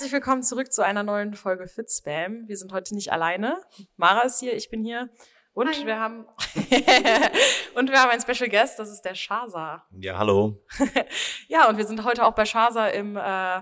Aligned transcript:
herzlich 0.00 0.14
willkommen 0.14 0.42
zurück 0.42 0.72
zu 0.72 0.82
einer 0.82 1.02
neuen 1.02 1.34
Folge 1.34 1.68
Fit 1.68 1.90
Spam. 1.90 2.48
Wir 2.48 2.56
sind 2.56 2.72
heute 2.72 2.94
nicht 2.94 3.12
alleine. 3.12 3.60
Mara 3.98 4.22
ist 4.22 4.40
hier, 4.40 4.54
ich 4.54 4.70
bin 4.70 4.82
hier. 4.82 5.10
Und 5.52 5.68
Hi. 5.68 5.84
wir 5.84 6.00
haben 6.00 6.26
und 7.74 7.90
wir 7.90 8.00
haben 8.00 8.08
einen 8.08 8.22
Special 8.22 8.48
Guest, 8.48 8.78
das 8.78 8.90
ist 8.90 9.02
der 9.02 9.14
Shaza. 9.14 9.84
Ja, 9.90 10.16
hallo. 10.16 10.64
Ja, 11.48 11.68
und 11.68 11.76
wir 11.76 11.86
sind 11.86 12.02
heute 12.02 12.24
auch 12.24 12.32
bei 12.32 12.46
Shaza 12.46 12.86
im 12.86 13.18
äh, 13.18 13.60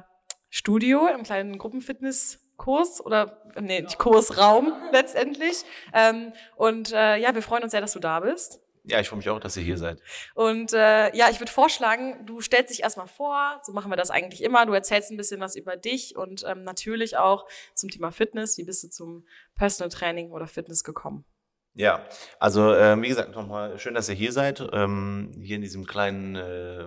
Studio, 0.48 1.09
im 1.09 1.24
kleinen 1.24 1.59
Gruppenfitnesskurs 1.59 3.05
oder 3.05 3.42
nee, 3.59 3.80
nicht 3.80 3.98
Kursraum 3.98 4.73
letztendlich. 4.92 5.64
Ähm, 5.92 6.32
und 6.55 6.92
äh, 6.92 7.16
ja, 7.16 7.34
wir 7.34 7.42
freuen 7.42 7.64
uns 7.64 7.73
sehr, 7.73 7.80
dass 7.80 7.95
du 7.95 7.98
da 7.98 8.20
bist. 8.20 8.60
Ja, 8.88 9.01
ich 9.01 9.09
freue 9.09 9.19
mich 9.19 9.28
auch, 9.28 9.38
dass 9.38 9.56
ihr 9.56 9.62
hier 9.62 9.77
seid. 9.77 10.01
Und 10.34 10.73
äh, 10.73 11.15
ja, 11.15 11.29
ich 11.30 11.41
würde 11.41 11.52
vorschlagen, 11.52 12.24
du 12.24 12.41
stellst 12.41 12.70
dich 12.70 12.83
erstmal 12.83 13.06
vor, 13.06 13.60
so 13.62 13.73
machen 13.73 13.91
wir 13.91 13.96
das 13.96 14.10
eigentlich 14.10 14.42
immer. 14.42 14.65
Du 14.65 14.73
erzählst 14.73 15.10
ein 15.10 15.19
bisschen 15.19 15.41
was 15.41 15.56
über 15.56 15.77
dich 15.77 16.16
und 16.16 16.42
ähm, 16.46 16.65
natürlich 16.65 17.19
auch 17.19 17.46
zum 17.74 17.91
Thema 17.91 18.12
Fitness. 18.12 18.56
Wie 18.56 18.65
bist 18.65 18.82
du 18.84 18.88
zum 18.88 19.27
Personal 19.56 19.91
Training 19.91 20.30
oder 20.30 20.46
Fitness 20.46 20.84
gekommen? 20.84 21.27
Ja, 21.74 22.09
also 22.41 22.74
ähm, 22.74 23.02
wie 23.02 23.09
gesagt, 23.09 23.34
nochmal 23.34 23.79
schön, 23.79 23.95
dass 23.95 24.09
ihr 24.09 24.15
hier 24.15 24.32
seid. 24.32 24.66
Ähm, 24.73 25.32
hier 25.41 25.57
in 25.57 25.62
diesem 25.62 25.87
kleinen, 25.87 26.34
äh, 26.34 26.87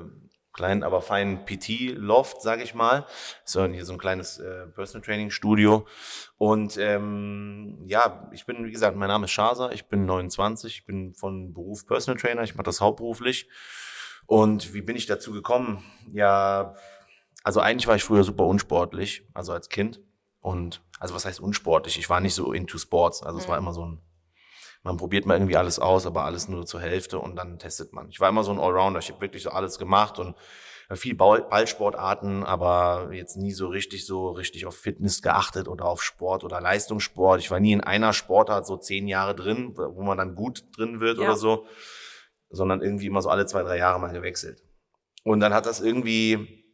kleinen, 0.54 0.84
aber 0.84 1.02
feinen 1.02 1.46
PT-Loft, 1.46 2.42
sage 2.42 2.64
ich 2.64 2.74
mal. 2.74 3.06
So, 3.46 3.66
hier 3.66 3.86
so 3.86 3.94
ein 3.94 4.00
kleines 4.00 4.40
äh, 4.40 4.68
Personal 4.68 5.06
Training 5.06 5.32
Studio. 5.32 5.86
Und 6.38 6.78
ähm, 6.78 7.84
ja, 7.86 8.30
ich 8.32 8.46
bin, 8.46 8.66
wie 8.66 8.72
gesagt, 8.72 8.98
mein 8.98 9.10
Name 9.10 9.26
ist 9.26 9.32
Shaza, 9.32 9.72
ich 9.72 9.86
bin 9.88 10.06
29, 10.06 10.80
ich 10.80 10.86
bin 10.86 11.14
von 11.14 11.54
Beruf 11.54 11.86
Personal 11.86 12.20
Trainer, 12.20 12.44
ich 12.44 12.56
mache 12.56 12.66
das 12.66 12.82
hauptberuflich. 12.82 13.48
Und 14.26 14.74
wie 14.74 14.82
bin 14.82 14.96
ich 14.96 15.06
dazu 15.06 15.32
gekommen? 15.32 15.84
Ja, 16.14 16.76
also 17.44 17.60
eigentlich 17.60 17.88
war 17.88 17.96
ich 17.96 18.04
früher 18.04 18.24
super 18.24 18.46
unsportlich, 18.46 19.28
also 19.34 19.54
als 19.54 19.70
Kind. 19.70 20.02
Und 20.40 20.82
also 21.00 21.16
was 21.16 21.26
heißt 21.26 21.40
unsportlich? 21.40 21.98
Ich 21.98 22.10
war 22.10 22.20
nicht 22.20 22.36
so 22.36 22.54
into 22.54 22.78
Sports. 22.78 23.24
Also 23.24 23.40
es 23.40 23.48
war 23.48 23.58
immer 23.58 23.74
so 23.74 23.86
ein, 23.86 24.02
man 24.84 24.98
probiert 24.98 25.26
mal 25.26 25.36
irgendwie 25.36 25.58
alles 25.58 25.80
aus, 25.80 26.06
aber 26.06 26.24
alles 26.26 26.48
nur 26.48 26.66
zur 26.66 26.82
Hälfte 26.82 27.20
und 27.20 27.36
dann 27.36 27.60
testet 27.60 27.94
man. 27.94 28.10
Ich 28.10 28.20
war 28.20 28.30
immer 28.30 28.44
so 28.44 28.52
ein 28.52 28.60
Allrounder. 28.60 29.00
Ich 29.00 29.10
habe 29.10 29.22
wirklich 29.22 29.44
so 29.44 29.52
alles 29.52 29.78
gemacht 29.78 30.18
und 30.18 30.36
äh, 30.90 30.96
viel 30.96 31.16
Ball- 31.16 31.44
Ballsportarten, 31.44 32.44
aber 32.44 33.10
jetzt 33.14 33.38
nie 33.38 33.52
so 33.52 33.68
richtig 33.68 34.06
so 34.06 34.30
richtig 34.32 34.66
auf 34.66 34.76
Fitness 34.76 35.22
geachtet 35.22 35.68
oder 35.68 35.86
auf 35.86 36.02
Sport 36.02 36.44
oder 36.44 36.60
Leistungssport. 36.62 37.40
Ich 37.42 37.52
war 37.52 37.60
nie 37.60 37.74
in 37.74 37.82
einer 37.82 38.14
Sportart 38.14 38.66
so 38.66 38.78
zehn 38.78 39.08
Jahre 39.08 39.36
drin, 39.36 39.74
wo 39.78 40.02
man 40.02 40.18
dann 40.18 40.34
gut 40.36 40.64
drin 40.76 41.00
wird 41.00 41.18
Ja. 41.20 41.26
oder 41.26 41.36
so, 41.36 41.66
sondern 42.50 42.82
irgendwie 42.82 43.06
immer 43.08 43.22
so 43.22 43.30
alle 43.30 43.46
zwei, 43.46 43.62
drei 43.62 43.78
Jahre 43.78 44.00
mal 44.00 44.12
gewechselt. 44.12 44.62
Und 45.24 45.40
dann 45.42 45.54
hat 45.54 45.68
das 45.68 45.80
irgendwie 45.80 46.66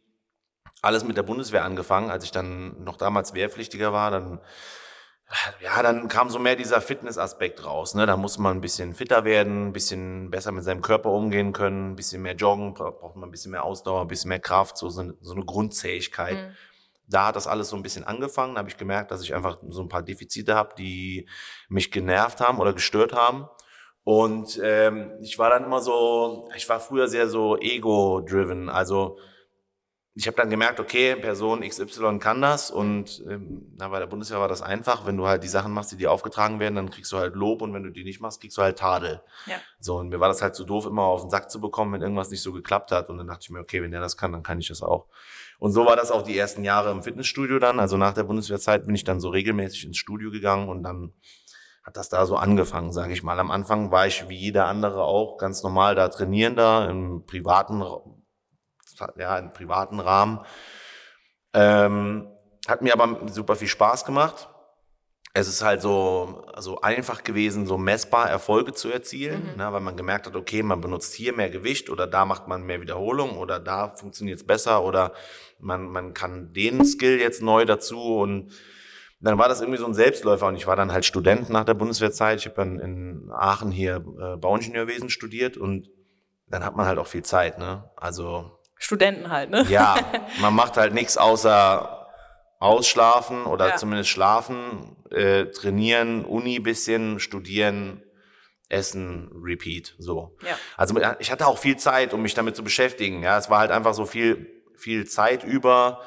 alles 0.80 1.04
mit 1.04 1.16
der 1.18 1.24
Bundeswehr 1.24 1.64
angefangen, 1.64 2.10
als 2.10 2.24
ich 2.24 2.30
dann 2.30 2.82
noch 2.84 2.96
damals 2.96 3.34
Wehrpflichtiger 3.34 3.92
war, 3.92 4.10
dann 4.10 4.40
ja, 5.60 5.82
dann 5.82 6.08
kam 6.08 6.30
so 6.30 6.38
mehr 6.38 6.56
dieser 6.56 6.80
Fitnessaspekt 6.80 7.64
raus. 7.64 7.94
Ne? 7.94 8.06
Da 8.06 8.16
muss 8.16 8.38
man 8.38 8.56
ein 8.58 8.60
bisschen 8.60 8.94
fitter 8.94 9.24
werden, 9.24 9.68
ein 9.68 9.72
bisschen 9.72 10.30
besser 10.30 10.52
mit 10.52 10.64
seinem 10.64 10.80
Körper 10.82 11.10
umgehen 11.10 11.52
können, 11.52 11.90
ein 11.92 11.96
bisschen 11.96 12.22
mehr 12.22 12.34
joggen, 12.34 12.74
bra- 12.74 12.90
braucht 12.90 13.16
man 13.16 13.28
ein 13.28 13.32
bisschen 13.32 13.50
mehr 13.50 13.64
Ausdauer, 13.64 14.00
ein 14.02 14.08
bisschen 14.08 14.30
mehr 14.30 14.40
Kraft, 14.40 14.78
so, 14.78 14.88
so 14.88 15.02
eine- 15.02 15.14
so 15.20 15.34
eine 15.34 15.44
Grundzähigkeit. 15.44 16.36
Mhm. 16.36 16.56
Da 17.10 17.26
hat 17.28 17.36
das 17.36 17.46
alles 17.46 17.68
so 17.70 17.76
ein 17.76 17.82
bisschen 17.82 18.04
angefangen. 18.04 18.54
Da 18.54 18.58
habe 18.60 18.68
ich 18.68 18.76
gemerkt, 18.76 19.10
dass 19.10 19.22
ich 19.22 19.34
einfach 19.34 19.58
so 19.68 19.82
ein 19.82 19.88
paar 19.88 20.02
Defizite 20.02 20.54
habe, 20.54 20.74
die 20.76 21.28
mich 21.68 21.90
genervt 21.90 22.40
haben 22.40 22.58
oder 22.58 22.72
gestört 22.72 23.12
haben. 23.14 23.48
Und 24.04 24.58
ähm, 24.62 25.12
ich 25.20 25.38
war 25.38 25.50
dann 25.50 25.64
immer 25.64 25.80
so, 25.80 26.48
ich 26.56 26.68
war 26.68 26.80
früher 26.80 27.08
sehr 27.08 27.28
so 27.28 27.56
ego-driven. 27.58 28.68
Also 28.70 29.18
ich 30.18 30.26
habe 30.26 30.36
dann 30.36 30.50
gemerkt, 30.50 30.80
okay, 30.80 31.14
Person 31.14 31.60
XY 31.60 32.18
kann 32.18 32.42
das 32.42 32.72
und 32.72 33.22
ähm, 33.30 33.72
na, 33.76 33.86
bei 33.86 34.00
der 34.00 34.08
Bundeswehr 34.08 34.40
war 34.40 34.48
das 34.48 34.62
einfach. 34.62 35.06
Wenn 35.06 35.16
du 35.16 35.28
halt 35.28 35.44
die 35.44 35.48
Sachen 35.48 35.72
machst, 35.72 35.92
die 35.92 35.96
dir 35.96 36.10
aufgetragen 36.10 36.58
werden, 36.58 36.74
dann 36.74 36.90
kriegst 36.90 37.12
du 37.12 37.18
halt 37.18 37.36
Lob 37.36 37.62
und 37.62 37.72
wenn 37.72 37.84
du 37.84 37.90
die 37.90 38.02
nicht 38.02 38.20
machst, 38.20 38.40
kriegst 38.40 38.58
du 38.58 38.62
halt 38.62 38.80
Tadel. 38.80 39.22
Ja. 39.46 39.54
So, 39.78 39.98
und 39.98 40.08
mir 40.08 40.18
war 40.18 40.26
das 40.26 40.42
halt 40.42 40.56
so 40.56 40.64
doof, 40.64 40.86
immer 40.86 41.04
auf 41.04 41.20
den 41.20 41.30
Sack 41.30 41.52
zu 41.52 41.60
bekommen, 41.60 41.92
wenn 41.92 42.02
irgendwas 42.02 42.30
nicht 42.30 42.42
so 42.42 42.52
geklappt 42.52 42.90
hat. 42.90 43.08
Und 43.10 43.18
dann 43.18 43.28
dachte 43.28 43.42
ich 43.42 43.50
mir, 43.50 43.60
okay, 43.60 43.80
wenn 43.80 43.92
der 43.92 44.00
das 44.00 44.16
kann, 44.16 44.32
dann 44.32 44.42
kann 44.42 44.58
ich 44.58 44.66
das 44.66 44.82
auch. 44.82 45.06
Und 45.60 45.70
so 45.70 45.86
war 45.86 45.94
das 45.94 46.10
auch 46.10 46.22
die 46.22 46.36
ersten 46.36 46.64
Jahre 46.64 46.90
im 46.90 47.04
Fitnessstudio 47.04 47.60
dann. 47.60 47.78
Also 47.78 47.96
nach 47.96 48.14
der 48.14 48.24
Bundeswehrzeit 48.24 48.86
bin 48.86 48.96
ich 48.96 49.04
dann 49.04 49.20
so 49.20 49.28
regelmäßig 49.28 49.84
ins 49.84 49.98
Studio 49.98 50.32
gegangen 50.32 50.68
und 50.68 50.82
dann 50.82 51.12
hat 51.84 51.96
das 51.96 52.08
da 52.08 52.26
so 52.26 52.34
angefangen, 52.34 52.92
sage 52.92 53.12
ich 53.12 53.22
mal. 53.22 53.38
Am 53.38 53.52
Anfang 53.52 53.92
war 53.92 54.08
ich 54.08 54.28
wie 54.28 54.36
jeder 54.36 54.66
andere 54.66 55.04
auch 55.04 55.38
ganz 55.38 55.62
normal 55.62 55.94
da 55.94 56.08
trainieren 56.08 56.56
da 56.56 56.90
im 56.90 57.24
privaten, 57.24 57.84
ja, 59.16 59.38
im 59.38 59.52
privaten 59.52 60.00
Rahmen. 60.00 60.40
Ähm, 61.54 62.28
hat 62.66 62.82
mir 62.82 62.92
aber 62.92 63.28
super 63.28 63.56
viel 63.56 63.68
Spaß 63.68 64.04
gemacht. 64.04 64.48
Es 65.34 65.46
ist 65.46 65.62
halt 65.62 65.82
so, 65.82 66.44
so 66.58 66.80
einfach 66.80 67.22
gewesen, 67.22 67.66
so 67.66 67.78
messbar 67.78 68.28
Erfolge 68.28 68.72
zu 68.72 68.90
erzielen, 68.90 69.56
ne, 69.56 69.72
weil 69.72 69.80
man 69.80 69.96
gemerkt 69.96 70.26
hat, 70.26 70.34
okay, 70.34 70.62
man 70.62 70.80
benutzt 70.80 71.14
hier 71.14 71.32
mehr 71.32 71.50
Gewicht 71.50 71.90
oder 71.90 72.06
da 72.06 72.24
macht 72.24 72.48
man 72.48 72.62
mehr 72.62 72.80
Wiederholung 72.80 73.36
oder 73.36 73.60
da 73.60 73.90
funktioniert 73.90 74.40
es 74.40 74.46
besser 74.46 74.82
oder 74.82 75.12
man, 75.60 75.86
man 75.88 76.14
kann 76.14 76.52
den 76.52 76.84
Skill 76.84 77.20
jetzt 77.20 77.42
neu 77.42 77.64
dazu 77.66 78.16
und 78.18 78.52
dann 79.20 79.38
war 79.38 79.48
das 79.48 79.60
irgendwie 79.60 79.78
so 79.78 79.86
ein 79.86 79.94
Selbstläufer 79.94 80.46
und 80.46 80.56
ich 80.56 80.66
war 80.66 80.76
dann 80.76 80.92
halt 80.92 81.04
Student 81.04 81.50
nach 81.50 81.64
der 81.64 81.74
Bundeswehrzeit. 81.74 82.38
Ich 82.38 82.46
habe 82.46 82.56
dann 82.56 82.78
in 82.78 83.30
Aachen 83.32 83.70
hier 83.70 83.96
äh, 83.96 84.36
Bauingenieurwesen 84.36 85.10
studiert 85.10 85.56
und 85.56 85.88
dann 86.46 86.64
hat 86.64 86.76
man 86.76 86.86
halt 86.86 86.98
auch 86.98 87.06
viel 87.06 87.24
Zeit, 87.24 87.58
ne? 87.58 87.90
Also 87.96 88.57
Studenten 88.78 89.30
halt, 89.30 89.50
ne? 89.50 89.64
ja, 89.68 89.96
man 90.40 90.54
macht 90.54 90.76
halt 90.76 90.94
nichts 90.94 91.16
außer 91.18 92.06
ausschlafen 92.60 93.44
oder 93.44 93.68
Ja. 93.70 93.76
zumindest 93.76 94.10
schlafen, 94.10 94.96
äh, 95.10 95.46
trainieren, 95.46 96.24
Uni 96.24 96.58
bisschen, 96.58 97.20
studieren, 97.20 98.02
essen, 98.68 99.30
repeat, 99.42 99.94
so. 99.98 100.36
Ja. 100.42 100.56
Also 100.76 100.94
ich 101.20 101.30
hatte 101.30 101.46
auch 101.46 101.58
viel 101.58 101.76
Zeit, 101.76 102.12
um 102.12 102.22
mich 102.22 102.34
damit 102.34 102.56
zu 102.56 102.62
beschäftigen. 102.64 103.22
Ja, 103.22 103.38
es 103.38 103.48
war 103.48 103.60
halt 103.60 103.70
einfach 103.70 103.94
so 103.94 104.04
viel, 104.04 104.62
viel 104.76 105.06
Zeit 105.06 105.44
über. 105.44 106.02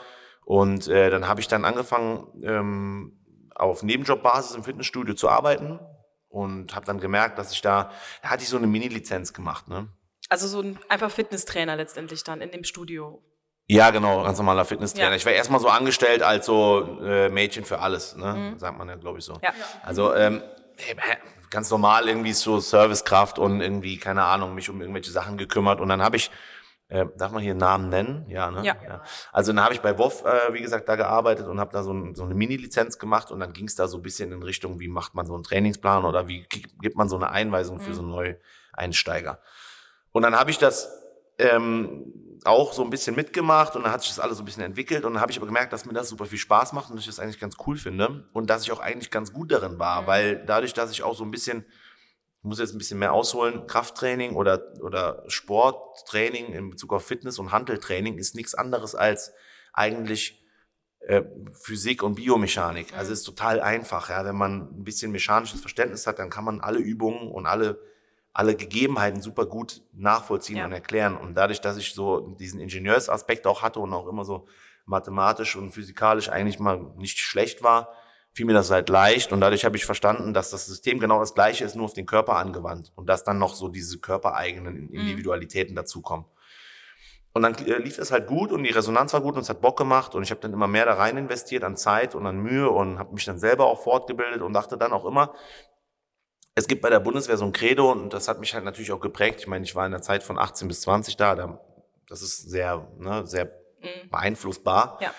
Und 0.45 0.87
äh, 0.87 1.09
dann 1.09 1.27
habe 1.27 1.39
ich 1.39 1.47
dann 1.47 1.65
angefangen, 1.65 2.27
ähm, 2.43 3.17
auf 3.55 3.83
Nebenjobbasis 3.83 4.55
im 4.55 4.63
Fitnessstudio 4.63 5.13
zu 5.15 5.29
arbeiten 5.29 5.79
und 6.29 6.75
habe 6.75 6.85
dann 6.85 6.99
gemerkt, 6.99 7.37
dass 7.39 7.51
ich 7.51 7.61
da, 7.61 7.91
da 8.21 8.29
hatte 8.29 8.43
ich 8.43 8.49
so 8.49 8.57
eine 8.57 8.67
Mini-Lizenz 8.67 9.33
gemacht, 9.33 9.67
ne? 9.67 9.87
Also 10.31 10.47
so 10.47 10.61
ein 10.61 10.79
einfach 10.87 11.11
Fitnesstrainer 11.11 11.75
letztendlich 11.75 12.23
dann 12.23 12.39
in 12.39 12.51
dem 12.51 12.63
Studio. 12.63 13.21
Ja, 13.67 13.89
genau, 13.91 14.23
ganz 14.23 14.37
normaler 14.37 14.63
Fitnesstrainer. 14.63 15.09
Ja. 15.11 15.15
Ich 15.17 15.25
war 15.25 15.33
erstmal 15.33 15.59
so 15.59 15.67
angestellt 15.67 16.23
als 16.23 16.45
so 16.45 16.99
äh, 17.03 17.27
Mädchen 17.29 17.65
für 17.65 17.79
alles, 17.79 18.15
ne? 18.15 18.53
Sagt 18.57 18.77
man 18.77 18.87
ja, 18.87 18.95
glaube 18.95 19.19
ich 19.19 19.25
so. 19.25 19.33
Mhm. 19.33 19.39
Ja. 19.43 19.53
Also 19.83 20.15
ähm, 20.15 20.41
ganz 21.49 21.69
normal 21.69 22.07
irgendwie 22.07 22.31
so 22.31 22.59
Servicekraft 22.61 23.39
und 23.39 23.59
irgendwie, 23.59 23.97
keine 23.97 24.23
Ahnung, 24.23 24.55
mich 24.55 24.69
um 24.69 24.79
irgendwelche 24.79 25.11
Sachen 25.11 25.37
gekümmert. 25.37 25.81
Und 25.81 25.89
dann 25.89 26.01
habe 26.01 26.15
ich, 26.15 26.31
äh, 26.87 27.05
darf 27.17 27.31
man 27.33 27.43
hier 27.43 27.53
Namen 27.55 27.89
nennen? 27.89 28.25
Ja, 28.29 28.51
ne? 28.51 28.65
Ja. 28.65 29.03
Also 29.33 29.51
dann 29.51 29.63
habe 29.63 29.73
ich 29.73 29.81
bei 29.81 29.97
WoW, 29.97 30.23
äh, 30.23 30.53
wie 30.53 30.61
gesagt, 30.61 30.87
da 30.87 30.95
gearbeitet 30.95 31.45
und 31.47 31.59
habe 31.59 31.71
da 31.73 31.83
so, 31.83 31.91
ein, 31.93 32.15
so 32.15 32.23
eine 32.23 32.35
Mini-Lizenz 32.35 32.99
gemacht 32.99 33.31
und 33.31 33.41
dann 33.41 33.51
ging 33.51 33.67
es 33.67 33.75
da 33.75 33.89
so 33.89 33.97
ein 33.97 34.01
bisschen 34.01 34.31
in 34.31 34.43
Richtung, 34.43 34.79
wie 34.79 34.87
macht 34.87 35.13
man 35.13 35.25
so 35.25 35.33
einen 35.33 35.43
Trainingsplan 35.43 36.05
oder 36.05 36.29
wie 36.29 36.43
gi- 36.47 36.67
gibt 36.81 36.95
man 36.95 37.09
so 37.09 37.17
eine 37.17 37.31
Einweisung 37.31 37.81
für 37.81 37.93
so 37.93 38.01
Neueinsteiger. 38.01 39.39
Und 40.11 40.23
dann 40.23 40.35
habe 40.35 40.51
ich 40.51 40.57
das 40.57 40.89
ähm, 41.37 42.39
auch 42.43 42.73
so 42.73 42.83
ein 42.83 42.89
bisschen 42.89 43.15
mitgemacht 43.15 43.75
und 43.75 43.83
dann 43.83 43.91
hat 43.91 44.01
sich 44.01 44.09
das 44.09 44.19
alles 44.19 44.37
so 44.37 44.43
ein 44.43 44.45
bisschen 44.45 44.63
entwickelt 44.63 45.05
und 45.05 45.13
dann 45.13 45.21
habe 45.21 45.31
ich 45.31 45.37
aber 45.37 45.45
gemerkt, 45.45 45.73
dass 45.73 45.85
mir 45.85 45.93
das 45.93 46.09
super 46.09 46.25
viel 46.25 46.39
Spaß 46.39 46.73
macht 46.73 46.89
und 46.89 46.95
dass 46.95 47.03
ich 47.03 47.09
das 47.09 47.19
eigentlich 47.19 47.39
ganz 47.39 47.55
cool 47.65 47.77
finde 47.77 48.27
und 48.33 48.49
dass 48.49 48.63
ich 48.63 48.71
auch 48.71 48.79
eigentlich 48.79 49.11
ganz 49.11 49.31
gut 49.31 49.51
darin 49.51 49.79
war, 49.79 50.07
weil 50.07 50.43
dadurch, 50.45 50.73
dass 50.73 50.91
ich 50.91 51.03
auch 51.03 51.15
so 51.15 51.23
ein 51.23 51.31
bisschen, 51.31 51.65
ich 52.39 52.43
muss 52.43 52.59
jetzt 52.59 52.73
ein 52.73 52.79
bisschen 52.79 52.99
mehr 52.99 53.13
ausholen, 53.13 53.67
Krafttraining 53.67 54.35
oder, 54.35 54.73
oder 54.81 55.23
Sporttraining 55.27 56.53
in 56.53 56.71
Bezug 56.71 56.93
auf 56.93 57.05
Fitness 57.05 57.37
und 57.37 57.51
Handeltraining 57.51 58.17
ist 58.17 58.35
nichts 58.35 58.55
anderes 58.55 58.95
als 58.95 59.33
eigentlich 59.73 60.41
äh, 61.01 61.23
Physik 61.53 62.03
und 62.03 62.15
Biomechanik. 62.15 62.95
Also 62.95 63.11
es 63.11 63.19
ist 63.19 63.25
total 63.25 63.59
einfach, 63.59 64.09
ja. 64.09 64.23
Wenn 64.23 64.35
man 64.35 64.61
ein 64.61 64.83
bisschen 64.83 65.11
mechanisches 65.11 65.59
Verständnis 65.59 66.05
hat, 66.05 66.19
dann 66.19 66.29
kann 66.29 66.43
man 66.43 66.61
alle 66.61 66.79
Übungen 66.79 67.31
und 67.31 67.45
alle, 67.45 67.79
alle 68.33 68.55
Gegebenheiten 68.55 69.21
super 69.21 69.45
gut 69.45 69.81
nachvollziehen 69.93 70.57
Ja. 70.57 70.65
und 70.65 70.71
erklären. 70.71 71.17
Und 71.17 71.35
dadurch, 71.35 71.61
dass 71.61 71.77
ich 71.77 71.93
so 71.93 72.19
diesen 72.39 72.59
Ingenieursaspekt 72.59 73.45
auch 73.45 73.61
hatte 73.61 73.79
und 73.79 73.93
auch 73.93 74.07
immer 74.07 74.23
so 74.23 74.47
mathematisch 74.85 75.55
und 75.55 75.71
physikalisch 75.71 76.29
eigentlich 76.29 76.59
mal 76.59 76.79
nicht 76.97 77.19
schlecht 77.19 77.61
war, 77.63 77.89
fiel 78.33 78.45
mir 78.45 78.53
das 78.53 78.71
halt 78.71 78.87
leicht 78.87 79.33
und 79.33 79.41
dadurch 79.41 79.65
habe 79.65 79.75
ich 79.75 79.85
verstanden, 79.85 80.33
dass 80.33 80.49
das 80.51 80.65
System 80.65 80.99
genau 80.99 81.19
das 81.19 81.33
gleiche 81.33 81.65
ist, 81.65 81.75
nur 81.75 81.85
auf 81.85 81.93
den 81.93 82.05
Körper 82.05 82.37
angewandt 82.37 82.93
und 82.95 83.07
dass 83.07 83.25
dann 83.25 83.37
noch 83.37 83.53
so 83.53 83.67
diese 83.67 83.99
körpereigenen 83.99 84.89
Individualitäten 84.89 85.75
dazukommen. 85.75 86.25
Und 87.33 87.43
dann 87.43 87.53
lief 87.53 87.97
es 87.97 88.11
halt 88.11 88.27
gut 88.27 88.51
und 88.51 88.63
die 88.63 88.71
Resonanz 88.71 89.13
war 89.13 89.21
gut 89.21 89.35
und 89.35 89.41
es 89.41 89.49
hat 89.49 89.61
Bock 89.61 89.77
gemacht 89.77 90.15
und 90.15 90.23
ich 90.23 90.31
habe 90.31 90.41
dann 90.41 90.51
immer 90.53 90.67
mehr 90.67 90.85
da 90.85 90.93
rein 90.95 91.15
investiert 91.17 91.63
an 91.63 91.77
Zeit 91.77 92.13
und 92.15 92.25
an 92.25 92.37
Mühe 92.39 92.69
und 92.69 92.99
habe 92.99 93.13
mich 93.13 93.23
dann 93.25 93.37
selber 93.37 93.65
auch 93.67 93.81
fortgebildet 93.83 94.41
und 94.41 94.51
dachte 94.53 94.77
dann 94.77 94.91
auch 94.91 95.05
immer, 95.05 95.33
es 96.55 96.67
gibt 96.67 96.81
bei 96.81 96.89
der 96.89 96.99
Bundeswehr 96.99 97.37
so 97.37 97.45
ein 97.45 97.53
Credo 97.53 97.91
und 97.91 98.11
das 98.13 98.27
hat 98.27 98.39
mich 98.39 98.53
halt 98.53 98.65
natürlich 98.65 98.91
auch 98.91 98.99
geprägt. 98.99 99.39
Ich 99.39 99.47
meine, 99.47 99.63
ich 99.63 99.75
war 99.75 99.85
in 99.85 99.91
der 99.91 100.01
Zeit 100.01 100.23
von 100.23 100.37
18 100.37 100.67
bis 100.67 100.81
20 100.81 101.17
da, 101.17 101.35
da 101.35 101.59
das 102.07 102.21
ist 102.21 102.49
sehr, 102.49 102.87
ne, 102.97 103.25
sehr 103.25 103.45
Mhm. 103.81 104.09
beeinflussbar. 104.11 104.99
Ja. 105.01 105.13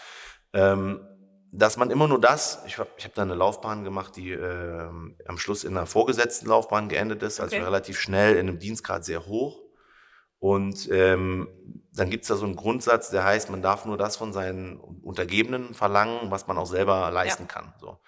Ähm, 0.53 1.07
dass 1.51 1.77
man 1.77 1.91
immer 1.91 2.07
nur 2.09 2.21
das, 2.21 2.63
ich 2.67 2.79
habe 2.79 2.89
ich 2.97 3.05
hab 3.05 3.15
da 3.15 3.23
eine 3.23 3.35
Laufbahn 3.35 3.85
gemacht, 3.85 4.17
die 4.17 4.31
äh, 4.33 4.89
am 5.27 5.37
Schluss 5.39 5.65
in 5.65 5.77
einer 5.77 5.87
vorgesetzten 5.87 6.47
Laufbahn 6.49 6.89
geendet 6.89 7.23
ist, 7.23 7.41
also 7.41 7.57
Okay. 7.57 7.65
relativ 7.65 7.99
schnell 8.01 8.35
in 8.37 8.49
einem 8.49 8.59
Dienstgrad 8.59 9.05
sehr 9.05 9.27
hoch. 9.27 9.61
Und 10.39 10.89
ähm, 10.91 11.49
dann 11.93 12.09
gibt's 12.11 12.29
da 12.29 12.37
so 12.37 12.45
einen 12.47 12.57
Grundsatz, 12.57 13.11
der 13.11 13.23
heißt, 13.25 13.51
man 13.51 13.63
darf 13.63 13.85
nur 13.85 13.97
das 13.99 14.17
von 14.17 14.33
seinen 14.33 14.79
Untergebenen 14.79 15.75
verlangen, 15.75 16.31
was 16.31 16.47
man 16.47 16.57
auch 16.59 16.67
selber 16.67 17.11
leisten 17.11 17.47
kann. 17.49 17.75
So. 17.81 17.99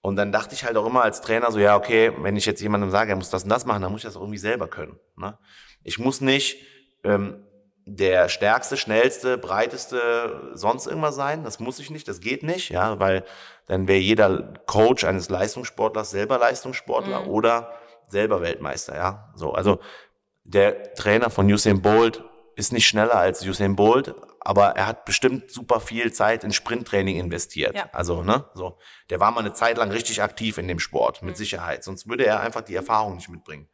Und 0.00 0.16
dann 0.16 0.32
dachte 0.32 0.54
ich 0.54 0.64
halt 0.64 0.76
auch 0.76 0.86
immer 0.86 1.02
als 1.02 1.20
Trainer 1.20 1.50
so, 1.50 1.58
ja, 1.58 1.76
okay, 1.76 2.12
wenn 2.18 2.36
ich 2.36 2.46
jetzt 2.46 2.60
jemandem 2.60 2.90
sage, 2.90 3.10
er 3.10 3.16
muss 3.16 3.30
das 3.30 3.42
und 3.44 3.48
das 3.50 3.66
machen, 3.66 3.82
dann 3.82 3.90
muss 3.90 4.00
ich 4.00 4.06
das 4.06 4.16
auch 4.16 4.20
irgendwie 4.20 4.38
selber 4.38 4.68
können. 4.68 4.98
Ne? 5.16 5.36
Ich 5.82 5.98
muss 5.98 6.20
nicht 6.20 6.64
ähm, 7.04 7.44
der 7.84 8.28
stärkste, 8.28 8.76
schnellste, 8.76 9.38
breiteste, 9.38 10.50
sonst 10.54 10.86
irgendwas 10.86 11.16
sein. 11.16 11.42
Das 11.42 11.58
muss 11.58 11.78
ich 11.78 11.90
nicht, 11.90 12.06
das 12.06 12.20
geht 12.20 12.42
nicht, 12.42 12.70
ja, 12.70 13.00
weil 13.00 13.24
dann 13.66 13.88
wäre 13.88 13.98
jeder 13.98 14.54
Coach 14.66 15.04
eines 15.04 15.30
Leistungssportlers 15.30 16.10
selber 16.10 16.38
Leistungssportler 16.38 17.22
Mhm. 17.22 17.28
oder 17.28 17.72
selber 18.08 18.40
Weltmeister, 18.40 18.94
ja. 18.94 19.32
So, 19.34 19.52
also 19.52 19.80
der 20.44 20.94
Trainer 20.94 21.28
von 21.30 21.50
Usain 21.50 21.82
Bolt 21.82 22.22
ist 22.58 22.72
nicht 22.72 22.88
schneller 22.88 23.14
als 23.14 23.46
Usain 23.46 23.76
Bolt, 23.76 24.14
aber 24.40 24.70
er 24.70 24.88
hat 24.88 25.04
bestimmt 25.04 25.50
super 25.50 25.78
viel 25.78 26.12
Zeit 26.12 26.42
in 26.42 26.52
Sprinttraining 26.52 27.16
investiert. 27.16 27.76
Ja. 27.76 27.88
Also, 27.92 28.24
ne, 28.24 28.46
so. 28.54 28.78
Der 29.10 29.20
war 29.20 29.30
mal 29.30 29.40
eine 29.40 29.52
Zeit 29.52 29.78
lang 29.78 29.92
richtig 29.92 30.22
aktiv 30.22 30.58
in 30.58 30.66
dem 30.66 30.80
Sport, 30.80 31.22
mit 31.22 31.36
Sicherheit. 31.36 31.84
Sonst 31.84 32.08
würde 32.08 32.26
er 32.26 32.40
einfach 32.40 32.62
die 32.62 32.74
Erfahrung 32.74 33.14
nicht 33.14 33.28
mitbringen. 33.28 33.68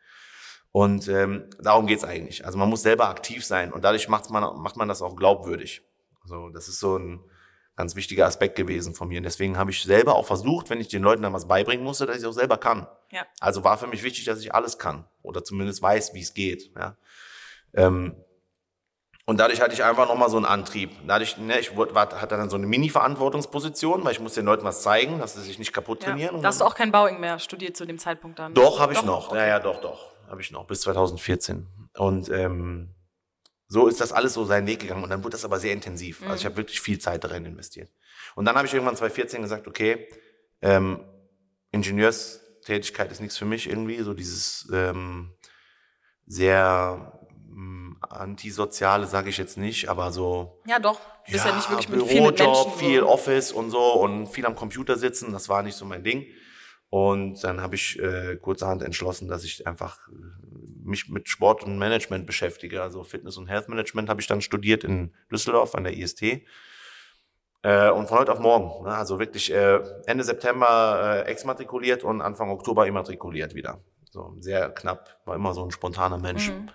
Und 0.70 1.08
ähm, 1.08 1.48
darum 1.60 1.86
geht's 1.86 2.04
eigentlich. 2.04 2.44
Also 2.44 2.58
man 2.58 2.68
muss 2.68 2.82
selber 2.82 3.08
aktiv 3.08 3.44
sein 3.44 3.72
und 3.72 3.84
dadurch 3.84 4.08
macht's 4.08 4.28
man, 4.28 4.42
macht 4.60 4.76
man 4.76 4.88
das 4.88 5.00
auch 5.00 5.16
glaubwürdig. 5.16 5.82
So, 6.24 6.50
das 6.50 6.68
ist 6.68 6.80
so 6.80 6.98
ein 6.98 7.20
ganz 7.76 7.96
wichtiger 7.96 8.26
Aspekt 8.26 8.56
gewesen 8.56 8.94
von 8.94 9.08
mir. 9.08 9.18
Und 9.18 9.24
deswegen 9.24 9.56
habe 9.56 9.70
ich 9.70 9.82
selber 9.82 10.14
auch 10.14 10.26
versucht, 10.26 10.68
wenn 10.68 10.80
ich 10.80 10.88
den 10.88 11.02
Leuten 11.02 11.22
dann 11.22 11.32
was 11.32 11.48
beibringen 11.48 11.84
musste, 11.84 12.06
dass 12.06 12.18
ich 12.18 12.26
auch 12.26 12.32
selber 12.32 12.58
kann. 12.58 12.86
Ja. 13.12 13.24
Also 13.40 13.64
war 13.64 13.78
für 13.78 13.86
mich 13.86 14.02
wichtig, 14.02 14.24
dass 14.24 14.40
ich 14.40 14.54
alles 14.54 14.78
kann 14.78 15.06
oder 15.22 15.42
zumindest 15.42 15.80
weiß, 15.80 16.12
wie 16.12 16.20
es 16.20 16.34
geht. 16.34 16.72
Ja. 16.76 16.96
Ähm, 17.72 18.16
und 19.26 19.38
dadurch 19.40 19.60
hatte 19.60 19.72
ich 19.74 19.82
einfach 19.84 20.06
nochmal 20.08 20.28
so 20.28 20.36
einen 20.36 20.46
Antrieb. 20.46 20.90
Dadurch, 21.06 21.38
ne, 21.38 21.58
ich 21.60 21.76
wurde, 21.76 21.94
war, 21.94 22.20
hatte 22.20 22.36
dann 22.36 22.50
so 22.50 22.56
eine 22.56 22.66
Mini-Verantwortungsposition, 22.66 24.04
weil 24.04 24.12
ich 24.12 24.20
muss 24.20 24.34
den 24.34 24.44
Leuten 24.44 24.64
was 24.64 24.82
zeigen, 24.82 25.18
dass 25.18 25.34
sie 25.34 25.40
sich 25.42 25.58
nicht 25.58 25.72
kaputt 25.72 26.02
trainieren. 26.02 26.30
Ja. 26.32 26.36
Und 26.36 26.42
Da 26.42 26.48
hast 26.48 26.60
du 26.60 26.64
auch 26.64 26.74
kein 26.74 26.92
Bauing 26.92 27.20
mehr 27.20 27.38
studiert 27.38 27.76
zu 27.76 27.84
dem 27.86 27.98
Zeitpunkt 27.98 28.38
dann? 28.38 28.54
doch, 28.54 28.80
habe 28.80 28.92
ich 28.92 29.02
noch. 29.02 29.28
Okay. 29.30 29.38
Ja, 29.38 29.46
ja, 29.46 29.60
doch, 29.60 29.80
doch. 29.80 30.12
Habe 30.28 30.40
ich 30.40 30.50
noch, 30.50 30.66
bis 30.66 30.80
2014. 30.82 31.66
Und 31.96 32.28
ähm, 32.30 32.94
so 33.68 33.86
ist 33.86 34.00
das 34.00 34.12
alles 34.12 34.34
so 34.34 34.44
seinen 34.44 34.66
Weg 34.66 34.80
gegangen. 34.80 35.02
Und 35.04 35.10
dann 35.10 35.22
wurde 35.24 35.32
das 35.32 35.44
aber 35.44 35.58
sehr 35.58 35.72
intensiv. 35.72 36.20
Also 36.22 36.32
Mhm. 36.32 36.36
ich 36.38 36.44
habe 36.44 36.56
wirklich 36.56 36.80
viel 36.80 36.98
Zeit 36.98 37.24
darin 37.24 37.44
investiert. 37.44 37.90
Und 38.34 38.44
dann 38.44 38.56
habe 38.56 38.66
ich 38.66 38.74
irgendwann 38.74 38.96
2014 38.96 39.42
gesagt, 39.42 39.66
okay, 39.68 40.08
ähm, 40.62 41.00
Ingenieurstätigkeit 41.70 43.10
ist 43.12 43.20
nichts 43.20 43.36
für 43.38 43.44
mich 43.44 43.68
irgendwie. 43.68 44.00
So 44.02 44.14
dieses 44.14 44.68
ähm, 44.72 45.32
sehr 46.26 47.13
antisoziale, 48.00 49.06
sage 49.06 49.30
ich 49.30 49.38
jetzt 49.38 49.56
nicht, 49.56 49.88
aber 49.88 50.12
so 50.12 50.60
Ja, 50.66 50.78
doch. 50.78 51.00
Bist 51.30 51.44
ja, 51.44 51.54
nicht 51.54 51.70
wirklich 51.70 51.88
mit 51.88 52.06
Bürojob, 52.06 52.38
Menschen. 52.38 52.72
viel 52.78 53.00
so. 53.00 53.08
Office 53.08 53.52
und 53.52 53.70
so 53.70 53.94
und 53.94 54.26
viel 54.26 54.46
am 54.46 54.54
Computer 54.54 54.96
sitzen, 54.96 55.32
das 55.32 55.48
war 55.48 55.62
nicht 55.62 55.76
so 55.76 55.84
mein 55.84 56.02
Ding. 56.04 56.26
Und 56.90 57.42
dann 57.42 57.60
habe 57.60 57.74
ich 57.74 57.98
äh, 57.98 58.36
kurzerhand 58.36 58.82
entschlossen, 58.82 59.26
dass 59.26 59.42
ich 59.42 59.66
einfach 59.66 60.06
äh, 60.08 60.12
mich 60.84 61.08
mit 61.08 61.28
Sport 61.28 61.64
und 61.64 61.76
Management 61.78 62.26
beschäftige. 62.26 62.82
Also 62.82 63.02
Fitness 63.02 63.36
und 63.36 63.48
Health 63.48 63.68
Management 63.68 64.08
habe 64.08 64.20
ich 64.20 64.28
dann 64.28 64.40
studiert 64.40 64.84
in 64.84 65.12
Düsseldorf 65.32 65.74
an 65.74 65.84
der 65.84 65.96
IST. 65.96 66.22
Äh, 67.62 67.90
und 67.90 68.08
von 68.08 68.18
heute 68.18 68.30
auf 68.30 68.38
morgen, 68.38 68.84
ne, 68.84 68.94
also 68.94 69.18
wirklich 69.18 69.52
äh, 69.52 69.80
Ende 70.06 70.22
September 70.22 71.24
äh, 71.26 71.30
exmatrikuliert 71.30 72.04
und 72.04 72.20
Anfang 72.20 72.50
Oktober 72.50 72.86
immatrikuliert 72.86 73.54
wieder. 73.54 73.80
So 74.10 74.36
sehr 74.38 74.70
knapp, 74.70 75.18
war 75.24 75.34
immer 75.34 75.54
so 75.54 75.64
ein 75.64 75.70
spontaner 75.70 76.18
Mensch. 76.18 76.50
Mhm. 76.50 76.68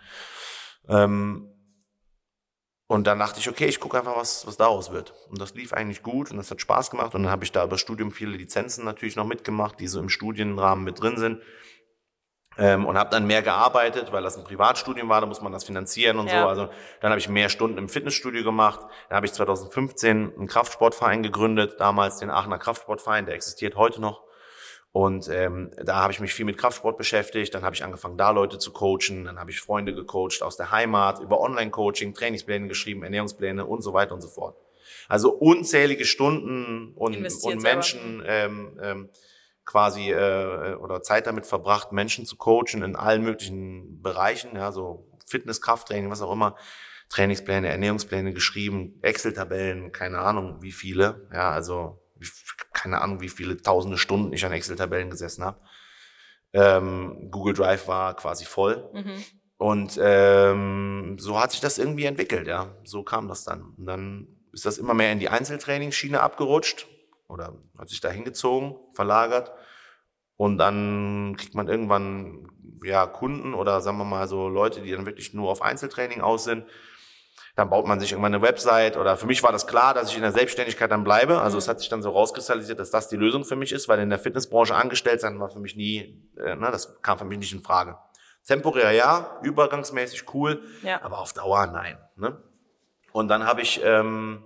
Ähm, 0.90 1.46
und 2.88 3.06
dann 3.06 3.20
dachte 3.20 3.40
ich, 3.40 3.48
okay, 3.48 3.68
ich 3.68 3.80
gucke 3.80 4.00
einfach, 4.00 4.16
was, 4.16 4.48
was 4.48 4.58
daraus 4.58 4.92
wird. 4.92 5.14
Und 5.30 5.40
das 5.40 5.54
lief 5.54 5.74
eigentlich 5.74 6.02
gut 6.02 6.32
und 6.32 6.38
das 6.38 6.50
hat 6.50 6.60
Spaß 6.60 6.90
gemacht. 6.90 7.14
Und 7.14 7.22
dann 7.24 7.32
habe 7.32 7.44
ich 7.44 7.52
da 7.52 7.64
über 7.64 7.78
Studium 7.78 8.12
viele 8.12 8.32
Lizenzen 8.32 8.84
natürlich 8.84 9.16
noch 9.16 9.28
mitgemacht, 9.28 9.80
die 9.80 9.88
so 9.88 10.00
im 10.00 10.10
Studienrahmen 10.10 10.84
mit 10.84 11.00
drin 11.00 11.18
sind. 11.18 11.40
Ähm, 12.58 12.88
und 12.88 12.98
habe 12.98 13.12
dann 13.12 13.28
mehr 13.28 13.44
gearbeitet, 13.44 14.12
weil 14.12 14.24
das 14.24 14.38
ein 14.38 14.44
Privatstudium 14.44 15.08
war, 15.08 15.22
da 15.22 15.28
muss 15.28 15.40
man 15.40 15.52
das 15.52 15.64
finanzieren 15.64 16.18
und 16.18 16.28
Ja. 16.32 16.42
so. 16.42 16.48
Also 16.48 16.70
dann 17.00 17.12
habe 17.12 17.20
ich 17.20 17.30
mehr 17.30 17.50
Stunden 17.50 17.78
im 17.78 17.90
Fitnessstudio 17.90 18.44
gemacht. 18.44 18.82
Dann 19.08 19.18
habe 19.18 19.28
ich 19.28 19.34
2015 19.34 20.34
einen 20.36 20.48
Kraftsportverein 20.48 21.22
gegründet, 21.22 21.80
damals 21.80 22.18
den 22.18 22.32
Aachener 22.32 22.58
Kraftsportverein, 22.58 23.28
der 23.28 23.36
existiert 23.36 23.76
heute 23.76 24.02
noch. 24.02 24.24
Und 24.92 25.30
ähm, 25.30 25.72
da 25.84 25.98
habe 25.98 26.12
ich 26.12 26.20
mich 26.20 26.34
viel 26.34 26.46
mit 26.46 26.58
Kraftsport 26.58 26.98
beschäftigt. 26.98 27.54
Dann 27.54 27.64
habe 27.64 27.76
ich 27.76 27.84
angefangen, 27.84 28.18
da 28.18 28.32
Leute 28.32 28.58
zu 28.58 28.72
coachen. 28.72 29.26
Dann 29.26 29.40
habe 29.40 29.52
ich 29.52 29.62
Freunde 29.62 29.94
gecoacht 29.94 30.42
aus 30.42 30.58
der 30.58 30.72
Heimat, 30.72 31.20
über 31.20 31.40
Online-Coaching, 31.40 32.14
Trainingspläne 32.14 32.68
geschrieben, 32.68 33.04
Ernährungspläne 33.04 33.66
und 33.66 33.82
so 33.84 33.94
weiter 33.94 34.16
und 34.16 34.22
so 34.22 34.28
fort. 34.28 34.58
Also 35.08 35.32
unzählige 35.32 36.06
Stunden 36.06 36.94
und, 36.96 37.16
Investiert 37.16 37.56
und. 37.56 37.64
Menschen 37.64 38.24
ähm, 38.26 38.80
ähm, 38.82 39.10
quasi 39.66 40.12
äh, 40.12 40.74
oder 40.76 41.04
Zeit 41.04 41.28
damit 41.28 41.46
verbracht, 41.46 41.92
Menschen 41.92 42.26
zu 42.26 42.36
coachen 42.38 42.82
in 42.82 42.96
allen 42.96 43.24
möglichen 43.24 44.02
Bereichen, 44.02 44.56
ja, 44.56 44.72
so 44.72 45.08
Fitness, 45.28 45.62
Krafttraining, 45.62 46.10
was 46.10 46.24
auch 46.24 46.32
immer. 46.32 46.56
Trainingspläne, 47.10 47.68
Ernährungspläne 47.70 48.34
geschrieben, 48.34 49.00
Excel-Tabellen, 49.02 49.92
keine 49.92 50.20
Ahnung 50.20 50.62
wie 50.62 50.72
viele, 50.72 51.28
ja, 51.34 51.52
also 51.52 52.00
keine 52.81 53.02
Ahnung 53.02 53.22
wie 53.22 53.30
viele 53.30 53.62
tausende 53.62 53.98
Stunden 53.98 54.34
ich 54.34 54.46
an 54.46 54.52
Excel-Tabellen 54.52 55.10
gesessen 55.10 55.44
habe. 55.44 55.60
Ähm, 56.54 57.30
Google 57.30 57.54
Drive 57.54 57.88
war 57.88 58.16
quasi 58.16 58.46
voll. 58.46 58.90
Mhm. 58.94 59.24
Und 59.58 60.00
ähm, 60.02 61.18
so 61.20 61.40
hat 61.40 61.52
sich 61.52 61.60
das 61.60 61.78
irgendwie 61.78 62.06
entwickelt, 62.06 62.48
ja. 62.48 62.76
So 62.86 63.04
kam 63.04 63.28
das 63.28 63.44
dann. 63.44 63.74
Und 63.78 63.86
dann 63.86 64.28
ist 64.54 64.66
das 64.66 64.78
immer 64.78 64.94
mehr 64.94 65.12
in 65.12 65.20
die 65.20 65.30
Einzeltrainingsschiene 65.30 66.22
abgerutscht 66.22 66.88
oder 67.28 67.54
hat 67.78 67.90
sich 67.90 68.00
da 68.00 68.10
hingezogen, 68.10 68.76
verlagert. 68.94 69.52
Und 70.38 70.58
dann 70.58 71.36
kriegt 71.38 71.56
man 71.56 71.68
irgendwann 71.68 72.48
ja 72.83 73.06
Kunden 73.06 73.54
oder 73.54 73.81
sagen 73.81 73.98
wir 73.98 74.06
mal 74.06 74.28
so 74.30 74.48
Leute, 74.48 74.81
die 74.81 74.92
dann 74.92 75.06
wirklich 75.06 75.33
nur 75.33 75.50
auf 75.52 75.62
Einzeltraining 75.62 76.21
aus 76.21 76.45
sind. 76.45 76.64
Dann 77.59 77.69
baut 77.69 77.85
man 77.85 77.99
sich 77.99 78.13
irgendwann 78.13 78.33
eine 78.33 78.42
Website 78.42 78.95
oder 78.95 79.18
für 79.18 79.25
mich 79.25 79.44
war 79.44 79.51
das 79.51 79.68
klar, 79.68 79.94
dass 79.94 80.09
ich 80.09 80.16
in 80.16 80.21
der 80.21 80.31
Selbstständigkeit 80.31 80.89
dann 80.89 81.04
bleibe. 81.04 81.42
Also 81.42 81.56
Mhm. 81.56 81.59
es 81.59 81.68
hat 81.68 81.80
sich 81.81 81.89
dann 81.89 82.01
so 82.01 82.09
rauskristallisiert, 82.11 82.80
dass 82.80 82.89
das 82.89 83.09
die 83.09 83.18
Lösung 83.18 83.44
für 83.44 83.57
mich 83.57 83.73
ist, 83.73 83.89
weil 83.89 83.99
in 83.99 84.09
der 84.09 84.18
Fitnessbranche 84.18 84.73
angestellt 84.73 85.19
sein 85.19 85.37
war 85.42 85.49
für 85.49 85.59
mich 85.59 85.75
nie, 85.75 86.23
äh, 86.37 86.56
ne, 86.56 86.69
das 86.71 87.01
kam 87.01 87.18
für 87.18 87.25
mich 87.25 87.37
nicht 87.37 87.51
in 87.51 87.61
Frage. 87.61 87.97
Temporär 88.47 88.92
ja, 88.94 89.39
übergangsmäßig 89.44 90.33
cool, 90.33 90.61
Ja. 90.83 91.01
aber 91.04 91.19
auf 91.19 91.33
Dauer 91.33 91.68
nein. 91.68 91.97
Ne? 92.16 92.42
Und 93.11 93.28
dann 93.28 93.45
habe 93.45 93.61
ich 93.61 93.81
ähm, 93.83 94.42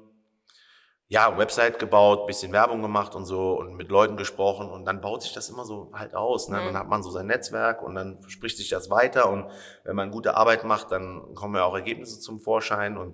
ja 1.14 1.38
Website 1.38 1.78
gebaut, 1.78 2.26
bisschen 2.26 2.52
Werbung 2.54 2.82
gemacht 2.82 3.14
und 3.14 3.26
so 3.26 3.54
und 3.54 3.76
mit 3.76 3.90
Leuten 3.90 4.18
gesprochen 4.18 4.68
und 4.68 4.86
dann 4.86 5.00
baut 5.00 5.22
sich 5.22 5.32
das 5.32 5.48
immer 5.48 5.64
so 5.64 5.92
halt 5.94 6.16
aus. 6.16 6.50
Ne? 6.50 6.60
Mhm. 6.60 6.66
Dann 6.66 6.78
hat 6.78 6.88
man 6.88 7.04
so 7.04 7.12
sein 7.12 7.28
Netzwerk 7.28 7.84
und 7.84 7.94
dann 7.94 8.18
spricht 8.28 8.58
sich 8.58 8.70
das 8.70 8.90
weiter 8.90 9.30
und 9.30 9.46
wenn 9.84 9.96
man 9.96 10.10
gute 10.10 10.36
Arbeit 10.36 10.64
macht, 10.64 10.92
dann 10.92 11.36
kommen 11.36 11.54
ja 11.54 11.66
auch 11.66 11.76
Ergebnisse 11.76 12.20
zum 12.20 12.40
Vorschein 12.40 12.98
und 12.98 13.14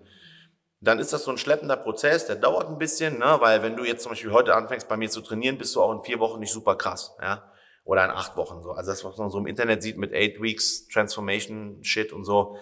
dann 0.80 0.98
ist 0.98 1.12
das 1.12 1.26
so 1.26 1.32
ein 1.32 1.38
schleppender 1.38 1.76
Prozess, 1.76 2.26
der 2.26 2.38
dauert 2.38 2.70
ein 2.70 2.78
bisschen, 2.78 3.20
ne? 3.20 3.36
weil 3.42 3.64
wenn 3.64 3.76
du 3.76 3.84
jetzt 3.84 4.04
zum 4.04 4.14
Beispiel 4.14 4.32
heute 4.32 4.56
anfängst 4.56 4.88
bei 4.88 4.96
mir 4.96 5.10
zu 5.10 5.20
trainieren, 5.20 5.58
bist 5.58 5.76
du 5.76 5.82
auch 5.82 5.92
in 5.92 6.02
vier 6.02 6.20
Wochen 6.20 6.40
nicht 6.40 6.54
super 6.54 6.78
krass, 6.78 7.18
ja, 7.22 7.52
oder 7.84 8.06
in 8.06 8.12
acht 8.12 8.38
Wochen 8.38 8.62
so. 8.62 8.72
Also 8.72 8.92
das, 8.92 9.04
was 9.04 9.18
man 9.18 9.30
so 9.30 9.40
im 9.40 9.46
Internet 9.46 9.84
sieht 9.84 9.98
mit 9.98 10.14
eight 10.14 10.42
weeks 10.42 10.88
Transformation 10.88 11.84
Shit 11.84 12.14
und 12.14 12.24
so, 12.24 12.56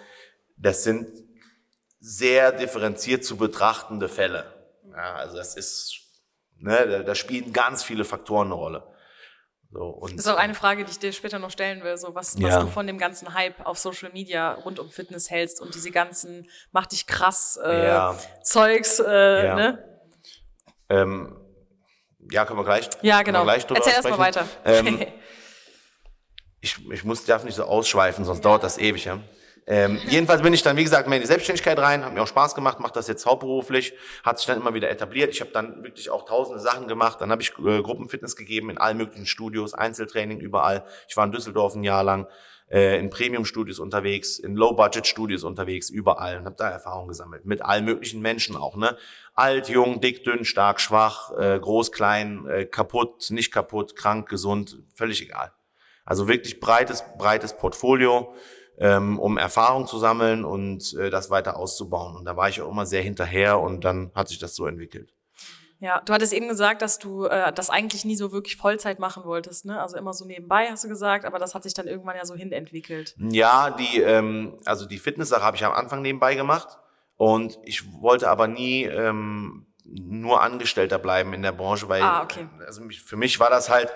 das 0.56 0.82
sind 0.82 1.06
sehr 2.00 2.50
differenziert 2.50 3.24
zu 3.24 3.36
betrachtende 3.36 4.08
Fälle. 4.08 4.57
Ja, 4.98 5.14
also 5.14 5.36
das 5.36 5.54
ist, 5.54 5.94
ne, 6.56 6.88
da, 6.88 7.02
da 7.04 7.14
spielen 7.14 7.52
ganz 7.52 7.84
viele 7.84 8.04
Faktoren 8.04 8.48
eine 8.48 8.54
Rolle. 8.54 8.94
So, 9.70 9.80
und, 9.84 10.12
Das 10.18 10.24
ist 10.26 10.32
auch 10.32 10.36
eine 10.38 10.54
Frage, 10.54 10.84
die 10.84 10.90
ich 10.90 10.98
dir 10.98 11.12
später 11.12 11.38
noch 11.38 11.50
stellen 11.52 11.84
will, 11.84 11.96
so 11.98 12.14
was, 12.16 12.34
was 12.42 12.54
Ja. 12.54 12.60
du 12.60 12.66
von 12.66 12.86
dem 12.88 12.98
ganzen 12.98 13.32
Hype 13.34 13.64
auf 13.64 13.78
Social 13.78 14.10
Media 14.12 14.54
rund 14.54 14.78
um 14.80 14.90
Fitness 14.90 15.30
hältst 15.30 15.60
und 15.60 15.74
diese 15.74 15.90
ganzen 15.92 16.50
mach 16.72 16.86
dich 16.86 17.06
krass 17.06 17.58
äh, 17.62 17.84
Ja. 17.86 18.18
Zeugs, 18.42 18.98
äh, 18.98 19.46
Ja. 19.46 19.54
ne? 19.54 20.00
ähm, 20.88 21.38
ja, 22.30 22.44
können 22.44 22.58
wir 22.58 22.64
gleich, 22.64 22.88
Ja, 23.02 23.22
genau. 23.22 23.44
gleich 23.44 23.66
Erzähl 23.70 23.92
erst 23.92 24.08
mal 24.08 24.14
sprechen. 24.14 24.18
weiter. 24.18 24.48
Ähm, 24.64 25.06
ich, 26.60 26.90
ich 26.90 27.04
muss, 27.04 27.24
darf 27.24 27.44
nicht 27.44 27.54
so 27.54 27.64
ausschweifen, 27.64 28.24
sonst 28.24 28.44
dauert 28.44 28.64
das 28.64 28.78
ewig, 28.78 29.04
ja. 29.04 29.20
Ähm, 29.70 30.00
jedenfalls 30.08 30.40
bin 30.40 30.54
ich 30.54 30.62
dann, 30.62 30.78
wie 30.78 30.82
gesagt, 30.82 31.08
mehr 31.08 31.18
in 31.18 31.22
die 31.22 31.26
Selbstständigkeit 31.26 31.78
rein, 31.78 32.02
hat 32.02 32.14
mir 32.14 32.22
auch 32.22 32.26
Spaß 32.26 32.54
gemacht, 32.54 32.80
mache 32.80 32.94
das 32.94 33.06
jetzt 33.06 33.26
hauptberuflich, 33.26 33.92
hat 34.24 34.38
sich 34.38 34.46
dann 34.46 34.58
immer 34.58 34.72
wieder 34.72 34.88
etabliert. 34.88 35.30
Ich 35.34 35.42
habe 35.42 35.50
dann 35.50 35.84
wirklich 35.84 36.08
auch 36.08 36.24
tausende 36.24 36.58
Sachen 36.58 36.88
gemacht. 36.88 37.20
Dann 37.20 37.30
habe 37.30 37.42
ich 37.42 37.50
äh, 37.58 37.82
Gruppenfitness 37.82 38.34
gegeben 38.34 38.70
in 38.70 38.78
allen 38.78 38.96
möglichen 38.96 39.26
Studios, 39.26 39.74
Einzeltraining 39.74 40.40
überall. 40.40 40.86
Ich 41.06 41.18
war 41.18 41.26
in 41.26 41.32
Düsseldorf 41.32 41.74
ein 41.74 41.84
Jahr 41.84 42.02
lang, 42.02 42.26
äh, 42.70 42.98
in 42.98 43.10
Premium-Studios 43.10 43.78
unterwegs, 43.78 44.38
in 44.38 44.56
Low-Budget-Studios 44.56 45.44
unterwegs, 45.44 45.90
überall 45.90 46.38
und 46.38 46.46
habe 46.46 46.56
da 46.56 46.70
Erfahrung 46.70 47.06
gesammelt. 47.06 47.44
Mit 47.44 47.60
allen 47.60 47.84
möglichen 47.84 48.22
Menschen 48.22 48.56
auch, 48.56 48.74
ne? 48.74 48.96
Alt, 49.34 49.68
jung, 49.68 50.00
dick, 50.00 50.24
dünn, 50.24 50.46
stark, 50.46 50.80
schwach, 50.80 51.30
äh, 51.38 51.60
groß, 51.60 51.92
klein, 51.92 52.46
äh, 52.48 52.64
kaputt, 52.64 53.30
nicht 53.30 53.52
kaputt, 53.52 53.96
krank, 53.96 54.30
gesund, 54.30 54.78
völlig 54.94 55.20
egal. 55.20 55.52
Also 56.06 56.26
wirklich 56.26 56.58
breites, 56.58 57.04
breites 57.18 57.54
Portfolio 57.54 58.34
ähm, 58.80 59.18
um 59.18 59.38
Erfahrung 59.38 59.86
zu 59.86 59.98
sammeln 59.98 60.44
und 60.44 60.94
äh, 60.94 61.10
das 61.10 61.30
weiter 61.30 61.56
auszubauen. 61.56 62.16
Und 62.16 62.24
da 62.24 62.36
war 62.36 62.48
ich 62.48 62.62
auch 62.62 62.70
immer 62.70 62.86
sehr 62.86 63.02
hinterher 63.02 63.58
und 63.60 63.84
dann 63.84 64.10
hat 64.14 64.28
sich 64.28 64.38
das 64.38 64.54
so 64.54 64.66
entwickelt. 64.66 65.12
Ja, 65.80 66.00
du 66.04 66.12
hattest 66.12 66.32
eben 66.32 66.48
gesagt, 66.48 66.82
dass 66.82 66.98
du 66.98 67.26
äh, 67.26 67.52
das 67.52 67.70
eigentlich 67.70 68.04
nie 68.04 68.16
so 68.16 68.32
wirklich 68.32 68.56
Vollzeit 68.56 68.98
machen 68.98 69.24
wolltest, 69.24 69.64
ne? 69.64 69.80
Also 69.80 69.96
immer 69.96 70.12
so 70.12 70.24
nebenbei, 70.24 70.68
hast 70.70 70.82
du 70.82 70.88
gesagt, 70.88 71.24
aber 71.24 71.38
das 71.38 71.54
hat 71.54 71.62
sich 71.62 71.74
dann 71.74 71.86
irgendwann 71.86 72.16
ja 72.16 72.24
so 72.24 72.34
hinentwickelt. 72.34 73.14
Ja, 73.18 73.70
die, 73.70 74.00
ähm, 74.00 74.58
also 74.64 74.86
die 74.86 74.98
Fitnesssache 74.98 75.42
habe 75.42 75.56
ich 75.56 75.64
am 75.64 75.72
Anfang 75.72 76.02
nebenbei 76.02 76.34
gemacht 76.34 76.78
und 77.16 77.60
ich 77.62 77.84
wollte 78.00 78.28
aber 78.28 78.48
nie 78.48 78.84
ähm, 78.84 79.66
nur 79.84 80.42
Angestellter 80.42 80.98
bleiben 80.98 81.32
in 81.32 81.42
der 81.42 81.52
Branche, 81.52 81.88
weil 81.88 82.02
ah, 82.02 82.22
okay. 82.22 82.48
also 82.66 82.82
für 82.90 83.16
mich 83.16 83.38
war 83.38 83.48
das 83.48 83.70
halt, 83.70 83.92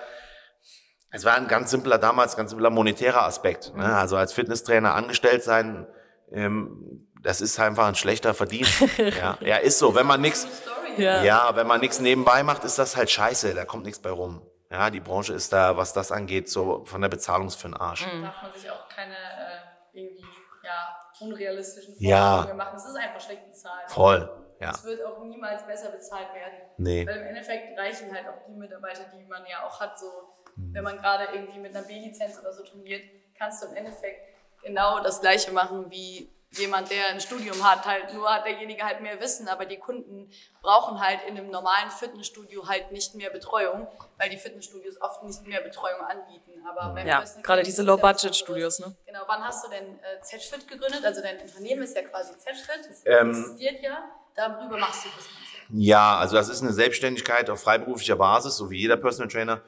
es 1.12 1.26
war 1.26 1.34
ein 1.34 1.46
ganz 1.46 1.70
simpler, 1.70 1.98
damals 1.98 2.36
ganz 2.36 2.50
simpler 2.50 2.70
monetärer 2.70 3.24
Aspekt. 3.24 3.74
Ne? 3.76 3.84
Mhm. 3.84 3.94
Also 3.94 4.16
als 4.16 4.32
Fitnesstrainer 4.32 4.94
angestellt 4.94 5.44
sein, 5.44 5.86
ähm, 6.32 7.06
das 7.22 7.40
ist 7.40 7.60
einfach 7.60 7.86
ein 7.86 7.94
schlechter 7.94 8.32
Verdienst. 8.34 8.80
ja, 8.98 9.36
ja, 9.40 9.56
ist 9.58 9.78
so. 9.78 9.94
Wenn 9.94 10.06
man 10.06 10.22
nichts, 10.22 10.48
ja. 10.96 11.22
ja, 11.22 11.54
wenn 11.54 11.66
man 11.66 11.80
nichts 11.80 12.00
nebenbei 12.00 12.42
macht, 12.42 12.64
ist 12.64 12.78
das 12.78 12.96
halt 12.96 13.10
scheiße. 13.10 13.54
Da 13.54 13.66
kommt 13.66 13.84
nichts 13.84 14.00
bei 14.00 14.10
rum. 14.10 14.42
Ja, 14.70 14.88
die 14.88 15.00
Branche 15.00 15.34
ist 15.34 15.52
da, 15.52 15.76
was 15.76 15.92
das 15.92 16.10
angeht, 16.10 16.48
so 16.48 16.82
von 16.86 17.02
der 17.02 17.10
Bezahlung 17.10 17.50
für 17.50 17.68
den 17.68 17.76
Arsch. 17.76 18.06
Mhm. 18.06 18.22
Darf 18.22 18.42
man 18.42 18.52
sich 18.52 18.70
auch 18.70 18.88
keine 18.88 19.14
äh, 19.14 19.98
irgendwie 20.00 20.24
ja, 20.64 20.96
unrealistischen 21.20 21.94
Vorstellungen 21.94 22.48
ja. 22.48 22.54
machen. 22.54 22.76
Es 22.76 22.86
ist 22.86 22.96
einfach 22.96 23.20
schlecht 23.20 23.46
bezahlt. 23.46 23.90
Voll. 23.90 24.30
Ja. 24.60 24.70
Es 24.70 24.84
wird 24.84 25.04
auch 25.04 25.22
niemals 25.24 25.66
besser 25.66 25.90
bezahlt 25.90 26.32
werden. 26.34 26.58
Nee. 26.78 27.06
Weil 27.06 27.16
im 27.16 27.26
Endeffekt 27.26 27.78
reichen 27.78 28.14
halt 28.14 28.26
auch 28.28 28.46
die 28.46 28.54
Mitarbeiter, 28.54 29.04
die 29.12 29.24
man 29.24 29.42
ja 29.44 29.66
auch 29.66 29.80
hat, 29.80 29.98
so 29.98 30.06
wenn 30.56 30.84
man 30.84 30.96
gerade 30.98 31.34
irgendwie 31.34 31.58
mit 31.58 31.74
einer 31.74 31.86
B-Lizenz 31.86 32.38
oder 32.38 32.52
so 32.52 32.62
turniert, 32.62 33.02
kannst 33.38 33.62
du 33.62 33.68
im 33.68 33.76
Endeffekt 33.76 34.28
genau 34.62 35.00
das 35.00 35.20
Gleiche 35.20 35.52
machen 35.52 35.90
wie 35.90 36.30
jemand, 36.58 36.90
der 36.90 37.08
ein 37.08 37.20
Studium 37.20 37.62
hat. 37.68 37.84
Halt 37.86 38.12
nur 38.14 38.32
hat 38.32 38.44
derjenige 38.44 38.84
halt 38.84 39.00
mehr 39.00 39.20
Wissen, 39.20 39.48
aber 39.48 39.64
die 39.64 39.78
Kunden 39.78 40.30
brauchen 40.60 41.00
halt 41.00 41.20
in 41.26 41.36
einem 41.36 41.50
normalen 41.50 41.90
Fitnessstudio 41.90 42.68
halt 42.68 42.92
nicht 42.92 43.14
mehr 43.14 43.30
Betreuung, 43.30 43.88
weil 44.18 44.30
die 44.30 44.36
Fitnessstudios 44.36 45.00
oft 45.00 45.22
nicht 45.22 45.46
mehr 45.46 45.60
Betreuung 45.60 46.00
anbieten. 46.00 46.52
Aber 46.68 46.94
wenn 46.94 47.06
ja, 47.06 47.24
gerade 47.42 47.62
diese 47.62 47.82
Low-Budget-Studios. 47.82 48.80
Ne? 48.80 48.94
Genau. 49.06 49.20
Wann 49.26 49.42
hast 49.44 49.64
du 49.64 49.70
denn 49.70 49.98
äh, 49.98 50.20
ZFit 50.20 50.68
gegründet? 50.68 51.04
Also 51.04 51.22
dein 51.22 51.40
Unternehmen 51.40 51.82
ist 51.82 51.96
ja 51.96 52.02
quasi 52.02 52.36
ZFit. 52.36 52.88
Das 52.88 53.02
ähm, 53.04 53.30
existiert 53.30 53.82
ja. 53.82 54.04
Darüber 54.34 54.78
machst 54.78 55.04
du 55.04 55.08
das 55.14 55.26
Ganze. 55.26 55.52
Ja, 55.74 56.18
also 56.18 56.36
das 56.36 56.48
ist 56.48 56.62
eine 56.62 56.72
Selbstständigkeit 56.72 57.50
auf 57.50 57.62
freiberuflicher 57.62 58.16
Basis, 58.16 58.56
so 58.56 58.70
wie 58.70 58.78
jeder 58.78 58.96
Personal 58.96 59.28
Trainer. 59.28 59.62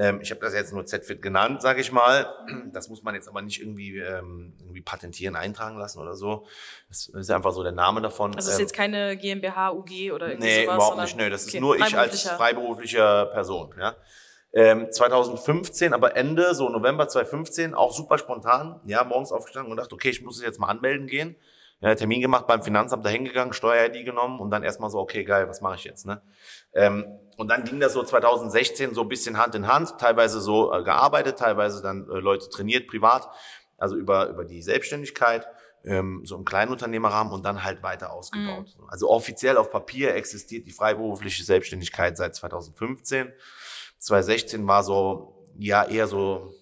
Ähm, 0.00 0.20
ich 0.22 0.30
habe 0.30 0.40
das 0.40 0.54
jetzt 0.54 0.72
nur 0.72 0.86
ZFit 0.86 1.20
genannt, 1.20 1.60
sage 1.60 1.82
ich 1.82 1.92
mal. 1.92 2.26
Das 2.72 2.88
muss 2.88 3.02
man 3.02 3.14
jetzt 3.14 3.28
aber 3.28 3.42
nicht 3.42 3.60
irgendwie, 3.60 3.98
ähm, 3.98 4.54
irgendwie 4.60 4.80
patentieren, 4.80 5.36
eintragen 5.36 5.76
lassen 5.76 6.00
oder 6.00 6.14
so. 6.14 6.46
Das 6.88 7.08
ist 7.08 7.30
einfach 7.30 7.52
so 7.52 7.62
der 7.62 7.72
Name 7.72 8.00
davon. 8.00 8.34
Also 8.34 8.48
es 8.48 8.54
ist 8.54 8.60
ähm, 8.60 8.64
jetzt 8.64 8.72
keine 8.72 9.16
GmbH, 9.18 9.72
UG 9.72 10.12
oder 10.12 10.28
irgendwie 10.28 10.48
nee, 10.48 10.64
sowas? 10.64 10.76
überhaupt 10.76 11.00
nicht. 11.02 11.16
Nee, 11.18 11.28
das 11.28 11.46
okay, 11.46 11.58
ist 11.58 11.60
nur 11.60 11.76
ich 11.76 11.96
als 11.96 12.22
freiberuflicher 12.22 13.26
Person. 13.26 13.74
Ja. 13.78 13.94
Ähm, 14.54 14.90
2015, 14.90 15.92
aber 15.92 16.16
Ende, 16.16 16.54
so 16.54 16.70
November 16.70 17.06
2015, 17.06 17.74
auch 17.74 17.92
super 17.92 18.16
spontan, 18.16 18.80
ja, 18.84 19.04
morgens 19.04 19.32
aufgestanden 19.32 19.70
und 19.70 19.76
dachte, 19.76 19.94
okay, 19.94 20.10
ich 20.10 20.22
muss 20.22 20.38
es 20.38 20.42
jetzt 20.42 20.58
mal 20.58 20.68
anmelden 20.68 21.06
gehen. 21.06 21.36
Ja, 21.82 21.94
Termin 21.94 22.20
gemacht 22.20 22.46
beim 22.46 22.62
Finanzamt 22.62 23.04
dahin 23.06 23.24
gegangen, 23.24 23.52
Steuer-ID 23.52 24.04
genommen 24.04 24.38
und 24.40 24.50
dann 24.50 24.62
erstmal 24.62 24.90
so, 24.90 24.98
okay, 24.98 25.24
geil, 25.24 25.48
was 25.48 25.60
mache 25.62 25.76
ich 25.76 25.84
jetzt? 25.84 26.04
Ne? 26.04 26.20
Ähm, 26.74 27.06
und 27.40 27.48
dann 27.48 27.64
ging 27.64 27.80
das 27.80 27.94
so 27.94 28.02
2016 28.02 28.92
so 28.92 29.00
ein 29.00 29.08
bisschen 29.08 29.38
Hand 29.38 29.54
in 29.54 29.66
Hand, 29.66 29.96
teilweise 29.98 30.42
so 30.42 30.74
äh, 30.74 30.82
gearbeitet, 30.84 31.38
teilweise 31.38 31.80
dann 31.80 32.06
äh, 32.10 32.18
Leute 32.18 32.50
trainiert, 32.50 32.86
privat, 32.86 33.30
also 33.78 33.96
über, 33.96 34.28
über 34.28 34.44
die 34.44 34.60
Selbstständigkeit, 34.60 35.46
ähm, 35.82 36.20
so 36.26 36.36
im 36.36 36.44
Kleinunternehmerrahmen 36.44 37.32
und 37.32 37.42
dann 37.46 37.64
halt 37.64 37.82
weiter 37.82 38.12
ausgebaut. 38.12 38.76
Mhm. 38.78 38.84
Also 38.88 39.08
offiziell 39.08 39.56
auf 39.56 39.70
Papier 39.70 40.14
existiert 40.14 40.66
die 40.66 40.70
freiberufliche 40.70 41.42
Selbstständigkeit 41.42 42.18
seit 42.18 42.34
2015. 42.34 43.32
2016 44.00 44.66
war 44.66 44.84
so, 44.84 45.46
ja, 45.58 45.84
eher 45.84 46.08
so 46.08 46.52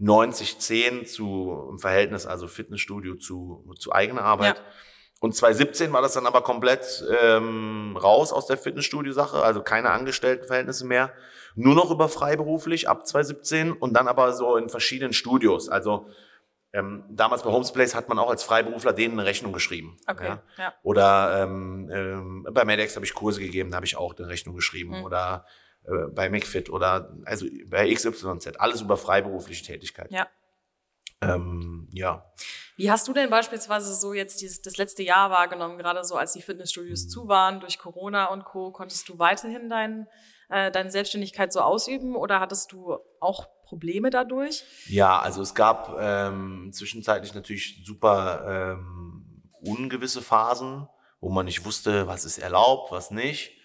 90-10 0.00 1.04
zu 1.04 1.68
im 1.72 1.78
Verhältnis, 1.78 2.24
also 2.24 2.48
Fitnessstudio 2.48 3.16
zu, 3.16 3.70
zu 3.78 3.92
eigener 3.92 4.22
Arbeit. 4.22 4.56
Ja. 4.56 4.64
Und 5.20 5.34
2017 5.34 5.92
war 5.92 6.02
das 6.02 6.12
dann 6.12 6.26
aber 6.26 6.42
komplett 6.42 7.04
ähm, 7.22 7.96
raus 7.96 8.32
aus 8.32 8.46
der 8.46 8.58
Fitnessstudio-Sache, 8.58 9.42
also 9.42 9.62
keine 9.62 9.90
Angestelltenverhältnisse 9.90 10.86
mehr. 10.86 11.12
Nur 11.54 11.74
noch 11.74 11.90
über 11.90 12.08
freiberuflich 12.08 12.88
ab 12.88 13.06
2017 13.06 13.72
und 13.72 13.94
dann 13.94 14.08
aber 14.08 14.34
so 14.34 14.56
in 14.56 14.68
verschiedenen 14.68 15.14
Studios. 15.14 15.70
Also 15.70 16.08
ähm, 16.74 17.04
damals 17.08 17.42
bei 17.42 17.50
Homesplace 17.50 17.94
hat 17.94 18.10
man 18.10 18.18
auch 18.18 18.28
als 18.28 18.42
Freiberufler 18.42 18.92
denen 18.92 19.18
eine 19.18 19.26
Rechnung 19.26 19.54
geschrieben. 19.54 19.96
Okay. 20.06 20.26
Ja? 20.26 20.42
ja. 20.58 20.74
Oder 20.82 21.42
ähm, 21.42 21.90
ähm, 21.90 22.46
bei 22.52 22.66
Medex 22.66 22.94
habe 22.96 23.06
ich 23.06 23.14
Kurse 23.14 23.40
gegeben, 23.40 23.70
da 23.70 23.76
habe 23.76 23.86
ich 23.86 23.96
auch 23.96 24.14
eine 24.18 24.28
Rechnung 24.28 24.54
geschrieben. 24.54 24.98
Mhm. 24.98 25.04
Oder 25.04 25.46
äh, 25.84 26.08
bei 26.10 26.28
McFit 26.28 26.68
oder 26.68 27.16
also 27.24 27.46
bei 27.66 27.92
XYZ, 27.92 28.58
alles 28.58 28.82
über 28.82 28.98
freiberufliche 28.98 29.64
Tätigkeit. 29.64 30.10
Ja. 30.10 30.26
Ähm, 31.20 31.88
ja. 31.92 32.24
Wie 32.76 32.90
hast 32.90 33.08
du 33.08 33.12
denn 33.12 33.30
beispielsweise 33.30 33.94
so 33.94 34.12
jetzt 34.12 34.40
dieses, 34.42 34.60
das 34.60 34.76
letzte 34.76 35.02
Jahr 35.02 35.30
wahrgenommen, 35.30 35.78
gerade 35.78 36.04
so 36.04 36.16
als 36.16 36.32
die 36.32 36.42
Fitnessstudios 36.42 37.04
mhm. 37.04 37.08
zu 37.08 37.28
waren 37.28 37.60
durch 37.60 37.78
Corona 37.78 38.26
und 38.26 38.44
Co. 38.44 38.70
Konntest 38.70 39.08
du 39.08 39.18
weiterhin 39.18 39.68
dein, 39.68 40.06
äh, 40.50 40.70
deine 40.70 40.90
Selbstständigkeit 40.90 41.52
so 41.52 41.60
ausüben 41.60 42.16
oder 42.16 42.40
hattest 42.40 42.72
du 42.72 42.98
auch 43.20 43.48
Probleme 43.64 44.10
dadurch? 44.10 44.64
Ja, 44.88 45.18
also 45.18 45.42
es 45.42 45.54
gab 45.54 45.96
ähm, 45.98 46.70
zwischenzeitlich 46.72 47.34
natürlich 47.34 47.82
super 47.84 48.76
ähm, 48.76 49.42
ungewisse 49.60 50.22
Phasen, 50.22 50.86
wo 51.20 51.30
man 51.30 51.46
nicht 51.46 51.64
wusste, 51.64 52.06
was 52.06 52.24
ist 52.24 52.38
erlaubt, 52.38 52.92
was 52.92 53.10
nicht 53.10 53.55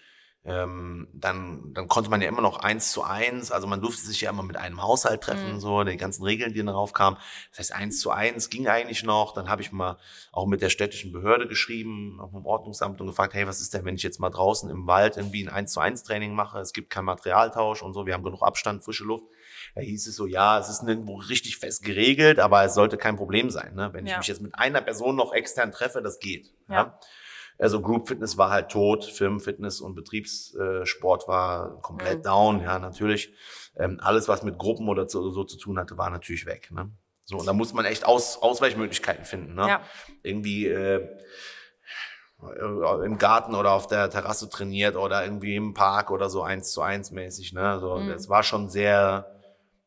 ähm, 0.44 1.06
dann, 1.12 1.72
dann 1.72 1.86
konnte 1.86 2.10
man 2.10 2.20
ja 2.20 2.28
immer 2.28 2.40
noch 2.40 2.58
eins 2.58 2.90
zu 2.90 3.04
eins, 3.04 3.52
also 3.52 3.68
man 3.68 3.80
durfte 3.80 4.02
sich 4.02 4.22
ja 4.22 4.30
immer 4.30 4.42
mit 4.42 4.56
einem 4.56 4.82
Haushalt 4.82 5.20
treffen, 5.20 5.54
mhm. 5.54 5.60
so, 5.60 5.84
die 5.84 5.96
ganzen 5.96 6.24
Regeln, 6.24 6.52
die 6.52 6.64
darauf 6.64 6.92
kamen. 6.92 7.16
Das 7.50 7.60
heißt, 7.60 7.74
eins 7.74 8.00
zu 8.00 8.10
eins 8.10 8.50
ging 8.50 8.66
eigentlich 8.66 9.04
noch. 9.04 9.34
Dann 9.34 9.48
habe 9.48 9.62
ich 9.62 9.70
mal 9.70 9.98
auch 10.32 10.46
mit 10.46 10.60
der 10.60 10.68
städtischen 10.68 11.12
Behörde 11.12 11.46
geschrieben, 11.46 12.18
auch 12.20 12.32
mit 12.32 12.42
dem 12.42 12.46
Ordnungsamt 12.46 13.00
und 13.00 13.06
gefragt, 13.06 13.34
hey, 13.34 13.46
was 13.46 13.60
ist 13.60 13.72
denn, 13.72 13.84
wenn 13.84 13.94
ich 13.94 14.02
jetzt 14.02 14.18
mal 14.18 14.30
draußen 14.30 14.68
im 14.68 14.88
Wald 14.88 15.16
irgendwie 15.16 15.46
ein 15.46 15.48
eins 15.48 15.72
zu 15.72 15.80
eins 15.80 16.02
Training 16.02 16.34
mache? 16.34 16.58
Es 16.58 16.72
gibt 16.72 16.90
kein 16.90 17.04
Materialtausch 17.04 17.82
und 17.82 17.94
so, 17.94 18.06
wir 18.06 18.14
haben 18.14 18.24
genug 18.24 18.42
Abstand, 18.42 18.82
frische 18.82 19.04
Luft. 19.04 19.26
Da 19.76 19.80
hieß 19.80 20.08
es 20.08 20.16
so, 20.16 20.26
ja, 20.26 20.58
es 20.58 20.68
ist 20.68 20.82
nirgendwo 20.82 21.16
richtig 21.16 21.58
fest 21.58 21.84
geregelt, 21.84 22.40
aber 22.40 22.64
es 22.64 22.74
sollte 22.74 22.98
kein 22.98 23.16
Problem 23.16 23.50
sein. 23.50 23.74
Ne? 23.76 23.90
Wenn 23.92 24.06
ja. 24.06 24.14
ich 24.14 24.18
mich 24.18 24.26
jetzt 24.26 24.42
mit 24.42 24.56
einer 24.56 24.80
Person 24.80 25.14
noch 25.14 25.32
extern 25.32 25.70
treffe, 25.70 26.02
das 26.02 26.18
geht. 26.18 26.52
ja? 26.68 26.74
ja? 26.74 26.98
Also 27.58 27.80
Group 27.80 28.08
Fitness 28.08 28.38
war 28.38 28.50
halt 28.50 28.70
tot, 28.70 29.04
Firmenfitness 29.04 29.80
und 29.80 29.94
Betriebssport 29.94 31.28
war 31.28 31.80
komplett 31.80 32.18
mhm. 32.18 32.22
down, 32.22 32.62
ja, 32.62 32.78
natürlich. 32.78 33.32
Ähm, 33.76 34.00
alles, 34.02 34.28
was 34.28 34.42
mit 34.42 34.58
Gruppen 34.58 34.88
oder 34.88 35.08
so, 35.08 35.30
so, 35.30 35.44
zu 35.44 35.56
tun 35.56 35.78
hatte, 35.78 35.96
war 35.96 36.10
natürlich 36.10 36.46
weg. 36.46 36.70
Ne? 36.72 36.90
So, 37.24 37.38
und 37.38 37.46
da 37.46 37.52
muss 37.52 37.72
man 37.72 37.84
echt 37.84 38.04
Aus, 38.04 38.42
Ausweichmöglichkeiten 38.42 39.24
finden. 39.24 39.54
Ne? 39.54 39.68
Ja. 39.68 39.80
Irgendwie 40.22 40.66
äh, 40.66 41.08
im 43.04 43.18
Garten 43.18 43.54
oder 43.54 43.72
auf 43.72 43.86
der 43.86 44.10
Terrasse 44.10 44.50
trainiert 44.50 44.96
oder 44.96 45.24
irgendwie 45.24 45.54
im 45.54 45.74
Park 45.74 46.10
oder 46.10 46.28
so 46.28 46.42
eins 46.42 46.72
zu 46.72 46.82
eins 46.82 47.12
mäßig. 47.12 47.52
Ne? 47.52 47.78
So, 47.80 47.96
mhm. 47.96 48.08
Das 48.08 48.28
war 48.28 48.42
schon 48.42 48.68
sehr, 48.68 49.40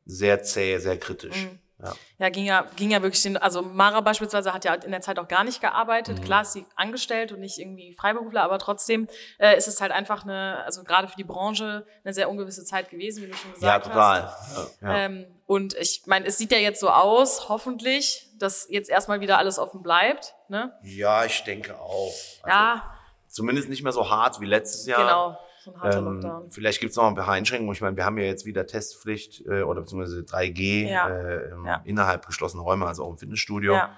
sehr 0.06 0.42
zäh, 0.44 0.78
sehr 0.78 0.98
kritisch. 0.98 1.46
Mhm. 1.46 1.60
Ja. 1.84 1.94
ja, 2.20 2.30
ging 2.30 2.46
ja, 2.46 2.66
ging 2.78 2.92
ja 2.92 3.02
wirklich 3.02 3.22
den, 3.22 3.36
also 3.36 3.62
Mara 3.62 4.00
beispielsweise 4.00 4.54
hat 4.54 4.64
ja 4.64 4.74
in 4.76 4.92
der 4.92 5.02
Zeit 5.02 5.20
auch 5.20 5.28
gar 5.28 5.44
nicht 5.44 5.60
gearbeitet. 5.60 6.20
Mhm. 6.20 6.24
Klar 6.24 6.42
ist 6.44 6.54
sie 6.54 6.66
angestellt 6.76 7.34
und 7.34 7.42
nicht 7.42 7.60
irgendwie 7.60 7.94
Freiberufler, 7.94 8.44
aber 8.44 8.60
trotzdem 8.60 9.10
äh, 9.40 9.58
ist 9.58 9.68
es 9.68 9.82
halt 9.82 9.92
einfach 9.92 10.24
eine, 10.24 10.64
also 10.64 10.84
gerade 10.84 11.10
für 11.10 11.18
die 11.18 11.26
Branche 11.26 11.86
eine 12.04 12.14
sehr 12.14 12.30
ungewisse 12.30 12.64
Zeit 12.64 12.90
gewesen, 12.90 13.24
wie 13.24 13.28
du 13.28 13.36
schon 13.36 13.54
gesagt 13.54 13.86
ja, 13.86 13.92
total. 13.92 14.24
hast. 14.24 14.82
Ja, 14.82 14.96
Ähm, 14.96 15.26
und 15.48 15.76
ich 15.76 16.04
meine, 16.06 16.26
es 16.26 16.38
sieht 16.38 16.52
ja 16.52 16.58
jetzt 16.58 16.80
so 16.80 16.90
aus, 16.90 17.50
hoffentlich, 17.50 18.30
dass 18.40 18.68
jetzt 18.70 18.90
erstmal 18.90 19.20
wieder 19.20 19.38
alles 19.38 19.60
offen 19.60 19.84
bleibt. 19.84 20.34
Ne? 20.48 20.74
Ja, 20.82 21.26
ich 21.26 21.44
denke 21.44 21.78
auch. 21.78 22.14
Also, 22.42 22.48
ja. 22.48 22.92
Zumindest 23.28 23.68
nicht 23.68 23.84
mehr 23.84 23.92
so 23.92 24.10
hart 24.10 24.40
wie 24.40 24.46
letztes 24.46 24.86
Jahr. 24.86 25.02
Genau. 25.02 25.38
So 25.66 25.74
ein 25.74 25.82
harter 25.82 25.98
ähm, 25.98 26.06
Lockdown. 26.06 26.52
Vielleicht 26.52 26.80
gibt 26.80 26.92
es 26.92 26.98
noch 26.98 27.08
ein 27.08 27.16
paar 27.16 27.28
Einschränkungen. 27.30 27.74
Ich 27.74 27.82
meine, 27.82 27.98
wir 27.98 28.06
haben 28.06 28.20
ja 28.20 28.26
jetzt 28.26 28.46
wieder 28.46 28.68
Testpflicht 28.68 29.44
äh, 29.48 29.64
oder 29.64 29.82
beziehungsweise 29.82 30.20
3G 30.20 30.88
ja. 30.88 31.10
Äh, 31.10 31.50
ja. 31.66 31.82
innerhalb 31.86 32.28
geschlossener 32.28 32.62
Räume, 32.62 32.86
also 32.86 33.04
auch 33.04 33.10
im 33.10 33.18
Fitnessstudio. 33.18 33.74
Ja. 33.74 33.98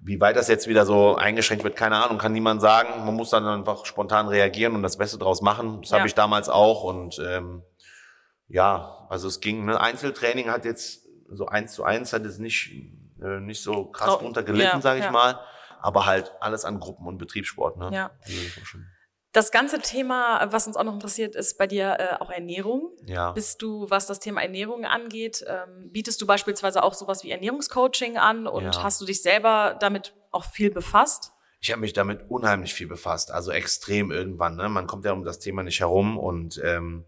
Wie 0.00 0.20
weit 0.20 0.36
das 0.36 0.46
jetzt 0.46 0.68
wieder 0.68 0.86
so 0.86 1.16
eingeschränkt 1.16 1.64
wird, 1.64 1.74
keine 1.74 1.96
Ahnung, 1.96 2.18
kann 2.18 2.32
niemand 2.32 2.60
sagen. 2.60 3.04
Man 3.04 3.14
muss 3.14 3.30
dann 3.30 3.44
einfach 3.46 3.84
spontan 3.84 4.28
reagieren 4.28 4.76
und 4.76 4.82
das 4.84 4.96
Beste 4.96 5.18
draus 5.18 5.42
machen. 5.42 5.80
Das 5.82 5.92
habe 5.92 6.06
ich 6.06 6.14
damals 6.14 6.48
auch. 6.48 6.84
Und 6.84 7.18
ähm, 7.18 7.64
ja, 8.46 9.06
also 9.08 9.26
es 9.26 9.40
ging. 9.40 9.64
Ne? 9.64 9.80
Einzeltraining 9.80 10.50
hat 10.50 10.64
jetzt 10.64 11.08
so 11.30 11.46
eins 11.46 11.72
zu 11.72 11.82
eins 11.82 12.12
hat 12.12 12.22
jetzt 12.24 12.38
nicht 12.38 12.70
äh, 13.20 13.40
nicht 13.40 13.62
so 13.62 13.86
krass 13.86 14.10
Trau- 14.10 14.18
drunter 14.18 14.44
gelitten, 14.44 14.76
ja, 14.76 14.80
sage 14.80 15.00
ich 15.00 15.10
mal. 15.10 15.40
Aber 15.80 16.06
halt 16.06 16.32
alles 16.38 16.64
an 16.64 16.78
Gruppen 16.78 17.08
und 17.08 17.18
Betriebssport. 17.18 17.76
Ne? 17.76 17.90
Ja. 17.92 18.10
Das 19.32 19.50
ganze 19.50 19.80
Thema, 19.80 20.46
was 20.52 20.66
uns 20.66 20.76
auch 20.76 20.84
noch 20.84 20.92
interessiert, 20.92 21.34
ist 21.34 21.56
bei 21.56 21.66
dir 21.66 21.96
äh, 21.98 22.22
auch 22.22 22.28
Ernährung. 22.30 22.90
Ja. 23.06 23.32
Bist 23.32 23.62
du, 23.62 23.88
was 23.88 24.06
das 24.06 24.20
Thema 24.20 24.42
Ernährung 24.42 24.84
angeht, 24.84 25.42
ähm, 25.48 25.90
bietest 25.90 26.20
du 26.20 26.26
beispielsweise 26.26 26.82
auch 26.82 26.92
sowas 26.92 27.24
wie 27.24 27.30
Ernährungscoaching 27.30 28.18
an 28.18 28.46
und 28.46 28.64
Ja. 28.64 28.82
hast 28.82 29.00
du 29.00 29.06
dich 29.06 29.22
selber 29.22 29.76
damit 29.80 30.14
auch 30.32 30.44
viel 30.44 30.70
befasst? 30.70 31.32
Ich 31.60 31.70
habe 31.70 31.80
mich 31.80 31.94
damit 31.94 32.28
unheimlich 32.28 32.74
viel 32.74 32.88
befasst, 32.88 33.30
also 33.30 33.52
extrem 33.52 34.10
irgendwann. 34.10 34.56
Ne? 34.56 34.68
Man 34.68 34.86
kommt 34.86 35.04
ja 35.06 35.12
um 35.12 35.24
das 35.24 35.38
Thema 35.38 35.62
nicht 35.62 35.80
herum 35.80 36.18
und 36.18 36.60
ähm, 36.62 37.06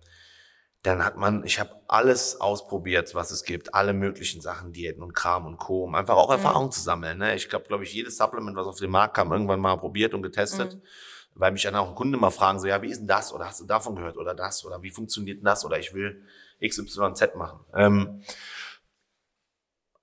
dann 0.83 1.05
hat 1.05 1.17
man, 1.17 1.45
ich 1.45 1.61
habe 1.61 1.71
alles 1.89 2.41
ausprobiert, 2.41 3.15
was 3.15 3.33
es 3.33 3.45
gibt, 3.45 3.75
alle 3.75 3.93
möglichen 3.93 4.41
Sachen, 4.41 4.73
Diäten 4.73 5.03
und 5.03 5.13
Kram 5.15 5.45
und 5.47 5.59
Co, 5.59 5.85
um 5.85 5.95
einfach 5.95 6.15
auch 6.17 6.29
Mhm. 6.29 6.35
Erfahrung 6.37 6.71
zu 6.71 6.81
sammeln. 6.81 7.19
Ne? 7.19 7.35
Ich 7.35 7.49
glaube, 7.51 7.67
glaube 7.67 7.85
ich, 7.85 7.93
jedes 7.93 8.17
Supplement, 8.17 8.57
was 8.57 8.67
auf 8.67 8.79
den 8.79 8.91
Markt 8.91 9.15
kam, 9.17 9.31
irgendwann 9.33 9.61
mal 9.61 9.77
probiert 9.77 10.15
und 10.15 10.23
getestet, 10.23 10.75
Mhm. 10.75 10.83
Weil 11.35 11.53
mich 11.53 11.63
dann 11.63 11.75
auch 11.77 11.95
Kunden 11.95 12.19
mal 12.19 12.31
fragen, 12.31 12.59
so 12.61 12.67
ja, 12.67 12.81
wie 12.83 12.91
ist 12.91 13.01
denn 13.01 13.09
das 13.09 13.33
oder 13.33 13.47
hast 13.47 13.61
du 13.61 13.65
davon 13.67 13.97
gehört 13.97 14.17
oder 14.17 14.35
das 14.35 14.65
oder 14.65 14.83
wie 14.83 14.91
funktioniert 14.91 15.39
denn 15.39 15.45
das 15.45 15.65
oder 15.65 15.79
ich 15.79 15.93
will 15.95 16.23
XYZ 16.63 17.35
machen. 17.37 17.61
Ähm, 17.75 18.23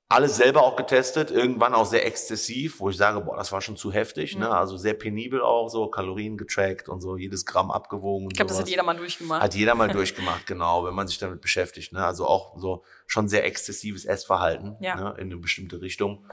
alles 0.10 0.36
selber 0.36 0.64
auch 0.64 0.76
getestet, 0.76 1.32
irgendwann 1.32 1.74
auch 1.74 1.86
sehr 1.86 2.06
exzessiv, 2.06 2.82
wo 2.82 2.90
ich 2.90 2.98
sage, 2.98 3.22
boah, 3.22 3.38
das 3.38 3.54
war 3.54 3.62
schon 3.62 3.78
zu 3.78 3.94
heftig, 3.94 4.36
Mhm. 4.36 4.42
ne? 4.42 4.50
Also 4.50 4.76
sehr 4.76 4.94
penibel 4.94 5.42
auch, 5.42 5.70
so 5.70 5.88
Kalorien 5.88 6.36
getrackt 6.36 6.90
und 6.90 7.00
so, 7.00 7.16
jedes 7.16 7.46
Gramm 7.46 7.72
abgewogen. 7.72 8.28
Ich 8.30 8.36
glaube, 8.36 8.50
das 8.50 8.60
hat 8.60 8.68
jeder 8.68 8.84
mal 8.84 8.98
durchgemacht. 8.98 9.42
Hat 9.42 9.56
jeder 9.56 9.74
mal 9.74 9.88
durchgemacht, 9.90 10.46
genau, 10.46 10.84
wenn 10.84 10.94
man 10.94 11.08
sich 11.08 11.18
damit 11.18 11.40
beschäftigt, 11.40 11.94
ne? 11.94 12.06
Also 12.06 12.28
auch 12.28 12.58
so 12.60 12.84
schon 13.08 13.30
sehr 13.30 13.46
exzessives 13.46 14.04
Essverhalten, 14.04 14.76
Ja. 14.82 14.96
ne? 14.96 15.10
In 15.18 15.28
eine 15.32 15.38
bestimmte 15.38 15.80
Richtung. 15.80 16.26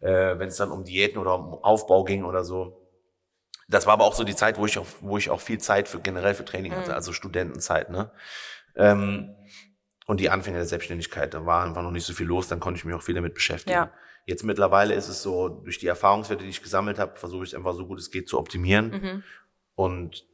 Äh, 0.00 0.38
wenn 0.38 0.48
es 0.48 0.56
dann 0.56 0.70
um 0.70 0.84
Diäten 0.84 1.18
oder 1.18 1.34
um 1.34 1.62
Aufbau 1.62 2.04
ging 2.04 2.24
oder 2.24 2.42
so. 2.42 2.85
Das 3.68 3.86
war 3.86 3.94
aber 3.94 4.04
auch 4.04 4.14
so 4.14 4.22
die 4.24 4.36
Zeit, 4.36 4.58
wo 4.58 4.66
ich 4.66 4.78
auch, 4.78 4.86
wo 5.00 5.18
ich 5.18 5.28
auch 5.30 5.40
viel 5.40 5.58
Zeit 5.58 5.88
für 5.88 5.98
generell 6.00 6.34
für 6.34 6.44
Training 6.44 6.72
hatte, 6.72 6.90
Mhm. 6.90 6.94
also 6.94 7.12
Studentenzeit, 7.12 7.90
ne? 7.90 8.10
Ähm, 8.76 9.34
und 10.06 10.20
die 10.20 10.30
Anfänge 10.30 10.58
der 10.58 10.66
Selbstständigkeit, 10.66 11.34
da 11.34 11.46
war 11.46 11.64
einfach 11.64 11.82
noch 11.82 11.90
nicht 11.90 12.06
so 12.06 12.12
viel 12.12 12.26
los, 12.26 12.46
dann 12.46 12.60
konnte 12.60 12.78
ich 12.78 12.84
mich 12.84 12.94
auch 12.94 13.02
viel 13.02 13.14
damit 13.16 13.34
beschäftigen. 13.34 13.74
Ja. 13.76 13.90
Jetzt 14.24 14.44
mittlerweile 14.44 14.94
ist 14.94 15.08
es 15.08 15.22
so, 15.22 15.48
durch 15.48 15.78
die 15.78 15.86
Erfahrungswerte, 15.88 16.44
die 16.44 16.50
ich 16.50 16.62
gesammelt 16.62 16.98
habe, 16.98 17.16
versuche 17.16 17.42
ich 17.44 17.50
es 17.50 17.54
einfach 17.56 17.74
so 17.74 17.86
gut 17.86 17.98
es 17.98 18.10
geht 18.10 18.28
zu 18.28 18.38
optimieren 18.38 18.90
Mhm. 18.90 19.22
und 19.74 20.24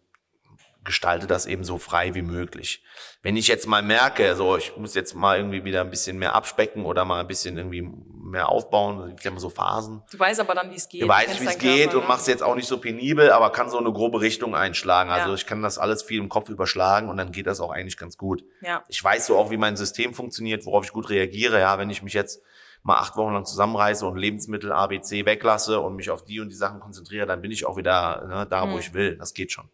gestalte 0.84 1.26
das 1.26 1.46
eben 1.46 1.64
so 1.64 1.78
frei 1.78 2.14
wie 2.14 2.22
möglich. 2.22 2.82
Wenn 3.22 3.36
ich 3.36 3.46
jetzt 3.48 3.66
mal 3.66 3.82
merke, 3.82 4.34
so 4.34 4.56
ich 4.56 4.76
muss 4.76 4.94
jetzt 4.94 5.14
mal 5.14 5.36
irgendwie 5.36 5.64
wieder 5.64 5.80
ein 5.82 5.90
bisschen 5.90 6.18
mehr 6.18 6.34
abspecken 6.34 6.84
oder 6.84 7.04
mal 7.04 7.20
ein 7.20 7.26
bisschen 7.28 7.56
irgendwie 7.56 7.88
mehr 8.24 8.48
aufbauen, 8.48 9.08
gibt 9.10 9.24
ja 9.24 9.30
immer 9.30 9.40
so 9.40 9.50
Phasen. 9.50 10.02
Du 10.10 10.18
weißt 10.18 10.40
aber 10.40 10.54
dann, 10.54 10.70
wie 10.70 10.76
es 10.76 10.88
geht. 10.88 11.02
Du 11.02 11.08
weißt, 11.08 11.40
wie 11.40 11.44
es 11.46 11.58
geht 11.58 11.82
Körper, 11.90 11.96
und 11.98 12.02
ne? 12.04 12.08
machst 12.08 12.28
jetzt 12.28 12.42
auch 12.42 12.54
nicht 12.56 12.66
so 12.66 12.78
penibel, 12.80 13.30
aber 13.30 13.50
kann 13.50 13.68
so 13.70 13.78
eine 13.78 13.92
grobe 13.92 14.20
Richtung 14.20 14.54
einschlagen. 14.56 15.10
Also 15.10 15.28
Ja. 15.28 15.34
ich 15.34 15.46
kann 15.46 15.62
das 15.62 15.78
alles 15.78 16.02
viel 16.02 16.18
im 16.20 16.28
Kopf 16.28 16.48
überschlagen 16.48 17.08
und 17.08 17.16
dann 17.16 17.30
geht 17.30 17.46
das 17.46 17.60
auch 17.60 17.70
eigentlich 17.70 17.96
ganz 17.98 18.16
gut. 18.16 18.42
Ja. 18.62 18.82
Ich 18.88 19.02
weiß 19.02 19.26
so 19.26 19.36
auch, 19.38 19.50
wie 19.50 19.56
mein 19.58 19.76
System 19.76 20.14
funktioniert, 20.14 20.64
worauf 20.66 20.84
ich 20.84 20.92
gut 20.92 21.10
reagiere. 21.10 21.60
Ja, 21.60 21.78
wenn 21.78 21.90
ich 21.90 22.02
mich 22.02 22.14
jetzt 22.14 22.40
mal 22.84 22.96
acht 22.98 23.16
Wochen 23.16 23.32
lang 23.34 23.44
zusammenreiße 23.44 24.04
und 24.04 24.16
Lebensmittel 24.16 24.72
A, 24.72 24.88
B, 24.88 25.00
C 25.00 25.24
weglasse 25.24 25.78
und 25.78 25.94
mich 25.94 26.10
auf 26.10 26.24
die 26.24 26.40
und 26.40 26.48
die 26.48 26.56
Sachen 26.56 26.80
konzentriere, 26.80 27.26
dann 27.26 27.40
bin 27.40 27.52
ich 27.52 27.64
auch 27.66 27.76
wieder 27.76 28.26
ne, 28.26 28.46
da, 28.50 28.62
wo 28.62 28.72
Mhm. 28.72 28.78
ich 28.78 28.92
will. 28.94 29.16
Das 29.18 29.34
geht 29.34 29.52
schon. 29.52 29.68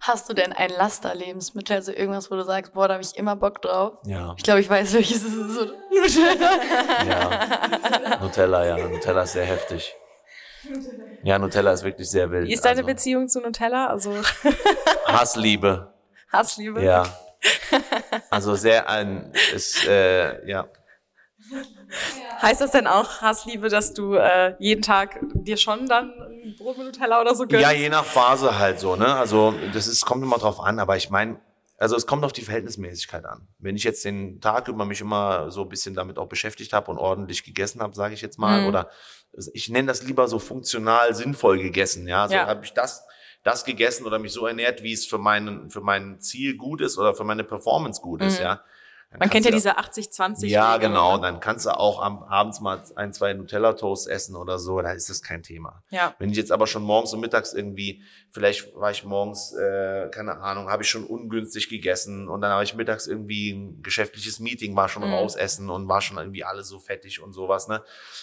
Hast 0.00 0.28
du 0.30 0.34
denn 0.34 0.52
ein 0.54 0.70
Laster-Lebensmittel, 0.70 1.76
also 1.76 1.92
irgendwas, 1.92 2.30
wo 2.30 2.34
du 2.34 2.42
sagst, 2.42 2.72
boah, 2.72 2.88
da 2.88 2.94
habe 2.94 3.04
ich 3.04 3.16
immer 3.16 3.36
Bock 3.36 3.60
drauf? 3.60 3.98
Ja. 4.06 4.34
Ich 4.38 4.42
glaube, 4.42 4.60
ich 4.60 4.68
weiß, 4.70 4.94
welches 4.94 5.22
es 5.24 5.34
ist. 5.34 5.54
So- 5.54 5.66
Ja. 7.06 8.18
Nutella, 8.20 8.64
ja. 8.64 8.88
Nutella 8.88 9.22
ist 9.22 9.32
sehr 9.32 9.44
heftig. 9.44 9.94
Ja, 11.22 11.38
Nutella 11.38 11.72
ist 11.72 11.82
wirklich 11.84 12.08
sehr 12.10 12.30
wild. 12.30 12.48
Wie 12.48 12.52
ist 12.54 12.64
deine 12.64 12.78
also, 12.80 12.86
Beziehung 12.86 13.28
zu 13.28 13.40
Nutella? 13.40 13.88
Also 13.88 14.14
Hassliebe. 15.06 15.92
Hassliebe? 16.32 16.82
Ja. 16.82 17.02
Also 18.30 18.54
sehr 18.54 18.88
ein, 18.88 19.32
ist, 19.54 19.86
äh, 19.86 20.46
ja. 20.48 20.66
Heißt 22.42 22.60
das 22.60 22.70
denn 22.70 22.86
auch 22.86 23.20
Hassliebe, 23.20 23.68
dass 23.68 23.92
du 23.94 24.14
äh, 24.14 24.54
jeden 24.58 24.82
Tag 24.82 25.18
dir 25.34 25.56
schon 25.56 25.86
dann 25.86 26.12
ein 26.44 26.56
Brot 26.56 26.76
mit 26.78 26.86
Nutella 26.86 27.20
oder 27.20 27.34
so 27.34 27.46
gönnst? 27.46 27.62
Ja, 27.62 27.72
je 27.72 27.88
nach 27.88 28.04
Phase 28.04 28.58
halt 28.58 28.78
so, 28.80 28.96
ne? 28.96 29.14
Also 29.14 29.54
das 29.72 29.86
ist, 29.86 30.04
kommt 30.04 30.22
immer 30.22 30.38
drauf 30.38 30.60
an, 30.60 30.78
aber 30.78 30.96
ich 30.96 31.10
meine, 31.10 31.40
also 31.78 31.96
es 31.96 32.06
kommt 32.06 32.24
auf 32.24 32.32
die 32.32 32.42
Verhältnismäßigkeit 32.42 33.24
an. 33.24 33.48
Wenn 33.58 33.74
ich 33.76 33.84
jetzt 33.84 34.04
den 34.04 34.40
Tag 34.40 34.68
über 34.68 34.84
mich 34.84 35.00
immer 35.00 35.50
so 35.50 35.62
ein 35.62 35.68
bisschen 35.68 35.94
damit 35.94 36.18
auch 36.18 36.28
beschäftigt 36.28 36.72
habe 36.72 36.90
und 36.90 36.98
ordentlich 36.98 37.42
gegessen 37.44 37.80
habe, 37.80 37.94
sage 37.94 38.12
ich 38.14 38.20
jetzt 38.20 38.38
mal, 38.38 38.60
Mhm. 38.60 38.66
oder 38.68 38.90
ich 39.54 39.68
nenne 39.68 39.88
das 39.88 40.02
lieber 40.02 40.28
so 40.28 40.38
funktional 40.38 41.14
sinnvoll 41.14 41.58
gegessen, 41.58 42.06
ja. 42.08 42.28
So 42.28 42.34
Ja. 42.34 42.46
habe 42.46 42.64
ich 42.64 42.72
das 42.72 43.04
das 43.42 43.64
gegessen 43.64 44.04
oder 44.04 44.18
mich 44.18 44.32
so 44.32 44.46
ernährt, 44.46 44.82
wie 44.82 44.92
es 44.92 45.06
für 45.06 45.16
meinen 45.16 45.70
für 45.70 45.80
mein 45.80 46.20
Ziel 46.20 46.58
gut 46.58 46.82
ist 46.82 46.98
oder 46.98 47.14
für 47.14 47.24
meine 47.24 47.42
Performance 47.44 48.02
gut 48.02 48.20
ist, 48.22 48.38
Mhm. 48.38 48.44
ja. 48.44 48.64
Man 49.18 49.28
kennt 49.28 49.44
ja 49.44 49.50
du 49.50 49.56
diese 49.56 49.76
80-20. 49.76 50.46
Ja, 50.46 50.74
Regel, 50.74 50.88
genau. 50.90 51.16
ne? 51.16 51.22
Dann 51.22 51.40
kannst 51.40 51.66
du 51.66 51.70
auch 51.70 52.00
am, 52.00 52.22
abends 52.22 52.60
mal 52.60 52.80
ein, 52.94 53.12
zwei 53.12 53.34
Nutella-Toasts 53.34 54.06
essen 54.06 54.36
oder 54.36 54.60
so. 54.60 54.80
Da 54.80 54.92
ist 54.92 55.10
das 55.10 55.20
kein 55.20 55.42
Thema. 55.42 55.82
Ja. 55.90 56.14
Wenn 56.20 56.30
ich 56.30 56.36
jetzt 56.36 56.52
aber 56.52 56.68
schon 56.68 56.84
morgens 56.84 57.12
und 57.12 57.18
mittags 57.18 57.52
irgendwie, 57.52 58.04
vielleicht 58.30 58.72
war 58.76 58.92
ich 58.92 59.02
morgens, 59.04 59.52
äh, 59.52 60.08
keine 60.10 60.36
Ahnung, 60.38 60.70
habe 60.70 60.84
ich 60.84 60.88
schon 60.90 61.02
ungünstig 61.04 61.68
gegessen 61.68 62.28
und 62.28 62.40
dann 62.40 62.52
habe 62.52 62.62
ich 62.62 62.74
mittags 62.76 63.08
irgendwie 63.08 63.50
ein 63.50 63.82
geschäftliches 63.82 64.38
Meeting, 64.38 64.76
war 64.76 64.88
schon 64.88 65.02
Mhm. 65.02 65.12
raus 65.12 65.34
essen 65.34 65.70
und 65.70 65.88
war 65.88 66.00
schon 66.02 66.16
irgendwie 66.16 66.44
alles 66.44 66.68
so 66.68 66.78
fettig 66.78 67.20
und 67.20 67.32
sowas, 67.32 67.66
ne? 67.66 67.82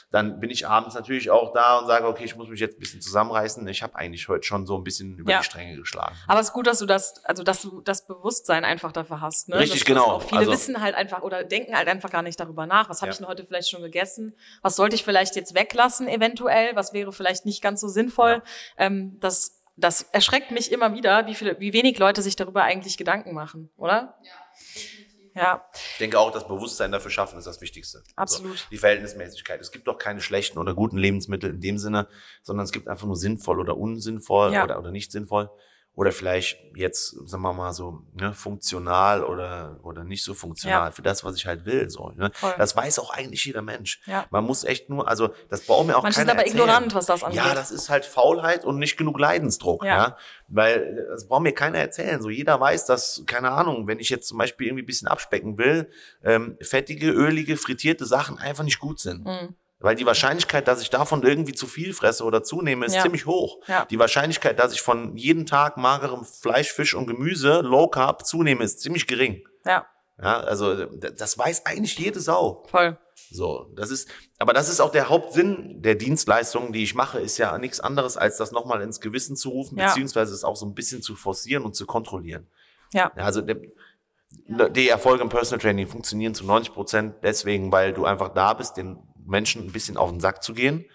Dann 0.09 0.39
bin 0.39 0.49
ich 0.49 0.67
abends 0.69 0.95
natürlich 0.95 1.29
auch 1.31 1.51
da 1.51 1.79
und 1.79 1.87
sage, 1.87 2.07
okay, 2.07 2.23
ich 2.23 2.37
muss 2.37 2.47
mich 2.47 2.61
jetzt 2.61 2.77
ein 2.77 2.79
bisschen 2.79 3.01
zusammenreißen. 3.01 3.67
Ich 3.67 3.83
habe 3.83 3.95
eigentlich 3.95 4.29
heute 4.29 4.43
schon 4.47 4.65
so 4.65 4.77
ein 4.77 4.85
bisschen 4.85 5.17
über 5.17 5.31
Ja. 5.33 5.39
die 5.39 5.43
Stränge 5.43 5.75
geschlagen. 5.75 6.15
Aber 6.27 6.39
es 6.39 6.47
ist 6.47 6.53
gut, 6.53 6.65
dass 6.65 6.79
du 6.79 6.85
das, 6.85 7.25
also 7.25 7.43
dass 7.43 7.61
du 7.61 7.81
das 7.81 8.07
Bewusstsein 8.07 8.63
einfach 8.63 8.93
dafür 8.93 9.19
hast. 9.19 9.49
Ne? 9.49 9.57
Richtig, 9.59 9.81
dass 9.81 9.85
genau. 9.85 10.05
Auch 10.05 10.21
viele 10.21 10.39
Also- 10.39 10.51
wissen 10.53 10.76
halt 10.81 10.95
einfach 10.95 11.21
oder 11.21 11.43
denken 11.43 11.75
halt 11.75 11.87
einfach 11.87 12.09
gar 12.09 12.21
nicht 12.21 12.39
darüber 12.39 12.65
nach. 12.65 12.89
Was 12.89 13.01
habe 13.01 13.09
Ja. 13.09 13.11
ich 13.13 13.17
denn 13.17 13.27
heute 13.27 13.45
vielleicht 13.45 13.69
schon 13.69 13.81
gegessen? 13.81 14.35
Was 14.61 14.75
sollte 14.75 14.95
ich 14.95 15.03
vielleicht 15.03 15.35
jetzt 15.35 15.53
weglassen 15.55 16.07
eventuell? 16.07 16.75
Was 16.75 16.93
wäre 16.93 17.11
vielleicht 17.11 17.45
nicht 17.45 17.61
ganz 17.61 17.81
so 17.81 17.87
sinnvoll? 17.87 18.41
Ähm, 18.77 19.17
das, 19.19 19.63
das 19.75 20.01
erschreckt 20.11 20.51
mich 20.51 20.71
immer 20.71 20.93
wieder, 20.93 21.27
wie 21.27 21.35
viele, 21.35 21.59
wie 21.59 21.73
wenig 21.73 21.97
Leute 21.99 22.21
sich 22.21 22.35
darüber 22.35 22.63
eigentlich 22.63 22.97
Gedanken 22.97 23.33
machen, 23.33 23.69
oder? 23.77 24.17
Ja, 25.35 25.63
Ich 25.91 25.97
denke 25.99 26.17
auch, 26.19 26.31
das 26.31 26.47
Bewusstsein 26.47 26.91
dafür 26.91 27.11
schaffen 27.11 27.37
ist 27.37 27.45
das 27.45 27.61
Wichtigste. 27.61 28.01
Absolut. 28.15 28.57
So, 28.57 28.65
die 28.71 28.77
Verhältnismäßigkeit. 28.77 29.61
Es 29.61 29.71
gibt 29.71 29.87
doch 29.87 29.99
keine 29.99 30.19
schlechten 30.19 30.57
oder 30.57 30.73
guten 30.73 30.97
Lebensmittel 30.97 31.51
in 31.51 31.61
dem 31.61 31.77
Sinne, 31.77 32.07
sondern 32.41 32.63
es 32.63 32.71
gibt 32.71 32.87
einfach 32.87 33.05
nur 33.05 33.15
sinnvoll 33.15 33.59
oder 33.59 33.77
unsinnvoll 33.77 34.51
Ja. 34.51 34.63
oder, 34.63 34.79
oder 34.79 34.89
nicht 34.89 35.11
sinnvoll. 35.11 35.51
Oder 35.97 36.11
vielleicht 36.11 36.59
jetzt, 36.75 37.15
sagen 37.27 37.41
wir 37.41 37.53
mal 37.53 37.73
so, 37.73 38.03
ne, 38.13 38.31
funktional 38.31 39.23
oder, 39.23 39.79
oder 39.81 40.03
nicht 40.03 40.23
so 40.23 40.35
funktional 40.35 40.89
Ja. 40.89 40.91
für 40.91 41.01
das, 41.01 41.23
was 41.23 41.35
ich 41.37 41.47
halt 41.47 41.65
will. 41.65 41.89
So, 41.89 42.11
ne? 42.15 42.29
Voll. 42.35 42.53
Das 42.59 42.75
weiß 42.75 42.99
auch 42.99 43.09
eigentlich 43.09 43.43
jeder 43.45 43.63
Mensch. 43.63 43.99
Ja. 44.05 44.27
Man 44.29 44.43
muss 44.43 44.63
echt 44.63 44.91
nur, 44.91 45.07
also 45.07 45.31
das 45.49 45.61
braucht 45.65 45.87
mir 45.87 45.97
auch 45.97 46.03
manche 46.03 46.19
sind 46.19 46.27
keiner 46.27 46.39
aber 46.39 46.45
erzählen. 46.47 46.61
ignorant, 46.65 46.93
was 46.93 47.07
das 47.07 47.23
angeht. 47.23 47.37
Ja, 47.39 47.55
das 47.55 47.71
ist 47.71 47.89
halt 47.89 48.05
Faulheit 48.05 48.63
und 48.63 48.77
nicht 48.77 48.95
genug 48.95 49.19
Leidensdruck, 49.19 49.83
Ja. 49.83 49.97
ja. 49.97 50.17
Weil 50.49 51.07
das 51.09 51.27
braucht 51.27 51.41
mir 51.41 51.53
keiner 51.53 51.79
erzählen. 51.79 52.21
So 52.21 52.29
jeder 52.29 52.59
weiß, 52.59 52.85
dass, 52.85 53.23
keine 53.25 53.49
Ahnung, 53.49 53.87
wenn 53.87 53.99
ich 53.99 54.09
jetzt 54.11 54.27
zum 54.27 54.37
Beispiel 54.37 54.67
irgendwie 54.67 54.83
ein 54.83 54.85
bisschen 54.85 55.07
abspecken 55.07 55.57
will, 55.57 55.89
ähm, 56.23 56.57
fettige, 56.61 57.09
ölige, 57.09 57.57
frittierte 57.57 58.05
Sachen 58.05 58.37
einfach 58.37 58.63
nicht 58.63 58.77
gut 58.79 58.99
sind. 58.99 59.25
Mhm. 59.25 59.55
Weil 59.79 59.95
die 59.95 60.05
Wahrscheinlichkeit, 60.07 60.67
dass 60.67 60.81
ich 60.81 60.89
davon 60.89 61.21
irgendwie 61.23 61.53
zu 61.53 61.67
viel 61.67 61.93
fresse 61.93 62.23
oder 62.23 62.41
zunehme, 62.43 62.85
ist 62.87 62.95
Ja. 62.95 63.03
ziemlich 63.03 63.25
hoch. 63.27 63.59
Ja. 63.67 63.85
Die 63.85 63.99
Wahrscheinlichkeit, 63.99 64.57
dass 64.59 64.73
ich 64.73 64.81
von 64.81 65.15
jeden 65.15 65.45
Tag 65.45 65.77
magerem 65.77 66.25
Fleisch, 66.25 66.71
Fisch 66.71 66.95
und 66.95 67.05
Gemüse, 67.05 67.61
Low 67.61 67.87
Carb 67.87 68.25
zunehme, 68.25 68.63
ist 68.63 68.79
ziemlich 68.81 69.05
gering. 69.05 69.43
Ja, 69.65 69.85
Ja, 70.19 70.39
also 70.39 70.85
das 70.85 71.37
weiß 71.37 71.67
eigentlich 71.67 71.97
jede 71.99 72.19
Sau. 72.19 72.63
voll. 72.71 72.97
So, 73.29 73.69
das 73.75 73.91
ist, 73.91 74.09
aber 74.39 74.53
das 74.53 74.67
ist 74.69 74.79
auch 74.79 74.91
der 74.91 75.09
Hauptsinn 75.09 75.81
der 75.81 75.93
Dienstleistungen, 75.95 76.71
die 76.73 76.81
ich 76.81 76.95
mache, 76.95 77.19
ist 77.19 77.37
ja 77.37 77.55
nichts 77.59 77.79
anderes, 77.79 78.15
als 78.17 78.37
das 78.37 78.51
nochmal 78.51 78.81
ins 78.81 78.99
Gewissen 79.01 79.35
zu 79.35 79.49
rufen, 79.49 79.77
Ja. 79.77 79.87
beziehungsweise 79.87 80.33
es 80.33 80.43
auch 80.43 80.55
so 80.55 80.65
ein 80.65 80.73
bisschen 80.73 81.01
zu 81.03 81.15
forcieren 81.15 81.63
und 81.65 81.75
zu 81.75 81.85
kontrollieren. 81.85 82.47
Ja. 82.93 83.11
Also 83.15 83.41
der, 83.41 83.57
die 84.71 84.89
Erfolge 84.89 85.23
im 85.23 85.29
Personal 85.29 85.59
Training 85.61 85.87
funktionieren 85.87 86.33
zu 86.33 86.45
90 86.45 86.73
Prozent 86.73 87.15
deswegen, 87.21 87.71
weil 87.71 87.93
du 87.93 88.05
einfach 88.05 88.29
da 88.29 88.53
bist, 88.53 88.77
den 88.77 88.97
Menschen 89.27 89.63
ein 89.65 89.71
bisschen 89.71 89.97
auf 89.97 90.09
den 90.09 90.19
Sack 90.19 90.43
zu 90.43 90.53
gehen, 90.53 90.85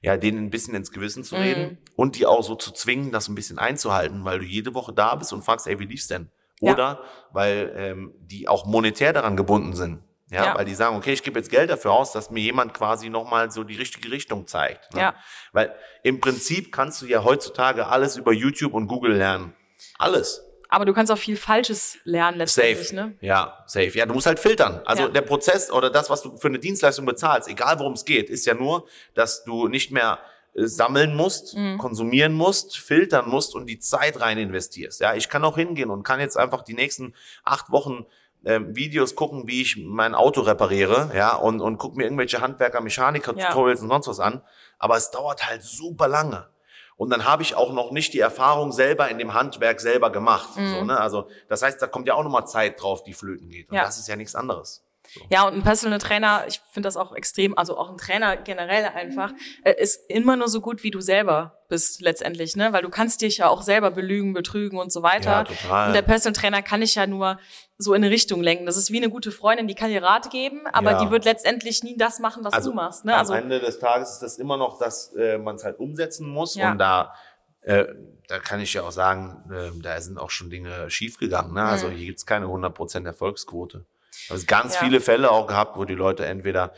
ja, 0.00 0.16
denen 0.16 0.38
ein 0.46 0.50
bisschen 0.50 0.74
ins 0.74 0.90
Gewissen 0.90 1.24
zu 1.24 1.34
Mhm. 1.36 1.40
reden 1.42 1.78
und 1.96 2.16
die 2.16 2.26
auch 2.26 2.42
so 2.42 2.54
zu 2.56 2.72
zwingen, 2.72 3.12
das 3.12 3.28
ein 3.28 3.34
bisschen 3.34 3.58
einzuhalten, 3.58 4.24
weil 4.24 4.38
du 4.40 4.44
jede 4.44 4.74
Woche 4.74 4.92
da 4.92 5.14
bist 5.14 5.32
und 5.32 5.42
fragst, 5.44 5.66
ey, 5.66 5.78
wie 5.78 5.86
lief's 5.86 6.08
denn? 6.08 6.30
Ja. 6.60 6.72
Oder 6.72 7.00
weil 7.32 7.72
ähm, 7.76 8.14
die 8.20 8.48
auch 8.48 8.64
monetär 8.66 9.12
daran 9.12 9.36
gebunden 9.36 9.74
sind. 9.74 10.02
Ja, 10.30 10.46
Ja. 10.46 10.54
weil 10.56 10.64
die 10.64 10.74
sagen, 10.74 10.96
okay, 10.96 11.12
ich 11.12 11.22
gebe 11.22 11.38
jetzt 11.38 11.50
Geld 11.50 11.68
dafür 11.70 11.92
aus, 11.92 12.12
dass 12.12 12.30
mir 12.30 12.40
jemand 12.40 12.72
quasi 12.74 13.08
nochmal 13.10 13.50
so 13.50 13.62
die 13.64 13.76
richtige 13.76 14.10
Richtung 14.10 14.46
zeigt. 14.46 14.94
Ne? 14.94 15.00
Ja. 15.00 15.14
Weil 15.52 15.74
im 16.02 16.20
Prinzip 16.20 16.72
kannst 16.72 17.02
du 17.02 17.06
ja 17.06 17.22
heutzutage 17.24 17.86
alles 17.86 18.16
über 18.16 18.32
YouTube 18.32 18.72
und 18.74 18.88
Google 18.88 19.14
lernen. 19.16 19.52
Alles. 19.98 20.42
Aber 20.74 20.84
du 20.84 20.92
kannst 20.92 21.12
auch 21.12 21.18
viel 21.18 21.36
Falsches 21.36 21.98
lernen 22.04 22.38
letztendlich, 22.38 22.88
Safe. 22.88 22.94
ne? 22.96 23.14
Ja, 23.20 23.62
safe. 23.66 23.90
Ja, 23.96 24.06
du 24.06 24.14
musst 24.14 24.26
halt 24.26 24.38
filtern. 24.38 24.80
Also 24.84 25.04
Ja. 25.04 25.08
der 25.08 25.22
Prozess 25.22 25.70
oder 25.70 25.88
das, 25.90 26.10
was 26.10 26.22
du 26.22 26.36
für 26.36 26.48
eine 26.48 26.58
Dienstleistung 26.58 27.06
bezahlst, 27.06 27.48
egal 27.48 27.78
worum 27.78 27.92
es 27.92 28.04
geht, 28.04 28.28
ist 28.28 28.44
ja 28.46 28.54
nur, 28.54 28.86
dass 29.14 29.44
du 29.44 29.68
nicht 29.68 29.90
mehr 29.92 30.18
äh, 30.56 30.66
sammeln 30.66 31.16
musst, 31.16 31.56
Mhm. 31.56 31.78
konsumieren 31.78 32.32
musst, 32.32 32.76
filtern 32.76 33.28
musst 33.28 33.54
und 33.54 33.66
die 33.66 33.78
Zeit 33.80 34.20
rein 34.20 34.38
investierst. 34.38 35.00
Ja, 35.00 35.14
ich 35.14 35.28
kann 35.28 35.44
auch 35.44 35.56
hingehen 35.56 35.90
und 35.90 36.02
kann 36.04 36.20
jetzt 36.20 36.36
einfach 36.36 36.62
die 36.62 36.74
nächsten 36.74 37.14
acht 37.44 37.70
Wochen 37.72 38.06
ähm, 38.46 38.76
Videos 38.76 39.14
gucken, 39.16 39.46
wie 39.48 39.62
ich 39.62 39.78
mein 39.78 40.14
Auto 40.14 40.42
repariere, 40.42 41.10
ja, 41.14 41.34
und, 41.34 41.60
und 41.62 41.78
guck 41.78 41.96
mir 41.96 42.04
irgendwelche 42.04 42.40
Handwerker, 42.42 42.82
Mechaniker, 42.82 43.34
Ja. 43.36 43.46
Tutorials 43.46 43.80
und 43.80 43.88
sonst 43.88 44.06
was 44.06 44.20
an. 44.20 44.42
Aber 44.78 44.96
es 44.98 45.10
dauert 45.10 45.48
halt 45.48 45.62
super 45.62 46.08
lange. 46.08 46.46
Und 46.96 47.10
dann 47.10 47.24
habe 47.24 47.42
ich 47.42 47.54
auch 47.56 47.72
noch 47.72 47.90
nicht 47.90 48.12
die 48.14 48.20
Erfahrung 48.20 48.70
selber 48.70 49.08
in 49.08 49.18
dem 49.18 49.34
Handwerk 49.34 49.80
selber 49.80 50.10
gemacht. 50.10 50.56
Mhm. 50.56 50.74
So, 50.74 50.84
ne? 50.84 51.00
Also 51.00 51.28
das 51.48 51.62
heißt, 51.62 51.82
da 51.82 51.86
kommt 51.88 52.06
ja 52.06 52.14
auch 52.14 52.22
nochmal 52.22 52.46
Zeit 52.46 52.80
drauf, 52.80 53.02
die 53.02 53.14
flöten 53.14 53.48
geht. 53.48 53.70
Und 53.70 53.76
Ja. 53.76 53.84
das 53.84 53.98
ist 53.98 54.06
ja 54.06 54.14
nichts 54.16 54.34
anderes. 54.36 54.83
Ja, 55.30 55.46
und 55.46 55.54
ein 55.54 55.62
Personal 55.62 55.98
Trainer, 55.98 56.44
ich 56.48 56.60
finde 56.70 56.86
das 56.86 56.96
auch 56.96 57.14
extrem, 57.14 57.56
also 57.56 57.76
auch 57.76 57.90
ein 57.90 57.96
Trainer 57.96 58.36
generell 58.36 58.86
einfach, 58.86 59.32
äh, 59.62 59.74
ist 59.80 60.08
immer 60.10 60.36
nur 60.36 60.48
so 60.48 60.60
gut, 60.60 60.82
wie 60.82 60.90
du 60.90 61.00
selber 61.00 61.58
bist 61.68 62.00
letztendlich, 62.00 62.56
ne? 62.56 62.72
Weil 62.72 62.82
du 62.82 62.90
kannst 62.90 63.22
dich 63.22 63.38
ja 63.38 63.48
auch 63.48 63.62
selber 63.62 63.90
belügen, 63.90 64.32
betrügen 64.32 64.78
und 64.78 64.92
so 64.92 65.02
weiter. 65.02 65.30
Ja, 65.30 65.44
total. 65.44 65.88
Und 65.88 65.94
der 65.94 66.02
Personal 66.02 66.34
Trainer 66.34 66.62
kann 66.62 66.80
dich 66.80 66.94
ja 66.94 67.06
nur 67.06 67.38
so 67.78 67.94
in 67.94 68.04
eine 68.04 68.12
Richtung 68.12 68.42
lenken. 68.42 68.66
Das 68.66 68.76
ist 68.76 68.90
wie 68.92 68.98
eine 68.98 69.10
gute 69.10 69.32
Freundin, 69.32 69.66
die 69.66 69.74
kann 69.74 69.90
dir 69.90 70.02
Rat 70.02 70.30
geben, 70.30 70.66
aber 70.72 70.92
Ja. 70.92 71.04
die 71.04 71.10
wird 71.10 71.24
letztendlich 71.24 71.82
nie 71.82 71.96
das 71.96 72.18
machen, 72.18 72.44
was 72.44 72.64
du 72.64 72.72
machst. 72.72 73.04
Ne? 73.04 73.12
am 73.14 73.18
Also 73.20 73.34
Ende 73.34 73.60
des 73.60 73.78
Tages 73.78 74.12
ist 74.12 74.22
das 74.22 74.38
immer 74.38 74.56
noch, 74.56 74.78
dass 74.78 75.12
äh, 75.14 75.38
man 75.38 75.56
es 75.56 75.64
halt 75.64 75.78
umsetzen 75.78 76.28
muss. 76.28 76.54
Ja. 76.54 76.70
Und 76.72 76.78
da, 76.78 77.14
äh, 77.62 77.86
da 78.28 78.38
kann 78.38 78.60
ich 78.60 78.74
ja 78.74 78.82
auch 78.82 78.92
sagen, 78.92 79.50
äh, 79.50 79.70
da 79.82 80.00
sind 80.00 80.18
auch 80.18 80.30
schon 80.30 80.50
Dinge 80.50 80.88
schiefgegangen. 80.90 81.54
Ne? 81.54 81.62
Also 81.64 81.88
hier 81.88 82.06
gibt's 82.06 82.26
keine 82.26 82.46
100% 82.46 83.06
Erfolgsquote. 83.06 83.84
Also 84.30 84.44
ganz 84.46 84.74
Ja. 84.74 84.80
viele 84.80 85.00
Fälle 85.00 85.30
auch 85.30 85.46
gehabt, 85.46 85.76
wo 85.76 85.84
die 85.84 85.94
Leute 85.94 86.24
entweder 86.26 86.72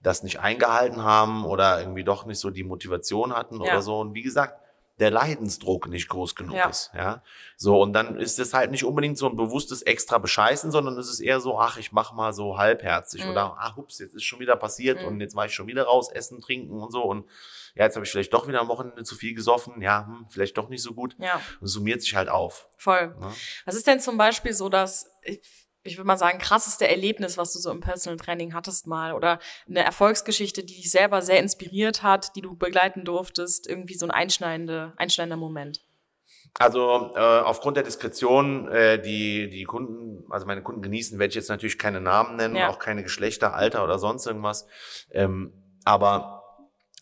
das 0.00 0.22
nicht 0.22 0.40
eingehalten 0.40 1.02
haben 1.04 1.44
oder 1.44 1.80
irgendwie 1.80 2.04
doch 2.04 2.26
nicht 2.26 2.38
so 2.38 2.50
die 2.50 2.64
Motivation 2.64 3.34
hatten 3.34 3.56
Ja. 3.62 3.72
oder 3.72 3.82
so. 3.82 4.00
Und 4.00 4.14
wie 4.14 4.22
gesagt, 4.22 4.58
der 4.98 5.10
Leidensdruck 5.10 5.88
nicht 5.88 6.08
groß 6.08 6.34
genug 6.34 6.54
Ja. 6.54 6.68
ist. 6.68 6.90
Ja, 6.94 7.22
so 7.56 7.80
und 7.80 7.92
dann 7.92 8.16
ist 8.20 8.38
es 8.38 8.52
halt 8.52 8.70
nicht 8.70 8.84
unbedingt 8.84 9.16
so 9.16 9.26
ein 9.28 9.36
bewusstes 9.36 9.82
extra 9.82 10.18
bescheißen, 10.18 10.70
sondern 10.70 10.96
es 10.98 11.08
ist 11.08 11.20
eher 11.20 11.40
so, 11.40 11.58
ach, 11.58 11.78
ich 11.78 11.92
mach 11.92 12.12
mal 12.12 12.32
so 12.32 12.58
halbherzig 12.58 13.24
Mhm. 13.24 13.30
oder 13.30 13.56
ach, 13.58 13.76
hups, 13.76 13.98
jetzt 14.00 14.14
ist 14.14 14.24
schon 14.24 14.38
wieder 14.38 14.54
passiert 14.54 15.00
Mhm. 15.00 15.06
und 15.06 15.20
jetzt 15.20 15.34
war 15.34 15.46
ich 15.46 15.54
schon 15.54 15.66
wieder 15.66 15.84
raus, 15.84 16.10
essen, 16.12 16.40
trinken 16.40 16.78
und 16.80 16.92
so 16.92 17.02
und 17.02 17.24
ja, 17.74 17.84
jetzt 17.84 17.96
habe 17.96 18.04
ich 18.04 18.12
vielleicht 18.12 18.34
doch 18.34 18.46
wieder 18.46 18.60
am 18.60 18.68
Wochenende 18.68 19.02
zu 19.02 19.14
viel 19.16 19.34
gesoffen, 19.34 19.80
ja, 19.80 20.06
hm, 20.06 20.26
vielleicht 20.28 20.58
doch 20.58 20.68
nicht 20.68 20.82
so 20.82 20.92
gut. 20.92 21.16
ja, 21.18 21.36
Und 21.60 21.66
es 21.66 21.72
summiert 21.72 22.02
sich 22.02 22.14
halt 22.14 22.28
auf. 22.28 22.68
voll. 22.76 23.08
Ne? 23.18 23.32
Was 23.64 23.74
ist 23.74 23.86
denn 23.86 23.98
zum 23.98 24.18
Beispiel 24.18 24.52
so 24.52 24.68
das, 24.68 25.10
ich, 25.84 25.96
würde 25.96 26.06
mal 26.06 26.16
sagen, 26.16 26.38
krasseste 26.38 26.88
Erlebnis, 26.88 27.36
was 27.38 27.52
du 27.52 27.58
so 27.58 27.70
im 27.70 27.80
Personal 27.80 28.18
Training 28.18 28.54
hattest 28.54 28.86
mal 28.86 29.12
oder 29.12 29.38
eine 29.68 29.84
Erfolgsgeschichte, 29.84 30.64
die 30.64 30.76
dich 30.76 30.90
selber 30.90 31.22
sehr 31.22 31.40
inspiriert 31.40 32.02
hat, 32.02 32.34
die 32.36 32.40
du 32.42 32.56
begleiten 32.56 33.04
durftest, 33.04 33.66
irgendwie 33.66 33.94
so 33.94 34.06
ein 34.06 34.10
einschneidender, 34.10 34.94
einschneidender 34.96 35.36
Moment? 35.36 35.80
Also 36.58 37.12
äh, 37.14 37.18
aufgrund 37.18 37.76
der 37.76 37.84
Diskretion, 37.84 38.68
äh, 38.68 39.00
die 39.00 39.48
die 39.48 39.64
Kunden, 39.64 40.30
also 40.30 40.46
meine 40.46 40.62
Kunden 40.62 40.82
genießen, 40.82 41.18
werde 41.18 41.30
ich 41.30 41.34
jetzt 41.36 41.48
natürlich 41.48 41.78
keine 41.78 42.00
Namen 42.00 42.36
nennen, 42.36 42.56
Ja. 42.56 42.68
auch 42.68 42.78
keine 42.78 43.02
Geschlechter, 43.02 43.54
Alter 43.54 43.82
oder 43.84 43.98
sonst 43.98 44.26
irgendwas. 44.26 44.66
Ähm, 45.12 45.52
aber 45.84 46.42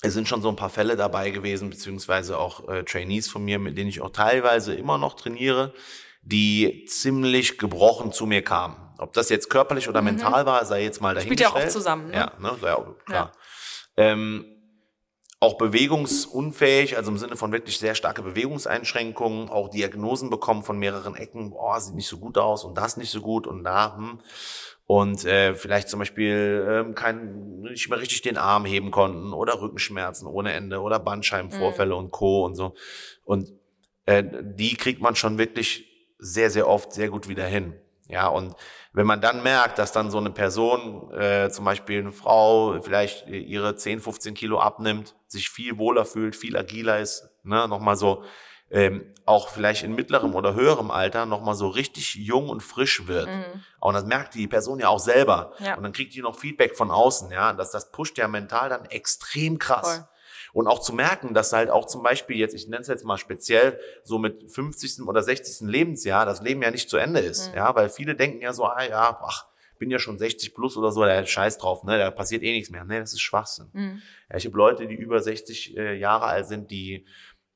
es 0.03 0.14
sind 0.14 0.29
schon 0.29 0.40
so 0.40 0.49
ein 0.49 0.57
paar 0.57 0.71
Fälle 0.71 0.97
dabei 0.97 1.31
gewesen, 1.31 1.69
beziehungsweise 1.69 2.38
auch 2.38 2.69
äh, 2.69 2.85
Trainees 2.85 3.29
von 3.29 3.45
mir, 3.45 3.59
mit 3.59 3.77
denen 3.77 3.90
ich 3.90 4.01
auch 4.01 4.11
teilweise 4.11 4.75
immer 4.75 4.99
noch 4.99 5.14
trainiere, 5.14 5.75
die 6.22 6.85
ziemlich 6.87 7.59
gebrochen 7.59 8.12
zu 8.12 8.26
mir 8.26 8.42
kamen. 8.42 8.76
Ob 8.98 9.12
das 9.14 9.30
jetzt 9.30 9.48
körperlich 9.48 9.88
oder 9.88 10.02
mental 10.02 10.44
war, 10.44 10.64
sei 10.64 10.83
jetzt 10.83 11.00
mal 11.00 11.14
Mhm. 11.14 11.20
Spielt 11.20 11.40
ja 11.40 11.48
auch 11.48 11.54
dahingestellt. 11.54 11.76
oft 11.76 11.85
zusammen, 11.85 12.09
ne? 12.09 12.14
Ja, 12.14 12.33
ne? 12.38 12.59
Ja, 12.62 12.94
klar. 13.06 13.33
Ähm, 13.96 14.44
auch 15.42 15.56
bewegungsunfähig, 15.56 16.98
also 16.98 17.11
im 17.11 17.16
Sinne 17.16 17.35
von 17.35 17.50
wirklich 17.50 17.78
sehr 17.78 17.94
starke 17.94 18.20
Bewegungseinschränkungen, 18.22 19.48
auch 19.48 19.70
Diagnosen 19.70 20.28
bekommen 20.28 20.62
von 20.62 20.78
mehreren 20.78 21.16
Ecken, 21.16 21.50
boah, 21.50 21.80
sieht 21.80 21.94
nicht 21.94 22.09
so 22.09 22.18
gut 22.18 22.37
aus 22.37 22.64
und 22.64 22.76
das 22.76 22.98
nicht 22.98 23.11
so 23.11 23.22
gut 23.22 23.46
und 23.46 23.64
da, 23.64 23.96
hm. 23.96 24.20
Und 24.87 25.24
äh, 25.24 25.54
vielleicht 25.54 25.88
zum 25.88 26.00
Beispiel 26.00 26.66
ähm, 26.68 26.96
kein, 26.96 27.61
nicht 27.61 27.88
mehr 27.88 28.00
richtig 28.00 28.22
den 28.22 28.37
Arm 28.37 28.64
heben 28.64 28.90
konnten 28.90 29.33
oder 29.33 29.61
Rückenschmerzen 29.61 30.26
ohne 30.26 30.52
Ende 30.52 30.80
oder 30.80 30.98
Bandscheibenvorfälle 30.98 31.94
und 31.94 32.11
Co. 32.11 32.44
und 32.44 32.56
so. 32.56 32.74
Und 33.22 33.52
äh, 34.06 34.24
die 34.42 34.74
kriegt 34.74 35.00
man 35.00 35.14
schon 35.14 35.38
wirklich 35.38 35.89
sehr, 36.20 36.50
sehr 36.50 36.68
oft 36.68 36.92
sehr 36.92 37.09
gut 37.09 37.28
wieder 37.28 37.46
hin. 37.46 37.74
Ja, 38.09 38.26
und 38.26 38.56
wenn 38.92 39.06
man 39.06 39.20
dann 39.20 39.42
merkt, 39.42 39.78
dass 39.78 39.92
dann 39.92 40.11
so 40.11 40.18
eine 40.18 40.30
Person, 40.30 41.12
äh, 41.12 41.48
zum 41.50 41.64
Beispiel 41.64 42.00
eine 42.00 42.12
Frau, 42.12 42.80
vielleicht 42.80 43.28
ihre 43.28 43.76
10, 43.76 44.00
15 44.00 44.35
Kilo 44.35 44.59
abnimmt, 44.59 45.14
sich 45.28 45.48
viel 45.48 45.78
wohler 45.78 46.04
fühlt, 46.04 46.35
viel 46.35 46.56
agiler 46.56 46.98
ist, 46.98 47.30
ne, 47.44 47.68
nochmal 47.68 47.96
so, 47.96 48.24
ähm, 48.72 49.14
auch 49.26 49.48
vielleicht 49.48 49.85
in 49.85 49.94
mittlerem 49.94 50.35
oder 50.35 50.54
höherem 50.54 50.90
Alter 50.90 51.26
nochmal 51.26 51.54
so 51.54 51.68
richtig 51.68 52.14
jung 52.16 52.48
und 52.48 52.62
frisch 52.62 53.06
wird. 53.06 53.28
Und 53.80 53.94
das 53.94 54.04
merkt 54.04 54.35
die 54.35 54.48
Person 54.48 54.80
ja 54.80 54.88
auch 54.88 54.98
selber. 54.98 55.52
Mhm. 55.59 55.66
Ja. 55.66 55.76
Und 55.76 55.83
dann 55.85 55.92
kriegt 55.92 56.14
die 56.14 56.22
noch 56.22 56.37
Feedback 56.37 56.76
von 56.76 56.90
außen, 56.90 57.30
ja. 57.30 57.52
Das, 57.52 57.70
das 57.70 57.92
pusht 57.92 58.18
ja 58.18 58.26
mental 58.28 58.68
dann 58.68 58.87
extrem 58.87 59.59
krass. 59.59 59.88
Voll. 59.88 60.09
Und 60.52 60.66
auch 60.66 60.80
zu 60.80 60.92
merken, 60.94 61.34
dass 61.34 61.52
halt 61.52 61.70
auch 61.70 61.86
zum 61.86 62.02
Beispiel 62.02 62.36
jetzt, 62.36 62.54
ich 62.54 62.66
nenne 62.68 62.82
es 62.82 62.88
jetzt 62.88 63.04
mal 63.04 63.18
speziell, 63.18 63.78
so 64.02 64.18
mit 64.18 64.50
50. 64.50 65.02
oder 65.06 65.22
60. 65.22 65.68
Lebensjahr 65.68 66.26
das 66.26 66.42
Leben 66.42 66.62
ja 66.62 66.70
nicht 66.70 66.90
zu 66.90 66.96
Ende 66.96 67.20
ist. 67.20 67.50
Mhm. 67.50 67.56
Ja, 67.56 67.74
weil 67.74 67.88
viele 67.88 68.14
denken 68.14 68.40
ja 68.40 68.52
so, 68.52 68.64
ah 68.64 68.82
ja, 68.82 69.18
ach, 69.22 69.46
bin 69.78 69.90
ja 69.90 69.98
schon 69.98 70.18
60 70.18 70.54
plus 70.54 70.76
oder 70.76 70.92
so, 70.92 71.04
der 71.04 71.24
scheiß 71.24 71.56
drauf, 71.58 71.84
ne, 71.84 71.98
da 71.98 72.10
passiert 72.10 72.42
eh 72.42 72.52
nichts 72.52 72.68
mehr. 72.70 72.84
Nee, 72.84 72.98
das 73.00 73.12
ist 73.14 73.20
Schwachsinn. 73.22 73.68
Mhm. 73.72 74.02
Ja, 74.28 74.36
ich 74.36 74.44
habe 74.46 74.56
Leute, 74.56 74.86
die 74.86 74.94
über 74.94 75.20
60 75.20 75.76
äh, 75.76 75.94
Jahre 75.94 76.26
alt 76.26 76.46
sind, 76.46 76.70
die 76.70 77.06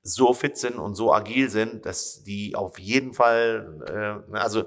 so 0.02 0.32
fit 0.34 0.56
sind 0.56 0.76
und 0.76 0.94
so 0.94 1.12
agil 1.12 1.48
sind, 1.50 1.84
dass 1.86 2.22
die 2.24 2.54
auf 2.54 2.78
jeden 2.78 3.12
Fall, 3.14 4.22
äh, 4.32 4.36
also 4.36 4.64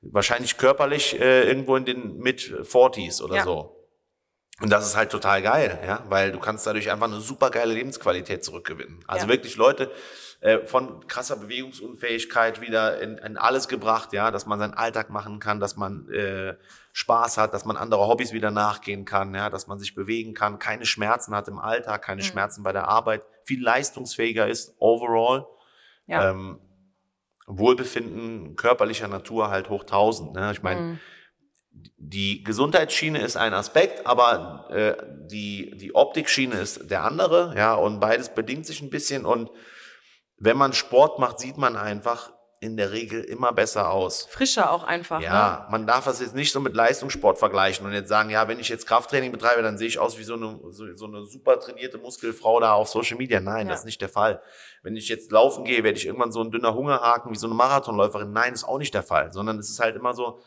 wahrscheinlich 0.00 0.56
körperlich 0.56 1.18
äh, 1.20 1.44
irgendwo 1.48 1.76
in 1.76 1.84
den 1.84 2.18
Mid-40s 2.18 3.22
oder 3.22 3.36
Ja. 3.36 3.44
so. 3.44 3.81
Und 4.60 4.70
das 4.70 4.86
ist 4.86 4.96
halt 4.96 5.10
total 5.10 5.42
geil, 5.42 5.78
ja, 5.84 6.04
weil 6.08 6.30
du 6.30 6.38
kannst 6.38 6.66
dadurch 6.66 6.90
einfach 6.90 7.06
eine 7.08 7.20
super 7.20 7.50
geile 7.50 7.72
Lebensqualität 7.72 8.44
zurückgewinnen. 8.44 9.02
Also 9.08 9.26
Ja. 9.26 9.32
wirklich 9.32 9.56
Leute 9.56 9.90
äh, 10.40 10.58
von 10.66 11.06
krasser 11.06 11.36
Bewegungsunfähigkeit 11.36 12.60
wieder 12.60 13.00
in, 13.00 13.16
in 13.18 13.36
alles 13.38 13.66
gebracht, 13.68 14.12
ja, 14.12 14.30
dass 14.30 14.46
man 14.46 14.58
seinen 14.58 14.74
Alltag 14.74 15.08
machen 15.10 15.40
kann, 15.40 15.58
dass 15.58 15.76
man 15.76 16.08
äh, 16.10 16.54
Spaß 16.92 17.38
hat, 17.38 17.54
dass 17.54 17.64
man 17.64 17.76
andere 17.76 18.06
Hobbys 18.06 18.32
wieder 18.32 18.50
nachgehen 18.50 19.04
kann, 19.04 19.34
ja, 19.34 19.50
dass 19.50 19.66
man 19.66 19.78
sich 19.78 19.94
bewegen 19.94 20.34
kann, 20.34 20.58
keine 20.58 20.84
Schmerzen 20.84 21.34
hat 21.34 21.48
im 21.48 21.58
Alltag, 21.58 22.02
keine 22.02 22.22
Mhm. 22.22 22.26
Schmerzen 22.26 22.62
bei 22.62 22.72
der 22.72 22.86
Arbeit, 22.88 23.22
viel 23.44 23.62
leistungsfähiger 23.62 24.46
ist 24.46 24.74
overall. 24.78 25.46
Ja. 26.06 26.30
Ähm, 26.30 26.58
Wohlbefinden 27.46 28.54
körperlicher 28.56 29.08
Natur 29.08 29.50
halt 29.50 29.68
hoch 29.68 29.84
1000. 29.84 30.34
Ne? 30.34 30.52
Ich 30.52 30.62
meine, 30.62 30.80
Mhm. 30.80 31.00
Die 31.96 32.44
Gesundheitsschiene 32.44 33.20
ist 33.20 33.36
ein 33.36 33.54
Aspekt, 33.54 34.06
aber 34.06 34.66
äh, 34.70 34.94
die, 35.26 35.76
die 35.76 35.94
Optikschiene 35.94 36.56
ist 36.56 36.90
der 36.90 37.04
andere, 37.04 37.54
ja, 37.56 37.74
und 37.74 38.00
beides 38.00 38.34
bedingt 38.34 38.66
sich 38.66 38.82
ein 38.82 38.90
bisschen 38.90 39.24
und 39.24 39.50
wenn 40.36 40.56
man 40.56 40.72
Sport 40.72 41.18
macht, 41.18 41.38
sieht 41.38 41.56
man 41.56 41.76
einfach 41.76 42.32
in 42.60 42.76
der 42.76 42.92
Regel 42.92 43.24
immer 43.24 43.52
besser 43.52 43.90
aus. 43.90 44.24
Frischer 44.30 44.70
auch 44.70 44.84
einfach. 44.84 45.18
Ne? 45.18 45.24
Ja, 45.24 45.66
man 45.70 45.84
darf 45.84 46.04
das 46.04 46.20
jetzt 46.20 46.34
nicht 46.36 46.52
so 46.52 46.60
mit 46.60 46.74
Leistungssport 46.76 47.38
vergleichen 47.38 47.84
und 47.84 47.92
jetzt 47.92 48.08
sagen, 48.08 48.30
ja, 48.30 48.46
wenn 48.46 48.60
ich 48.60 48.68
jetzt 48.68 48.86
Krafttraining 48.86 49.32
betreibe, 49.32 49.62
dann 49.62 49.78
sehe 49.78 49.88
ich 49.88 49.98
aus 49.98 50.16
wie 50.16 50.22
so 50.22 50.34
eine, 50.34 50.60
so, 50.70 50.94
so 50.94 51.06
eine 51.06 51.24
super 51.24 51.58
trainierte 51.58 51.98
Muskelfrau 51.98 52.60
da 52.60 52.74
auf 52.74 52.88
Social 52.88 53.18
Media. 53.18 53.40
Nein, 53.40 53.66
Ja. 53.66 53.72
das 53.72 53.80
ist 53.80 53.86
nicht 53.86 54.00
der 54.00 54.08
Fall. 54.08 54.40
Wenn 54.84 54.94
ich 54.94 55.08
jetzt 55.08 55.32
laufen 55.32 55.64
gehe, 55.64 55.82
werde 55.82 55.98
ich 55.98 56.06
irgendwann 56.06 56.30
so 56.30 56.40
ein 56.40 56.52
dünner 56.52 56.74
Hungerhaken 56.74 57.32
wie 57.32 57.38
so 57.38 57.48
eine 57.48 57.54
Marathonläuferin. 57.56 58.32
Nein, 58.32 58.52
ist 58.52 58.64
auch 58.64 58.78
nicht 58.78 58.94
der 58.94 59.02
Fall, 59.02 59.32
sondern 59.32 59.58
es 59.58 59.68
ist 59.68 59.80
halt 59.80 59.96
immer 59.96 60.14
so, 60.14 60.40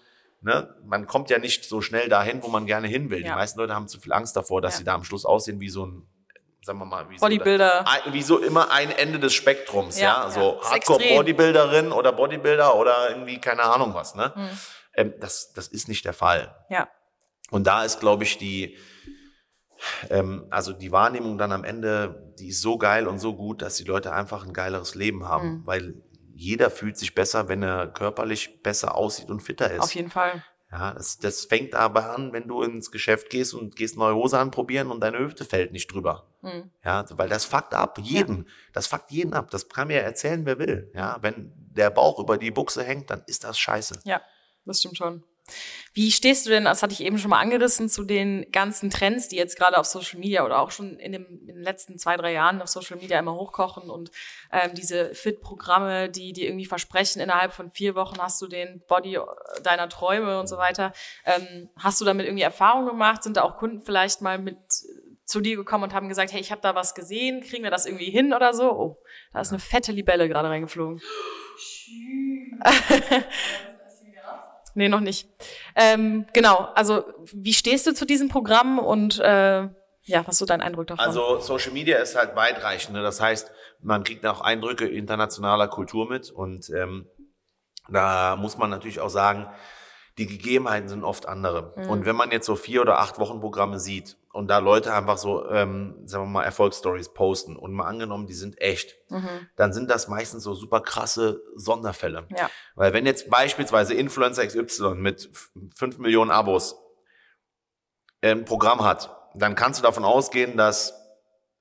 ne, 0.46 0.74
man 0.86 1.08
kommt 1.08 1.30
ja 1.30 1.40
nicht 1.40 1.66
so 1.68 1.82
schnell 1.82 2.08
dahin, 2.08 2.42
wo 2.44 2.48
man 2.48 2.66
gerne 2.66 2.88
hin 2.88 3.10
will. 3.10 3.20
Die 3.24 3.28
Ja. 3.28 3.36
meisten 3.36 3.60
Leute 3.60 3.74
haben 3.76 3.88
zu 3.88 4.00
viel 4.00 4.14
Angst 4.14 4.36
davor, 4.38 4.62
dass 4.62 4.76
Ja. 4.76 4.78
sie 4.80 4.84
da 4.86 4.94
am 4.94 5.04
Schluss 5.04 5.26
aussehen 5.26 5.60
wie 5.60 5.70
so 5.70 5.86
ein, 5.86 6.08
sagen 6.64 6.80
wir 6.80 6.86
mal, 6.86 7.10
wie 7.10 7.18
Bodybuilder. 7.18 7.84
so, 7.86 7.92
ein, 8.08 8.14
wie 8.14 8.22
so 8.22 8.38
immer 8.38 8.72
ein 8.72 8.92
Ende 8.92 9.20
des 9.20 9.34
Spektrums, 9.34 10.00
Ja, 10.00 10.06
ja. 10.06 10.24
ja. 10.26 10.30
So 10.32 10.60
Ist 10.62 10.72
Hardcore 10.72 11.00
extrem. 11.00 11.18
Bodybuilderin 11.18 11.92
oder 11.92 12.12
Bodybuilder 12.14 12.76
oder 12.76 13.10
irgendwie 13.10 13.42
keine 13.42 13.64
Ahnung 13.64 13.94
was, 13.96 14.16
ne? 14.16 14.32
Mhm. 14.36 14.50
Ähm, 14.98 15.14
das, 15.20 15.52
das 15.54 15.68
ist 15.68 15.88
nicht 15.90 16.06
der 16.06 16.14
Fall. 16.14 16.56
Ja. 16.70 16.88
Und 17.52 17.66
da 17.68 17.84
ist, 17.84 18.00
glaube 18.00 18.24
ich, 18.24 18.38
die, 18.38 18.78
ähm, 20.10 20.48
also 20.52 20.72
die 20.74 20.92
Wahrnehmung 20.92 21.38
dann 21.38 21.52
am 21.52 21.64
Ende, 21.64 22.34
die 22.40 22.48
ist 22.50 22.62
so 22.62 22.78
geil 22.78 23.08
und 23.08 23.20
so 23.20 23.36
gut, 23.36 23.62
dass 23.62 23.76
die 23.76 23.84
Leute 23.84 24.14
einfach 24.14 24.46
ein 24.46 24.54
geileres 24.54 24.96
Leben 24.96 25.28
haben, 25.28 25.48
Mhm. 25.60 25.68
weil 25.68 25.94
jeder 26.36 26.70
fühlt 26.70 26.98
sich 26.98 27.16
besser, 27.16 27.48
wenn 27.48 27.64
er 27.64 27.88
körperlich 27.88 28.62
besser 28.62 28.96
aussieht 28.96 29.30
und 29.30 29.40
fitter 29.40 29.72
ist. 29.72 29.82
Auf 29.82 29.96
jeden 29.96 30.10
Fall. 30.10 30.44
Ja, 30.70 30.94
das, 30.94 31.18
das 31.20 31.46
fängt 31.46 31.74
aber 31.74 32.14
an, 32.14 32.34
wenn 32.34 32.48
du 32.48 32.62
ins 32.62 32.92
Geschäft 32.92 33.30
gehst 33.30 33.54
und 33.54 33.78
gehst 33.78 33.98
neue 33.98 34.16
Hose 34.16 34.38
anprobieren 34.38 34.92
und 34.92 35.00
deine 35.00 35.20
Hüfte 35.20 35.46
fällt 35.46 35.72
nicht 35.72 35.94
drüber. 35.94 36.28
Mhm. 36.42 36.72
Ja, 36.84 37.06
weil 37.12 37.30
das 37.30 37.46
fuckt 37.46 37.74
ab, 37.74 37.98
jeden. 38.02 38.50
Das 38.74 38.88
fuckt 38.88 39.12
jeden 39.12 39.34
ab. 39.34 39.50
Das 39.52 39.70
kann 39.70 39.88
mir 39.88 40.02
erzählen, 40.02 40.46
wer 40.46 40.60
will. 40.60 40.92
Ja, 40.94 41.18
wenn 41.22 41.54
der 41.56 41.90
Bauch 41.90 42.20
über 42.20 42.38
die 42.38 42.52
Buchse 42.52 42.84
hängt, 42.84 43.10
dann 43.10 43.24
ist 43.28 43.46
das 43.46 43.58
scheiße. 43.58 44.02
Ja, 44.04 44.22
das 44.66 44.80
stimmt 44.80 44.98
schon. 44.98 45.24
Wie 45.94 46.12
stehst 46.12 46.46
du 46.46 46.50
denn, 46.50 46.66
das 46.66 46.84
hatte 46.84 46.94
ich 46.94 47.02
eben 47.02 47.18
schon 47.18 47.30
mal 47.30 47.40
angerissen, 47.40 47.88
zu 47.88 48.04
den 48.04 48.52
ganzen 48.52 48.90
Trends, 48.90 49.30
die 49.30 49.38
jetzt 49.38 49.58
gerade 49.58 49.78
auf 49.78 49.86
Social 49.86 50.20
Media 50.20 50.44
oder 50.44 50.60
auch 50.60 50.72
schon 50.72 50.98
in, 50.98 51.14
dem, 51.14 51.26
in 51.42 51.48
den 51.48 51.62
letzten 51.62 51.98
zwei, 51.98 52.18
drei 52.18 52.34
Jahren 52.34 52.62
auf 52.62 52.68
Social 52.68 52.98
Media 52.98 53.18
immer 53.18 53.34
hochkochen 53.34 53.90
und 53.90 54.12
ähm, 54.52 54.72
diese 54.74 55.16
Fit-Programme, 55.16 56.10
die 56.10 56.34
die 56.34 56.46
irgendwie 56.46 56.66
versprechen, 56.66 57.22
innerhalb 57.22 57.54
von 57.54 57.72
vier 57.72 57.96
Wochen 57.96 58.18
hast 58.20 58.42
du 58.42 58.48
den 58.48 58.82
Body 58.88 59.20
deiner 59.64 59.88
Träume 59.88 60.40
und 60.40 60.48
so 60.48 60.58
weiter. 60.58 60.92
Ähm, 61.26 61.70
hast 61.78 62.02
du 62.02 62.06
damit 62.06 62.26
irgendwie 62.26 62.44
Erfahrung 62.44 62.86
gemacht? 62.86 63.24
Sind 63.24 63.38
da 63.38 63.44
auch 63.44 63.58
Kunden 63.58 63.82
vielleicht 63.82 64.22
mal 64.22 64.38
mit 64.38 64.58
zu 65.26 65.42
dir 65.42 65.56
gekommen 65.56 65.86
und 65.86 65.94
haben 65.94 66.10
gesagt, 66.10 66.34
hey, 66.34 66.42
ich 66.42 66.52
habe 66.52 66.62
da 66.62 66.76
was 66.76 66.94
gesehen, 66.94 67.42
kriegen 67.42 67.64
wir 67.64 67.72
das 67.72 67.86
irgendwie 67.86 68.12
hin 68.12 68.34
oder 68.34 68.54
so? 68.54 68.72
Oh, 68.72 69.02
da 69.34 69.42
ist 69.42 69.52
eine 69.52 69.60
fette 69.60 69.92
Libelle 69.92 70.28
gerade 70.28 70.50
reingeflogen. 70.50 71.02
Nee, 74.76 74.90
noch 74.90 75.00
nicht. 75.00 75.28
Ähm, 75.76 76.26
genau, 76.34 76.70
also 76.76 77.04
wie 77.34 77.54
stehst 77.54 77.88
du 77.88 77.94
zu 77.94 78.06
diesem 78.06 78.30
Programm 78.30 78.78
und 78.78 79.20
äh, 79.20 79.68
ja, 80.08 80.20
was 80.28 80.36
ist 80.36 80.40
so 80.40 80.46
dein 80.46 80.62
Eindruck 80.62 80.88
davon? 80.88 81.04
Also 81.04 81.40
Social 81.40 81.72
Media 81.72 81.98
ist 81.98 82.16
halt 82.16 82.36
weitreichend. 82.36 82.94
Ne? 82.94 83.02
Das 83.02 83.20
heißt, 83.20 83.52
man 83.82 84.04
kriegt 84.04 84.26
auch 84.26 84.42
Eindrücke 84.42 84.86
internationaler 84.88 85.68
Kultur 85.68 86.08
mit 86.08 86.30
und 86.30 86.70
ähm, 86.70 87.08
da 87.90 88.36
muss 88.36 88.58
man 88.58 88.70
natürlich 88.70 89.00
auch 89.00 89.10
sagen, 89.10 89.48
die 90.18 90.28
Gegebenheiten 90.28 90.88
sind 90.88 91.04
oft 91.04 91.28
andere. 91.28 91.74
Mhm. 91.76 91.90
Und 91.90 92.06
wenn 92.06 92.16
man 92.16 92.32
jetzt 92.32 92.46
so 92.46 92.56
vier 92.56 92.82
oder 92.82 93.00
acht 93.00 93.20
Wochen 93.20 93.40
Programme 93.40 93.80
sieht 93.80 94.18
und 94.36 94.50
da 94.50 94.58
Leute 94.58 94.94
einfach 94.94 95.18
so, 95.18 95.50
ähm, 95.50 95.96
sagen 96.06 96.26
wir 96.26 96.30
mal, 96.30 96.44
Erfolgsstories 96.44 97.14
posten 97.14 97.56
und 97.56 97.72
mal 97.72 97.86
angenommen, 97.86 98.28
die 98.28 98.34
sind 98.34 98.60
echt, 98.60 98.98
mhm. 99.10 99.48
dann 99.56 99.72
sind 99.72 99.90
das 99.90 100.10
meistens 100.10 100.44
so 100.44 100.54
super 100.54 100.82
krasse 100.82 101.42
Sonderfälle. 101.56 102.28
Ja. 102.38 102.50
Weil 102.76 102.92
wenn 102.92 103.06
jetzt 103.06 103.30
beispielsweise 103.30 103.94
Influencer 103.94 104.46
XY 104.46 104.96
mit 104.96 105.30
fünf 105.74 106.00
Millionen 106.00 106.32
Abos 106.32 106.76
ein 108.22 108.40
ähm, 108.40 108.46
Programm 108.46 108.84
hat, 108.84 109.16
dann 109.36 109.56
kannst 109.56 109.80
du 109.80 109.84
davon 109.84 110.04
ausgehen, 110.04 110.58
dass, 110.58 110.94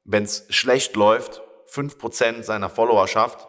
wenn 0.02 0.24
es 0.24 0.44
schlecht 0.48 0.96
läuft, 0.96 1.42
fünf 1.66 1.96
Prozent 1.96 2.44
seiner 2.44 2.70
Followerschaft 2.70 3.46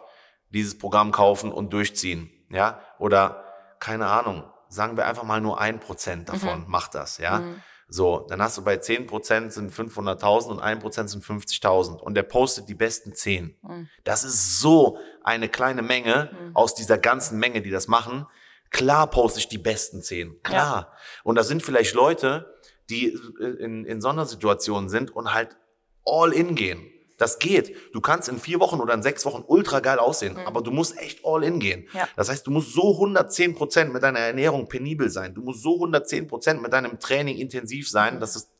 dieses 0.50 0.78
Programm 0.78 1.10
kaufen 1.10 1.50
und 1.50 1.72
durchziehen. 1.72 2.30
Ja, 2.48 2.80
oder 3.00 3.44
keine 3.80 4.06
Ahnung, 4.06 4.44
sagen 4.68 4.96
wir 4.96 5.06
einfach 5.06 5.24
mal 5.24 5.40
nur 5.40 5.60
ein 5.60 5.80
Prozent 5.80 6.28
davon 6.28 6.60
mhm. 6.60 6.70
macht 6.70 6.94
das, 6.94 7.18
ja. 7.18 7.40
Mhm. 7.40 7.62
So, 7.88 8.26
dann 8.28 8.42
hast 8.42 8.58
du 8.58 8.64
bei 8.64 8.78
zehn 8.78 9.06
Prozent 9.06 9.52
sind 9.52 9.72
500.000 9.72 10.48
und 10.48 10.60
ein 10.60 10.80
Prozent 10.80 11.08
sind 11.08 11.24
50.000 11.24 11.98
und 12.00 12.14
der 12.14 12.24
postet 12.24 12.68
die 12.68 12.74
besten 12.74 13.14
zehn. 13.14 13.56
Mhm. 13.62 13.88
Das 14.02 14.24
ist 14.24 14.60
so 14.60 14.98
eine 15.22 15.48
kleine 15.48 15.82
Menge 15.82 16.30
mhm. 16.32 16.56
aus 16.56 16.74
dieser 16.74 16.98
ganzen 16.98 17.38
Menge, 17.38 17.62
die 17.62 17.70
das 17.70 17.86
machen. 17.86 18.26
Klar 18.70 19.08
poste 19.08 19.38
ich 19.38 19.48
die 19.48 19.58
besten 19.58 20.02
zehn, 20.02 20.42
klar. 20.42 20.90
Ja. 20.90 20.98
Und 21.22 21.36
da 21.36 21.44
sind 21.44 21.62
vielleicht 21.62 21.94
Leute, 21.94 22.56
die 22.90 23.16
in, 23.40 23.84
in 23.84 24.00
Sondersituationen 24.00 24.88
sind 24.88 25.10
und 25.14 25.32
halt 25.32 25.56
all 26.04 26.32
in 26.32 26.56
gehen. 26.56 26.90
Das 27.16 27.38
geht. 27.38 27.74
Du 27.92 28.00
kannst 28.00 28.28
in 28.28 28.38
vier 28.38 28.60
Wochen 28.60 28.80
oder 28.80 28.94
in 28.94 29.02
sechs 29.02 29.24
Wochen 29.24 29.42
ultra 29.46 29.80
geil 29.80 29.98
aussehen, 29.98 30.34
mhm. 30.34 30.40
aber 30.40 30.60
du 30.60 30.70
musst 30.70 30.98
echt 30.98 31.20
all 31.24 31.42
in 31.44 31.58
gehen. 31.58 31.88
Ja. 31.92 32.08
Das 32.16 32.28
heißt, 32.28 32.46
du 32.46 32.50
musst 32.50 32.72
so 32.72 32.92
110 32.92 33.54
Prozent 33.54 33.92
mit 33.92 34.02
deiner 34.02 34.18
Ernährung 34.18 34.68
penibel 34.68 35.08
sein. 35.08 35.34
Du 35.34 35.42
musst 35.42 35.62
so 35.62 35.74
110 35.74 36.26
Prozent 36.26 36.62
mit 36.62 36.72
deinem 36.72 36.98
Training 36.98 37.38
intensiv 37.38 37.88
sein, 37.88 38.16
mhm. 38.16 38.20
dass 38.20 38.36
es 38.36 38.50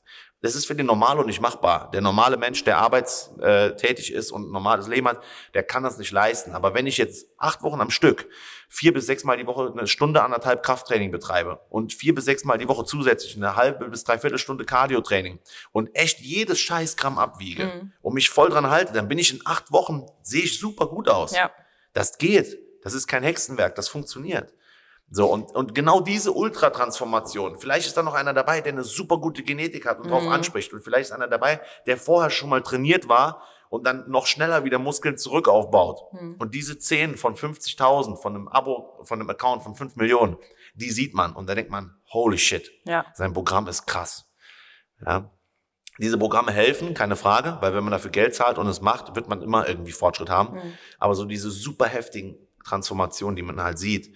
das 0.46 0.54
ist 0.54 0.66
für 0.66 0.76
den 0.76 0.86
Normalo 0.86 1.24
nicht 1.24 1.40
machbar. 1.40 1.90
Der 1.90 2.00
normale 2.00 2.36
Mensch, 2.36 2.62
der 2.62 2.78
arbeitstätig 2.78 4.12
ist 4.12 4.30
und 4.30 4.48
ein 4.48 4.52
normales 4.52 4.86
Leben 4.86 5.08
hat, 5.08 5.20
der 5.54 5.64
kann 5.64 5.82
das 5.82 5.98
nicht 5.98 6.12
leisten. 6.12 6.52
Aber 6.52 6.72
wenn 6.72 6.86
ich 6.86 6.98
jetzt 6.98 7.26
acht 7.36 7.64
Wochen 7.64 7.80
am 7.80 7.90
Stück 7.90 8.28
vier 8.68 8.92
bis 8.92 9.06
sechs 9.06 9.24
Mal 9.24 9.36
die 9.36 9.46
Woche 9.46 9.72
eine 9.72 9.88
Stunde, 9.88 10.22
anderthalb 10.22 10.62
Krafttraining 10.62 11.10
betreibe 11.10 11.60
und 11.68 11.92
vier 11.92 12.14
bis 12.14 12.26
sechs 12.26 12.44
Mal 12.44 12.58
die 12.58 12.68
Woche 12.68 12.84
zusätzlich 12.84 13.36
eine 13.36 13.56
halbe 13.56 13.88
bis 13.88 14.04
dreiviertel 14.04 14.38
Stunde 14.38 14.64
Cardio-Training 14.64 15.40
und 15.72 15.90
echt 15.94 16.20
jedes 16.20 16.60
Scheißgramm 16.60 17.18
abwiege 17.18 17.64
mhm. 17.64 17.92
und 18.02 18.14
mich 18.14 18.30
voll 18.30 18.48
dran 18.48 18.70
halte, 18.70 18.92
dann 18.92 19.08
bin 19.08 19.18
ich 19.18 19.32
in 19.32 19.40
acht 19.44 19.72
Wochen, 19.72 20.06
sehe 20.22 20.44
ich 20.44 20.60
super 20.60 20.86
gut 20.86 21.08
aus. 21.08 21.34
Ja. 21.34 21.50
Das 21.92 22.18
geht. 22.18 22.56
Das 22.84 22.94
ist 22.94 23.08
kein 23.08 23.24
Hexenwerk. 23.24 23.74
Das 23.74 23.88
funktioniert. 23.88 24.54
So, 25.08 25.32
und, 25.32 25.54
und 25.54 25.74
genau 25.74 26.00
diese 26.00 26.32
Ultratransformation, 26.32 27.58
vielleicht 27.58 27.86
ist 27.86 27.96
da 27.96 28.02
noch 28.02 28.14
einer 28.14 28.34
dabei, 28.34 28.60
der 28.60 28.72
eine 28.72 28.82
super 28.82 29.18
gute 29.18 29.42
Genetik 29.44 29.86
hat 29.86 29.98
und 29.98 30.06
mhm. 30.06 30.10
darauf 30.10 30.26
anspricht. 30.26 30.72
Und 30.72 30.82
vielleicht 30.82 31.10
ist 31.10 31.12
einer 31.12 31.28
dabei, 31.28 31.60
der 31.86 31.96
vorher 31.96 32.30
schon 32.30 32.48
mal 32.48 32.62
trainiert 32.62 33.08
war 33.08 33.42
und 33.68 33.86
dann 33.86 34.08
noch 34.10 34.26
schneller 34.26 34.64
wieder 34.64 34.78
Muskeln 34.78 35.16
zurück 35.16 35.48
aufbaut. 35.48 36.00
Mhm. 36.12 36.36
Und 36.38 36.54
diese 36.54 36.78
10 36.78 37.16
von 37.16 37.36
50.000, 37.36 38.16
von 38.16 38.34
einem 38.34 38.48
Abo, 38.48 38.98
von 39.02 39.20
einem 39.20 39.30
Account 39.30 39.62
von 39.62 39.74
5 39.74 39.96
Millionen, 39.96 40.36
die 40.74 40.90
sieht 40.90 41.14
man. 41.14 41.34
Und 41.34 41.48
da 41.48 41.54
denkt 41.54 41.70
man, 41.70 41.96
holy 42.12 42.38
shit, 42.38 42.70
ja. 42.84 43.06
sein 43.14 43.32
Programm 43.32 43.68
ist 43.68 43.86
krass. 43.86 44.28
Ja. 45.04 45.30
Diese 45.98 46.18
Programme 46.18 46.52
helfen, 46.52 46.94
keine 46.94 47.16
Frage, 47.16 47.56
weil 47.60 47.74
wenn 47.74 47.82
man 47.82 47.92
dafür 47.92 48.10
Geld 48.10 48.34
zahlt 48.34 48.58
und 48.58 48.66
es 48.66 48.82
macht, 48.82 49.16
wird 49.16 49.28
man 49.28 49.40
immer 49.40 49.66
irgendwie 49.66 49.92
Fortschritt 49.92 50.28
haben. 50.28 50.56
Mhm. 50.56 50.72
Aber 50.98 51.14
so 51.14 51.24
diese 51.24 51.50
super 51.50 51.86
heftigen 51.86 52.36
Transformationen, 52.64 53.36
die 53.36 53.42
man 53.42 53.62
halt 53.62 53.78
sieht, 53.78 54.14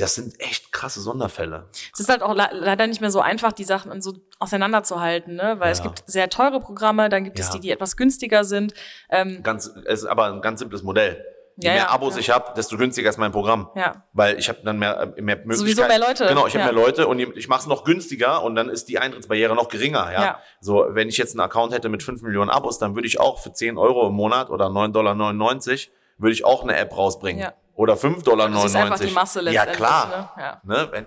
das 0.00 0.14
sind 0.14 0.40
echt 0.40 0.72
krasse 0.72 1.00
Sonderfälle. 1.00 1.68
Es 1.92 2.00
ist 2.00 2.08
halt 2.08 2.22
auch 2.22 2.34
leider 2.34 2.86
nicht 2.86 3.00
mehr 3.00 3.10
so 3.10 3.20
einfach, 3.20 3.52
die 3.52 3.64
Sachen 3.64 4.00
so 4.00 4.14
auseinanderzuhalten, 4.38 5.34
ne? 5.34 5.56
Weil 5.58 5.68
ja. 5.68 5.72
es 5.72 5.82
gibt 5.82 6.02
sehr 6.06 6.28
teure 6.28 6.60
Programme, 6.60 7.08
dann 7.08 7.24
gibt 7.24 7.38
ja. 7.38 7.44
es 7.44 7.50
die, 7.50 7.60
die 7.60 7.70
etwas 7.70 7.96
günstiger 7.96 8.44
sind. 8.44 8.74
Ähm, 9.10 9.42
ganz, 9.42 9.70
es 9.86 10.00
ist 10.00 10.06
aber 10.06 10.26
ein 10.32 10.40
ganz 10.40 10.60
simples 10.60 10.82
Modell. 10.82 11.24
Je 11.56 11.68
ja, 11.68 11.74
mehr 11.74 11.90
Abos 11.90 12.16
ich 12.16 12.30
habe, 12.30 12.54
desto 12.56 12.78
günstiger 12.78 13.10
ist 13.10 13.18
mein 13.18 13.32
Programm. 13.32 13.68
Ja. 13.74 14.04
Weil 14.14 14.38
ich 14.38 14.48
habe 14.48 14.60
dann 14.64 14.78
mehr, 14.78 15.12
äh, 15.16 15.20
mehr 15.20 15.36
Möglichkeiten. 15.36 15.58
Sowieso 15.58 15.86
mehr 15.86 15.98
Leute. 15.98 16.26
Genau, 16.26 16.46
ich 16.46 16.54
habe 16.56 16.64
mehr 16.64 16.72
Leute 16.72 17.06
und 17.06 17.18
ich 17.18 17.48
mache 17.48 17.60
es 17.60 17.66
noch 17.66 17.84
günstiger 17.84 18.42
und 18.42 18.54
dann 18.54 18.70
ist 18.70 18.88
die 18.88 18.98
Eintrittsbarriere 18.98 19.54
noch 19.54 19.68
geringer. 19.68 20.10
Ja? 20.10 20.22
ja. 20.22 20.38
So, 20.60 20.86
wenn 20.90 21.08
ich 21.08 21.18
jetzt 21.18 21.32
einen 21.32 21.40
Account 21.40 21.74
hätte 21.74 21.90
mit 21.90 22.02
5 22.02 22.22
Millionen 22.22 22.50
Abos, 22.50 22.78
dann 22.78 22.94
würde 22.94 23.06
ich 23.06 23.20
auch 23.20 23.40
für 23.40 23.52
10 23.52 23.76
Euro 23.76 24.06
im 24.06 24.14
Monat 24.14 24.48
oder 24.48 24.66
9,99 24.66 24.92
Dollar 24.92 25.14
würde 26.20 26.32
ich 26.32 26.44
auch 26.44 26.62
eine 26.62 26.76
App 26.76 26.96
rausbringen. 26.96 27.42
Ja. 27.42 27.54
Oder 27.80 27.94
5,99 27.94 28.24
Dollar. 28.24 28.50
Das 28.50 28.64
ist 28.66 28.76
einfach 28.76 28.98
die 29.00 29.10
Masse 29.10 29.40
letztendlich. 29.40 29.80
Ja, 29.80 29.86
klar. 29.86 30.30
Ne? 30.36 30.42
Ja. 30.42 30.60
Ne? 30.64 30.88
Wenn, 30.92 31.06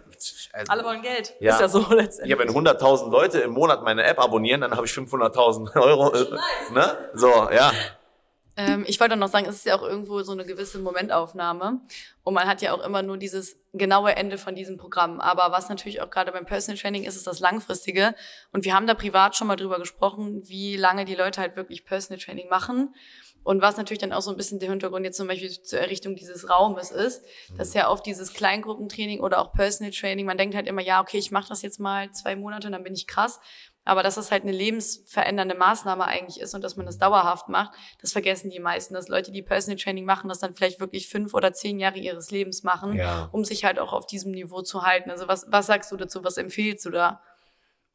also, 0.54 0.72
Alle 0.72 0.84
wollen 0.84 1.04
Geld. 1.04 1.36
Ja. 1.40 1.54
Ist 1.54 1.62
ja 1.62 1.68
so 1.70 1.86
letztendlich. 1.94 2.32
Ja, 2.32 2.40
wenn 2.40 2.50
100.000 2.50 3.12
Leute 3.12 3.42
im 3.42 3.52
Monat 3.52 3.84
meine 3.84 4.04
App 4.06 4.20
abonnieren, 4.20 4.62
dann 4.62 4.76
habe 4.76 4.88
ich 4.88 4.92
500.000 4.92 5.80
Euro. 5.80 6.12
Äh, 6.12 6.32
nice. 6.32 6.72
Ne? 6.74 6.98
So, 7.14 7.28
ja. 7.28 7.72
Ähm, 8.58 8.86
ich 8.88 9.00
wollte 9.00 9.16
noch 9.16 9.28
sagen, 9.28 9.46
es 9.46 9.58
ist 9.58 9.66
ja 9.68 9.76
auch 9.78 9.84
irgendwo 9.84 10.24
so 10.24 10.32
eine 10.32 10.46
gewisse 10.46 10.80
Momentaufnahme. 10.80 11.80
Und 12.24 12.34
man 12.34 12.48
hat 12.48 12.64
ja 12.64 12.74
auch 12.74 12.84
immer 12.84 13.04
nur 13.04 13.18
dieses 13.18 13.56
genaue 13.74 14.16
Ende 14.16 14.40
von 14.40 14.56
diesem 14.56 14.78
Programm. 14.78 15.20
Aber 15.20 15.52
was 15.56 15.70
natürlich 15.70 16.02
auch 16.02 16.10
gerade 16.10 16.32
beim 16.32 16.48
Personal 16.48 16.82
Training 16.82 17.04
ist, 17.04 17.16
ist 17.16 17.28
das 17.28 17.40
Langfristige. 17.40 18.16
Und 18.52 18.66
wir 18.66 18.74
haben 18.74 18.88
da 18.88 18.96
privat 18.96 19.36
schon 19.36 19.46
mal 19.46 19.58
drüber 19.58 19.78
gesprochen, 19.78 20.42
wie 20.48 20.76
lange 20.76 21.06
die 21.06 21.14
Leute 21.14 21.40
halt 21.40 21.56
wirklich 21.56 21.86
Personal 21.86 22.20
Training 22.20 22.50
machen. 22.50 22.96
Und 23.44 23.62
was 23.62 23.78
natürlich 23.78 24.00
dann 24.00 24.14
auch 24.14 24.22
so 24.22 24.32
ein 24.32 24.38
bisschen 24.38 24.60
der 24.60 24.70
Hintergrund 24.70 25.06
jetzt 25.06 25.18
zum 25.18 25.28
Beispiel 25.28 25.50
zur 25.50 25.80
Errichtung 25.80 26.16
dieses 26.16 26.50
Raumes 26.50 26.92
ist, 26.92 27.24
dass 27.58 27.74
ja 27.74 27.90
oft 27.90 28.06
dieses 28.06 28.34
Kleingruppentraining 28.34 29.20
oder 29.20 29.40
auch 29.40 29.52
Personal 29.52 29.92
Training, 29.92 30.26
man 30.26 30.38
denkt 30.38 30.56
halt 30.56 30.68
immer, 30.68 30.82
ja, 30.82 31.02
okay, 31.02 31.18
ich 31.18 31.32
mache 31.32 31.50
das 31.50 31.62
jetzt 31.62 31.80
mal 31.80 32.12
zwei 32.12 32.36
Monate 32.36 32.68
und 32.68 32.74
dann 32.74 32.84
bin 32.84 32.94
ich 32.94 33.06
krass. 33.06 33.40
Aber 33.86 34.02
dass 34.02 34.16
das 34.16 34.32
halt 34.32 34.44
eine 34.44 34.54
lebensverändernde 34.54 35.56
Maßnahme 35.56 36.06
eigentlich 36.06 36.40
ist 36.40 36.54
und 36.54 36.64
dass 36.64 36.78
man 36.78 36.86
das 36.86 36.98
dauerhaft 36.98 37.50
macht, 37.50 37.74
das 38.02 38.14
vergessen 38.14 38.50
die 38.50 38.62
meisten. 38.62 38.94
Dass 38.94 39.10
Leute, 39.10 39.34
die 39.34 39.42
Personal 39.42 39.78
Training 39.78 40.06
machen, 40.06 40.30
das 40.30 40.40
dann 40.40 40.56
vielleicht 40.56 40.80
wirklich 40.80 41.10
fünf 41.10 41.34
oder 41.34 41.52
zehn 41.52 41.80
Jahre 41.80 41.98
ihres 41.98 42.32
Lebens 42.32 42.64
machen, 42.64 42.96
ja. 42.96 43.28
um 43.34 43.44
sich 43.44 43.66
halt 43.66 43.80
auch 43.80 43.92
auf 43.92 44.06
diesem 44.06 44.32
Niveau 44.32 44.62
zu 44.62 44.84
halten. 44.84 45.12
Also 45.12 45.28
was, 45.28 45.48
was 45.50 45.66
sagst 45.66 45.92
du 45.92 45.98
dazu? 45.98 46.24
Was 46.24 46.38
empfiehlst 46.38 46.86
du 46.86 46.92
da? 46.92 47.22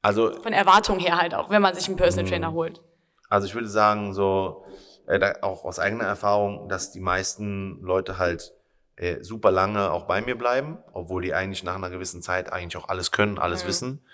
Also 0.03 0.31
von 0.43 0.53
Erwartung 0.53 0.99
her 0.99 1.19
halt 1.19 1.35
auch, 1.35 1.49
wenn 1.49 1.63
man 1.63 1.75
sich 1.75 1.89
einen 1.89 1.97
Personal 1.97 2.25
hm. 2.27 2.31
Trainer 2.31 2.53
holt. 2.53 2.83
Also 3.31 3.47
ich 3.47 3.55
würde 3.55 3.69
sagen, 3.69 4.13
so 4.13 4.65
äh, 5.09 5.35
auch 5.41 5.65
aus 5.65 5.79
eigener 5.79 6.05
Erfahrung, 6.05 6.69
dass 6.69 6.93
die 6.93 7.01
meisten 7.01 7.81
Leute 7.83 8.19
halt 8.19 8.53
äh, 8.97 9.23
super 9.23 9.51
lange 9.51 9.91
auch 9.91 10.05
bei 10.05 10.21
mir 10.21 10.37
bleiben, 10.37 10.79
obwohl 10.93 11.23
die 11.23 11.35
eigentlich 11.35 11.65
nach 11.65 11.77
einer 11.77 11.91
gewissen 11.91 12.23
Zeit 12.23 12.53
eigentlich 12.53 12.77
auch 12.77 12.89
alles 12.89 13.11
können, 13.11 13.39
alles 13.39 13.65
mhm. 13.65 13.69
wissen. 13.69 14.07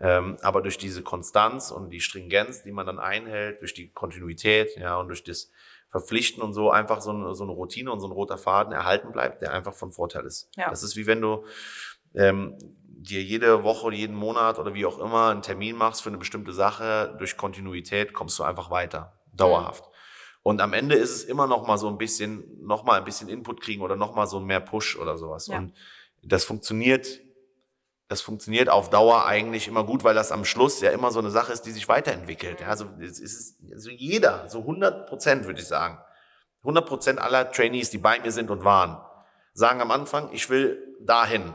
Ähm, 0.00 0.36
aber 0.42 0.60
durch 0.60 0.76
diese 0.76 1.02
Konstanz 1.02 1.70
und 1.70 1.90
die 1.90 2.00
Stringenz, 2.00 2.62
die 2.62 2.72
man 2.72 2.84
dann 2.84 2.98
einhält, 2.98 3.60
durch 3.60 3.74
die 3.74 3.90
Kontinuität, 3.90 4.76
ja, 4.76 4.96
und 4.96 5.08
durch 5.08 5.24
das 5.24 5.50
Verpflichten 5.90 6.42
und 6.42 6.52
so 6.52 6.70
einfach 6.70 7.00
so 7.00 7.10
eine, 7.10 7.34
so 7.34 7.44
eine 7.44 7.52
Routine 7.52 7.92
und 7.92 8.00
so 8.00 8.08
ein 8.08 8.12
roter 8.12 8.36
Faden 8.36 8.72
erhalten 8.72 9.12
bleibt, 9.12 9.40
der 9.40 9.52
einfach 9.52 9.72
von 9.72 9.92
Vorteil 9.92 10.26
ist. 10.26 10.50
Ja. 10.56 10.68
Das 10.68 10.82
ist 10.82 10.96
wie 10.96 11.06
wenn 11.06 11.20
du 11.20 11.44
ähm, 12.14 12.58
dir 12.82 13.22
jede 13.22 13.62
Woche, 13.62 13.94
jeden 13.94 14.16
Monat 14.16 14.58
oder 14.58 14.74
wie 14.74 14.84
auch 14.84 14.98
immer 14.98 15.30
einen 15.30 15.42
Termin 15.42 15.76
machst 15.76 16.02
für 16.02 16.08
eine 16.08 16.18
bestimmte 16.18 16.52
Sache, 16.52 17.14
durch 17.18 17.36
Kontinuität 17.36 18.12
kommst 18.12 18.38
du 18.38 18.42
einfach 18.42 18.70
weiter, 18.70 19.12
dauerhaft. 19.32 19.84
Mhm. 19.84 19.93
Und 20.44 20.60
am 20.60 20.74
Ende 20.74 20.94
ist 20.94 21.10
es 21.10 21.24
immer 21.24 21.46
noch 21.46 21.66
mal 21.66 21.78
so 21.78 21.88
ein 21.88 21.96
bisschen, 21.96 22.44
noch 22.60 22.84
mal 22.84 22.98
ein 22.98 23.04
bisschen 23.04 23.30
Input 23.30 23.62
kriegen 23.62 23.80
oder 23.80 23.96
noch 23.96 24.14
mal 24.14 24.26
so 24.26 24.40
mehr 24.40 24.60
Push 24.60 24.96
oder 24.98 25.16
sowas. 25.16 25.46
Ja. 25.46 25.56
Und 25.56 25.72
das 26.22 26.44
funktioniert, 26.44 27.22
das 28.08 28.20
funktioniert 28.20 28.68
auf 28.68 28.90
Dauer 28.90 29.24
eigentlich 29.24 29.68
immer 29.68 29.84
gut, 29.84 30.04
weil 30.04 30.14
das 30.14 30.32
am 30.32 30.44
Schluss 30.44 30.82
ja 30.82 30.90
immer 30.90 31.10
so 31.12 31.18
eine 31.18 31.30
Sache 31.30 31.50
ist, 31.50 31.62
die 31.62 31.70
sich 31.70 31.88
weiterentwickelt. 31.88 32.60
Ja, 32.60 32.66
also 32.68 32.84
es 33.00 33.20
ist 33.20 33.58
also 33.72 33.88
jeder, 33.88 34.46
so 34.50 34.60
100 34.60 35.08
Prozent 35.08 35.46
würde 35.46 35.60
ich 35.60 35.66
sagen, 35.66 35.98
100 36.60 36.86
Prozent 36.86 37.18
aller 37.20 37.50
Trainees, 37.50 37.88
die 37.88 37.98
bei 37.98 38.20
mir 38.20 38.30
sind 38.30 38.50
und 38.50 38.64
waren, 38.64 38.98
sagen 39.54 39.80
am 39.80 39.90
Anfang, 39.90 40.28
ich 40.32 40.50
will 40.50 40.94
dahin. 41.00 41.54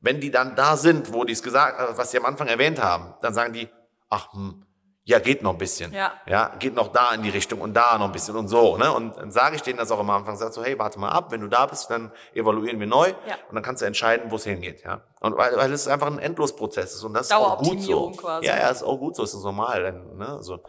Wenn 0.00 0.22
die 0.22 0.30
dann 0.30 0.56
da 0.56 0.78
sind, 0.78 1.12
wo 1.12 1.24
die 1.24 1.34
es 1.34 1.42
gesagt, 1.42 1.98
was 1.98 2.10
sie 2.10 2.16
am 2.16 2.24
Anfang 2.24 2.48
erwähnt 2.48 2.82
haben, 2.82 3.12
dann 3.20 3.34
sagen 3.34 3.52
die, 3.52 3.68
ach, 4.08 4.32
hm, 4.32 4.64
ja, 5.04 5.18
geht 5.18 5.42
noch 5.42 5.52
ein 5.52 5.58
bisschen. 5.58 5.92
Ja. 5.92 6.12
ja, 6.26 6.52
geht 6.58 6.74
noch 6.74 6.88
da 6.88 7.12
in 7.12 7.22
die 7.22 7.30
Richtung 7.30 7.60
und 7.60 7.74
da 7.74 7.98
noch 7.98 8.06
ein 8.06 8.12
bisschen 8.12 8.36
und 8.36 8.46
so. 8.48 8.76
Ne? 8.76 8.92
Und 8.92 9.16
dann 9.16 9.32
sage 9.32 9.56
ich 9.56 9.62
denen 9.62 9.78
das 9.78 9.90
auch 9.90 9.98
am 9.98 10.10
Anfang, 10.10 10.36
sag 10.36 10.52
so, 10.52 10.62
hey, 10.62 10.78
warte 10.78 11.00
mal 11.00 11.10
ab, 11.10 11.32
wenn 11.32 11.40
du 11.40 11.48
da 11.48 11.66
bist, 11.66 11.90
dann 11.90 12.12
evaluieren 12.34 12.78
wir 12.78 12.86
neu 12.86 13.08
Ja. 13.08 13.34
und 13.48 13.54
dann 13.54 13.64
kannst 13.64 13.82
du 13.82 13.86
entscheiden, 13.86 14.30
wo 14.30 14.36
es 14.36 14.44
hingeht. 14.44 14.84
Ja? 14.84 15.02
Und 15.20 15.36
weil, 15.36 15.56
weil 15.56 15.72
es 15.72 15.88
einfach 15.88 16.06
ein 16.06 16.20
Endlosprozess 16.20 16.94
ist 16.94 17.02
und 17.02 17.14
das 17.14 17.26
ist 17.26 17.32
auch 17.34 17.58
gut 17.58 17.82
so. 17.82 18.10
Quasi. 18.12 18.46
Ja, 18.46 18.56
ja, 18.56 18.68
ist 18.68 18.84
auch 18.84 18.98
gut 18.98 19.16
so, 19.16 19.24
ist 19.24 19.34
normal. 19.34 19.92
Ne? 20.16 20.28
also, 20.28 20.60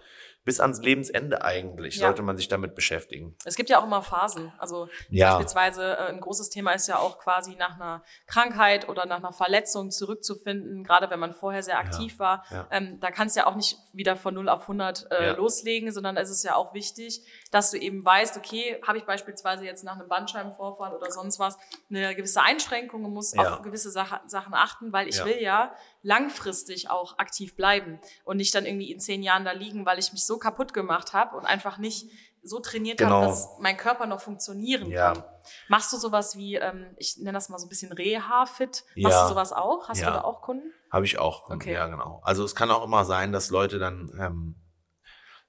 bis 0.46 0.60
ans 0.60 0.82
Lebensende 0.82 1.44
eigentlich 1.44 1.96
Ja. 1.96 2.08
sollte 2.08 2.22
man 2.22 2.36
sich 2.38 2.48
damit 2.48 2.76
beschäftigen. 2.76 3.36
Es 3.46 3.56
gibt 3.56 3.70
ja 3.70 3.80
auch 3.80 3.86
immer 3.86 4.02
Phasen. 4.02 4.52
Also 4.58 4.90
Ja. 5.10 5.30
beispielsweise 5.38 5.94
äh, 5.98 6.10
ein 6.10 6.20
großes 6.20 6.50
Thema 6.50 6.72
ist 6.74 6.88
ja 6.88 6.98
auch 7.00 7.18
quasi 7.20 7.56
nach 7.56 7.76
einer 7.76 8.04
Krankheit 8.28 8.90
oder 8.90 9.06
nach 9.06 9.18
einer 9.20 9.32
Verletzung 9.34 9.92
zurückzufinden, 9.92 10.84
gerade 10.84 11.10
wenn 11.10 11.20
man 11.20 11.34
vorher 11.34 11.64
sehr 11.64 11.78
aktiv 11.78 12.20
war. 12.20 12.46
ja. 12.52 12.68
Ähm, 12.72 13.00
da 13.00 13.12
kannst 13.12 13.36
du 13.36 13.42
ja 13.42 13.48
auch 13.48 13.56
nicht 13.56 13.78
wieder 13.94 14.16
von 14.16 14.34
0 14.34 14.50
auf 14.50 14.62
100 14.64 15.08
äh, 15.12 15.32
loslegen, 15.34 15.92
sondern 15.92 16.18
es 16.18 16.30
ist 16.30 16.44
ja 16.44 16.56
auch 16.56 16.74
wichtig, 16.74 17.22
dass 17.52 17.72
du 17.72 17.78
eben 17.78 18.04
weißt, 18.04 18.38
okay, 18.38 18.82
habe 18.86 18.98
ich 18.98 19.06
beispielsweise 19.06 19.66
jetzt 19.66 19.84
nach 19.84 19.94
einem 20.00 20.08
Bandscheibenvorfall 20.08 20.94
oder 20.96 21.12
sonst 21.12 21.40
was 21.40 21.58
eine 21.90 22.16
gewisse 22.16 22.42
Einschränkung 22.42 23.06
und 23.06 23.14
muss 23.14 23.38
auf 23.38 23.62
gewisse 23.62 23.92
Sache, 23.92 24.20
Sachen 24.28 24.54
achten, 24.54 24.92
weil 24.92 25.08
ich 25.08 25.24
will 25.24 25.42
ja 25.42 25.74
langfristig 26.04 26.90
auch 26.90 27.18
aktiv 27.18 27.56
bleiben 27.56 28.00
und 28.24 28.38
nicht 28.38 28.54
dann 28.54 28.66
irgendwie 28.66 28.92
in 28.92 29.00
zehn 29.00 29.24
Jahren 29.24 29.46
da 29.46 29.52
liegen, 29.52 29.86
weil 29.86 29.98
ich 30.00 30.12
mich 30.12 30.26
so 30.26 30.38
kaputt 30.38 30.74
gemacht 30.74 31.14
habe 31.14 31.36
und 31.36 31.46
einfach 31.46 31.78
nicht 31.78 32.10
so 32.44 32.60
trainiert 32.60 33.00
Genau. 33.00 33.22
habe, 33.22 33.28
dass 33.28 33.50
mein 33.60 33.78
Körper 33.78 34.06
noch 34.06 34.20
funktionieren 34.20 34.92
Ja. 34.92 35.14
kann. 35.14 35.24
Machst 35.70 35.94
du 35.94 35.98
sowas 35.98 36.36
wie, 36.38 36.56
ähm, 36.56 36.94
ich 36.98 37.18
nenne 37.18 37.32
das 37.32 37.48
mal 37.50 37.58
so 37.58 37.66
ein 37.66 37.70
bisschen 37.70 37.94
Reha-Fit? 37.94 38.84
Machst 38.98 39.18
Ja. 39.18 39.24
du 39.24 39.30
sowas 39.30 39.54
auch? 39.54 39.88
Hast 39.88 40.02
Ja. 40.02 40.08
du 40.08 40.14
da 40.14 40.22
auch 40.24 40.42
Kunden? 40.42 40.74
Habe 40.92 41.06
ich 41.06 41.18
auch. 41.18 41.50
Okay. 41.50 41.74
Ja, 41.74 41.88
genau. 41.88 42.22
Also 42.24 42.44
es 42.44 42.54
kann 42.54 42.70
auch 42.70 42.84
immer 42.84 43.06
sein, 43.06 43.32
dass 43.32 43.50
Leute 43.50 43.80
dann, 43.80 44.12
ähm, 44.20 44.56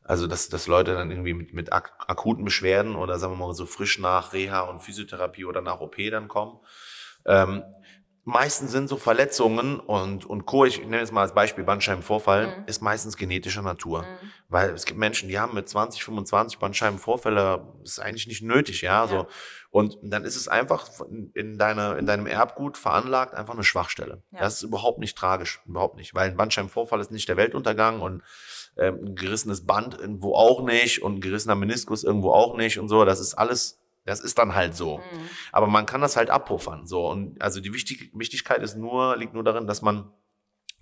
also 0.03 0.27
dass, 0.29 0.49
dass 0.49 0.67
Leute 0.69 0.95
dann 0.95 1.11
irgendwie 1.11 1.35
mit, 1.35 1.53
mit 1.53 1.73
ak 1.73 1.95
akuten 2.07 2.45
Beschwerden 2.45 2.95
oder 2.95 3.19
sagen 3.19 3.33
wir 3.33 3.47
mal 3.47 3.55
so 3.55 3.67
frisch 3.67 3.99
nach 3.99 4.33
Reha 4.33 4.61
und 4.61 4.81
Physiotherapie 4.81 5.45
oder 5.47 5.62
nach 5.62 5.81
OP 5.81 5.97
dann 6.11 6.29
kommen. 6.29 6.61
Ähm, 7.27 7.64
meistens 8.25 8.71
sind 8.73 8.89
so 8.89 8.97
Verletzungen 8.97 9.79
und, 9.81 10.25
und 10.25 10.47
Co., 10.47 10.65
ich 10.65 10.81
nenne 10.81 10.99
jetzt 11.01 11.13
mal 11.13 11.21
als 11.23 11.35
Beispiel 11.35 11.65
Bandscheibenvorfall, 11.65 12.47
Mhm. 12.47 12.65
ist 12.67 12.81
meistens 12.83 13.17
genetischer 13.17 13.63
Natur. 13.63 14.03
Mhm. 14.03 14.31
Weil 14.49 14.71
es 14.71 14.85
gibt 14.87 14.99
Menschen, 14.99 15.29
die 15.29 15.39
haben 15.39 15.55
mit 15.55 15.69
20, 15.69 16.05
25 16.05 16.59
Bandscheibenvorfälle, 16.59 17.67
ist 17.83 17.99
eigentlich 18.01 18.27
nicht 18.27 18.43
nötig, 18.43 18.83
ja, 18.83 19.03
Ja. 19.05 19.07
so. 19.09 19.27
Und 19.71 19.99
dann 20.03 20.25
ist 20.25 20.37
es 20.37 20.47
einfach 20.49 20.89
in 21.35 21.59
deiner, 21.59 21.99
in 21.99 22.07
deinem 22.07 22.27
Erbgut 22.27 22.79
veranlagt, 22.79 23.35
einfach 23.35 23.55
eine 23.55 23.65
Schwachstelle. 23.65 24.23
Ja. 24.31 24.41
Das 24.41 24.55
ist 24.55 24.63
überhaupt 24.63 25.01
nicht 25.01 25.19
tragisch, 25.19 25.61
überhaupt 25.67 25.97
nicht, 25.97 26.15
weil 26.15 26.31
ein 26.31 26.37
Bandscheibenvorfall 26.37 27.01
ist 27.01 27.11
nicht 27.11 27.29
der 27.29 27.37
Weltuntergang 27.37 28.01
und 28.01 28.23
ähm, 28.77 28.99
ein 29.05 29.15
gerissenes 29.17 29.67
Band 29.67 29.99
irgendwo 29.99 30.35
auch 30.35 30.63
nicht 30.63 31.03
und 31.03 31.17
ein 31.17 31.21
gerissener 31.21 31.57
Meniskus 31.57 32.05
irgendwo 32.05 32.31
auch 32.33 32.57
nicht 32.57 32.79
und 32.79 32.89
so. 32.89 33.05
Das 33.05 33.21
ist 33.21 33.35
alles, 33.35 33.81
das 34.05 34.21
ist 34.21 34.38
dann 34.38 34.55
halt 34.55 34.77
so. 34.77 34.99
Mhm. 34.99 35.29
Aber 35.53 35.67
man 35.67 35.87
kann 35.87 36.01
das 36.01 36.17
halt 36.17 36.31
abpuffern, 36.31 36.87
so. 36.87 37.09
Und 37.09 37.40
also 37.40 37.61
die 37.61 37.73
Wichtig 37.73 38.11
Wichtigkeit 38.14 38.62
ist 38.62 38.77
nur, 38.77 39.17
liegt 39.17 39.35
nur 39.35 39.45
darin, 39.45 39.67
dass 39.67 39.83
man 39.83 40.11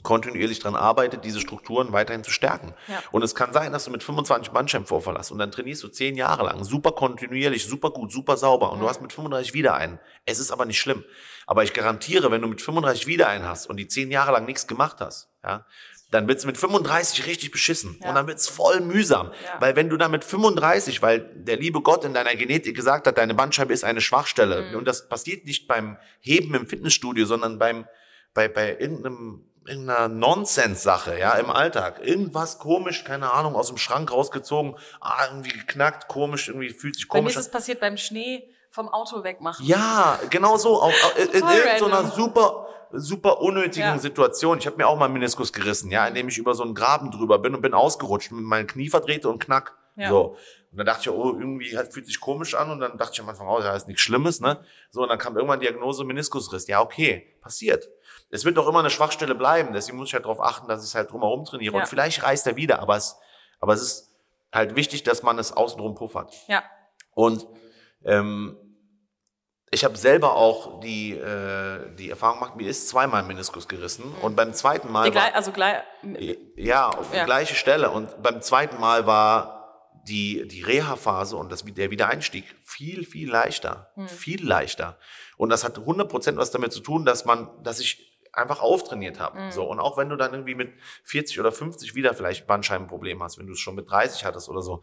kontinuierlich 0.02 0.58
dran 0.58 0.74
arbeitet, 0.74 1.24
diese 1.24 1.40
Strukturen 1.40 1.92
weiterhin 1.92 2.24
zu 2.24 2.32
stärken. 2.32 2.74
Ja. 2.88 3.00
Und 3.12 3.22
es 3.22 3.36
kann 3.36 3.52
sein, 3.52 3.70
dass 3.70 3.84
du 3.84 3.92
mit 3.92 4.02
25 4.02 4.52
Bandscheibenvorfall 4.52 5.16
hast 5.16 5.30
und 5.30 5.38
dann 5.38 5.52
trainierst 5.52 5.82
du 5.84 5.88
10 5.88 6.16
Jahre 6.16 6.44
lang, 6.44 6.64
super 6.64 6.90
kontinuierlich, 6.90 7.66
super 7.66 7.90
gut, 7.90 8.10
super 8.10 8.36
sauber 8.36 8.72
und 8.72 8.80
du 8.80 8.84
Mhm. 8.84 8.88
hast 8.88 9.00
mit 9.00 9.12
35 9.12 9.54
wieder 9.54 9.74
einen. 9.74 10.00
Es 10.24 10.40
ist 10.40 10.50
aber 10.50 10.64
nicht 10.64 10.80
schlimm. 10.80 11.04
Aber 11.46 11.62
ich 11.62 11.72
garantiere, 11.72 12.32
wenn 12.32 12.42
du 12.42 12.48
mit 12.48 12.60
35 12.60 13.06
wieder 13.06 13.28
einen 13.28 13.44
hast 13.46 13.66
und 13.66 13.76
die 13.76 13.86
10 13.86 14.10
Jahre 14.10 14.32
lang 14.32 14.44
nichts 14.44 14.66
gemacht 14.66 14.96
hast, 15.00 15.28
ja, 15.44 15.66
dann 16.12 16.28
wird's 16.28 16.44
mit 16.44 16.56
35 16.56 17.26
richtig 17.26 17.50
beschissen 17.50 17.98
Ja. 18.00 18.10
und 18.10 18.14
dann 18.14 18.26
wird's 18.28 18.48
voll 18.48 18.80
mühsam. 18.80 19.32
Ja. 19.44 19.60
Weil 19.60 19.74
wenn 19.76 19.88
du 19.88 19.96
dann 19.96 20.10
mit 20.12 20.24
35, 20.24 21.02
weil 21.02 21.20
der 21.34 21.56
liebe 21.56 21.80
Gott 21.82 22.04
in 22.04 22.14
deiner 22.14 22.34
Genetik 22.36 22.76
gesagt 22.76 23.06
hat, 23.08 23.18
deine 23.18 23.34
Bandscheibe 23.34 23.72
ist 23.72 23.82
eine 23.82 24.00
Schwachstelle 24.00 24.62
Mhm. 24.70 24.76
und 24.78 24.84
das 24.86 25.08
passiert 25.08 25.44
nicht 25.46 25.66
beim 25.66 25.96
Heben 26.20 26.54
im 26.54 26.66
Fitnessstudio, 26.68 27.26
sondern 27.26 27.58
beim 27.58 27.86
bei 28.34 28.46
bei 28.48 28.78
irgendeinem 28.78 29.44
irgendeiner 29.64 30.08
Nonsens-Sache, 30.08 31.18
ja, 31.20 31.34
im 31.34 31.48
Alltag. 31.48 32.00
Irgendwas 32.02 32.58
komisch, 32.58 33.04
keine 33.04 33.32
Ahnung, 33.32 33.54
aus 33.54 33.68
dem 33.68 33.76
Schrank 33.78 34.10
rausgezogen, 34.10 34.74
ah, 35.00 35.26
irgendwie 35.28 35.50
geknackt, 35.52 36.08
komisch, 36.08 36.48
irgendwie 36.48 36.70
fühlt 36.70 36.96
sich 36.96 37.06
Bei 37.08 37.14
mir 37.18 37.20
komisch 37.22 37.34
ist 37.36 37.46
es 37.46 37.50
passiert 37.50 37.78
beim 37.78 37.96
Schnee 37.96 38.42
vom 38.70 38.88
Auto 38.88 39.22
wegmachen. 39.22 39.64
ja, 39.64 40.18
genau 40.30 40.56
so. 40.56 40.82
Auch, 40.82 40.88
auch 40.88 41.16
in 41.16 41.28
in 41.28 41.46
irgendeiner 41.48 42.10
super, 42.10 42.66
super 42.92 43.40
unnötigen 43.40 43.88
Ja. 43.88 43.98
Situation. 43.98 44.58
Ich 44.58 44.66
habe 44.66 44.76
mir 44.76 44.86
auch 44.86 44.98
mal 44.98 45.06
einen 45.06 45.14
Meniskus 45.14 45.52
gerissen, 45.52 45.90
ja, 45.90 46.06
indem 46.06 46.28
ich 46.28 46.38
über 46.38 46.54
so 46.54 46.62
einen 46.62 46.74
Graben 46.74 47.10
drüber 47.10 47.38
bin 47.38 47.54
und 47.54 47.60
bin 47.60 47.74
ausgerutscht, 47.74 48.32
mit 48.32 48.44
meinem 48.44 48.66
Knie 48.66 48.88
verdrehte 48.88 49.28
und 49.28 49.38
knack. 49.42 49.76
Ja. 49.96 50.08
So. 50.08 50.36
Und 50.70 50.78
dann 50.78 50.86
dachte 50.86 51.02
ich, 51.02 51.10
oh, 51.10 51.36
irgendwie 51.38 51.76
halt, 51.76 51.92
fühlt 51.92 52.06
sich 52.06 52.18
komisch 52.18 52.54
an 52.54 52.70
und 52.70 52.80
dann 52.80 52.96
dachte 52.96 53.12
ich 53.14 53.20
am 53.20 53.28
Anfang, 53.28 53.46
oh, 53.46 53.60
ja, 53.60 53.74
ist 53.74 53.88
nichts 53.88 54.02
Schlimmes, 54.02 54.40
ne? 54.40 54.64
So, 54.90 55.02
und 55.02 55.08
dann 55.08 55.18
kam 55.18 55.36
irgendwann 55.36 55.60
Diagnose 55.60 56.02
Meniskusriss. 56.04 56.66
Ja, 56.66 56.80
okay, 56.80 57.36
passiert. 57.42 57.90
Es 58.30 58.46
wird 58.46 58.56
doch 58.56 58.66
immer 58.66 58.78
eine 58.78 58.88
Schwachstelle 58.88 59.34
bleiben, 59.34 59.74
deswegen 59.74 59.98
muss 59.98 60.08
ich 60.08 60.14
halt 60.14 60.24
darauf 60.24 60.40
achten, 60.40 60.68
dass 60.68 60.82
ich 60.82 60.88
es 60.88 60.94
halt 60.94 61.10
drumherum 61.10 61.44
trainiere. 61.44 61.74
Ja. 61.74 61.80
Und 61.82 61.88
vielleicht 61.88 62.22
reißt 62.22 62.46
er 62.46 62.56
wieder, 62.56 62.78
aber 62.80 62.96
es, 62.96 63.18
aber 63.60 63.74
es 63.74 63.82
ist 63.82 64.14
halt 64.50 64.74
wichtig, 64.74 65.02
dass 65.02 65.22
man 65.22 65.38
es 65.38 65.52
außenrum 65.52 65.94
puffert. 65.94 66.32
Ja. 66.48 66.62
Und 67.12 67.46
ähm, 68.04 68.56
ich 69.74 69.84
habe 69.84 69.96
selber 69.96 70.36
auch 70.36 70.80
die, 70.80 71.12
äh, 71.12 71.94
die 71.96 72.10
Erfahrung 72.10 72.40
gemacht, 72.40 72.56
mir 72.56 72.68
ist 72.68 72.88
zweimal 72.90 73.22
Meniskus 73.22 73.66
gerissen. 73.66 74.04
Und 74.20 74.36
beim 74.36 74.52
zweiten 74.52 74.92
Mal 74.92 75.10
Die 75.10 75.16
war, 75.16 75.34
also 75.34 75.50
gleich, 75.50 75.82
ja, 76.56 76.90
auf 76.90 77.10
die 77.10 77.16
Ja. 77.16 77.24
gleiche 77.24 77.54
Stelle. 77.54 77.90
Und 77.90 78.22
beim 78.22 78.42
zweiten 78.42 78.78
Mal 78.78 79.06
war 79.06 79.88
die, 80.06 80.46
die 80.46 80.62
Reha-Phase 80.62 81.36
und 81.36 81.50
das, 81.50 81.64
der 81.64 81.90
Wiedereinstieg 81.90 82.44
viel, 82.62 83.06
viel 83.06 83.30
leichter. 83.30 83.90
Hm. 83.94 84.08
Viel 84.08 84.46
leichter. 84.46 84.98
Und 85.38 85.48
das 85.48 85.64
hat 85.64 85.78
100% 85.78 86.36
was 86.36 86.50
damit 86.50 86.74
zu 86.74 86.80
tun, 86.80 87.06
dass 87.06 87.24
man, 87.24 87.48
dass 87.62 87.80
ich 87.80 88.12
einfach 88.32 88.60
auftrainiert 88.60 89.20
habe. 89.20 89.38
Mhm. 89.38 89.52
So. 89.52 89.64
Und 89.64 89.78
auch 89.78 89.96
wenn 89.96 90.08
du 90.08 90.16
dann 90.16 90.32
irgendwie 90.32 90.54
mit 90.54 90.72
40 91.04 91.38
oder 91.40 91.52
50 91.52 91.94
wieder 91.94 92.14
vielleicht 92.14 92.44
ein 92.44 92.46
Bandscheibenproblem 92.46 93.22
hast, 93.22 93.38
wenn 93.38 93.46
du 93.46 93.52
es 93.52 93.60
schon 93.60 93.74
mit 93.74 93.90
30 93.90 94.24
hattest 94.24 94.48
oder 94.48 94.62
so, 94.62 94.82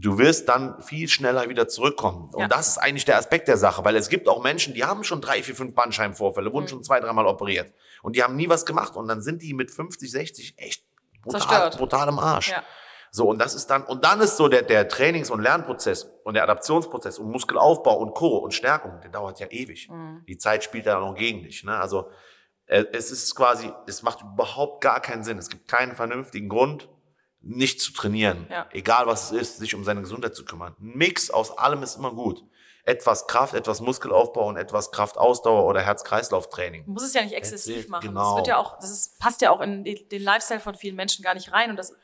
du 0.00 0.18
wirst 0.18 0.48
dann 0.48 0.80
viel 0.82 1.08
schneller 1.08 1.48
wieder 1.48 1.68
zurückkommen. 1.68 2.30
Und 2.32 2.40
Ja. 2.40 2.48
das 2.48 2.68
ist 2.68 2.78
eigentlich 2.78 3.04
der 3.04 3.18
Aspekt 3.18 3.48
der 3.48 3.56
Sache, 3.56 3.84
weil 3.84 3.96
es 3.96 4.08
gibt 4.08 4.28
auch 4.28 4.42
Menschen, 4.42 4.74
die 4.74 4.84
haben 4.84 5.04
schon 5.04 5.20
drei, 5.20 5.42
vier, 5.42 5.54
fünf 5.54 5.74
Bandscheibenvorfälle, 5.74 6.52
wurden 6.52 6.64
Mhm. 6.64 6.68
schon 6.68 6.84
zwei, 6.84 7.00
dreimal 7.00 7.26
operiert. 7.26 7.72
Und 8.02 8.16
die 8.16 8.22
haben 8.22 8.36
nie 8.36 8.48
was 8.48 8.64
gemacht. 8.66 8.96
Und 8.96 9.08
dann 9.08 9.20
sind 9.22 9.42
die 9.42 9.52
mit 9.54 9.70
50, 9.70 10.10
60 10.10 10.54
echt 10.58 10.84
brutal, 11.22 11.40
Zerstört. 11.40 11.76
brutal 11.78 12.08
im 12.08 12.18
Arsch. 12.18 12.50
ja. 12.50 12.62
So, 13.12 13.28
und 13.28 13.38
das 13.40 13.54
ist 13.54 13.66
dann, 13.68 13.82
und 13.82 14.04
dann 14.04 14.20
ist 14.20 14.36
so 14.36 14.46
der, 14.48 14.62
der 14.62 14.86
Trainings- 14.88 15.30
und 15.30 15.40
Lernprozess 15.42 16.04
und 16.22 16.34
der 16.34 16.44
Adaptionsprozess 16.44 17.18
und 17.18 17.28
Muskelaufbau 17.30 17.96
und 17.98 18.14
Co. 18.14 18.38
und 18.38 18.54
Stärkung, 18.54 19.00
der 19.02 19.10
dauert 19.10 19.40
ja 19.40 19.48
ewig. 19.50 19.88
Mhm. 19.90 20.24
Die 20.28 20.38
Zeit 20.38 20.62
spielt 20.62 20.86
da 20.86 21.00
noch 21.00 21.16
gegen 21.16 21.42
dich. 21.42 21.64
Ne? 21.64 21.76
Also 21.76 22.08
äh, 22.66 22.84
es 22.92 23.10
ist 23.10 23.34
quasi, 23.34 23.72
es 23.88 24.02
macht 24.04 24.22
überhaupt 24.22 24.80
gar 24.80 25.00
keinen 25.00 25.24
Sinn. 25.24 25.38
Es 25.38 25.48
gibt 25.50 25.66
keinen 25.66 25.96
vernünftigen 25.96 26.48
Grund, 26.48 26.88
nicht 27.42 27.80
zu 27.80 27.92
trainieren. 27.92 28.46
Ja. 28.50 28.66
Egal 28.72 29.06
was 29.06 29.32
es 29.32 29.40
ist, 29.40 29.58
sich 29.58 29.74
um 29.74 29.84
seine 29.84 30.02
Gesundheit 30.02 30.34
zu 30.34 30.44
kümmern. 30.44 30.74
Ein 30.80 30.96
Mix 30.96 31.30
aus 31.30 31.56
allem 31.56 31.82
ist 31.82 31.96
immer 31.96 32.12
gut. 32.12 32.44
Etwas 32.90 33.26
Kraft, 33.28 33.54
etwas 33.54 33.80
Muskelaufbau 33.80 34.48
und 34.48 34.56
etwas 34.56 34.90
Kraftausdauer 34.90 35.64
oder 35.64 35.80
Herz-Kreislauf-Training. 35.80 36.84
Du 36.86 36.90
musst 36.90 37.06
es 37.06 37.14
ja 37.14 37.22
nicht 37.22 37.34
exzessiv 37.34 37.88
machen. 37.88 38.06
Das 38.06 38.24
genau. 38.24 38.36
wird 38.36 38.48
ja 38.48 38.56
auch, 38.58 38.78
das 38.80 38.90
ist, 38.90 39.18
passt 39.20 39.42
ja 39.42 39.50
auch 39.50 39.60
in 39.60 39.84
den 39.84 40.22
Lifestyle 40.22 40.58
von 40.58 40.74
vielen 40.74 40.96
Menschen 40.96 41.22
gar 41.22 41.34
nicht 41.34 41.52
rein 41.52 41.70
und 41.70 41.76
das 41.76 41.94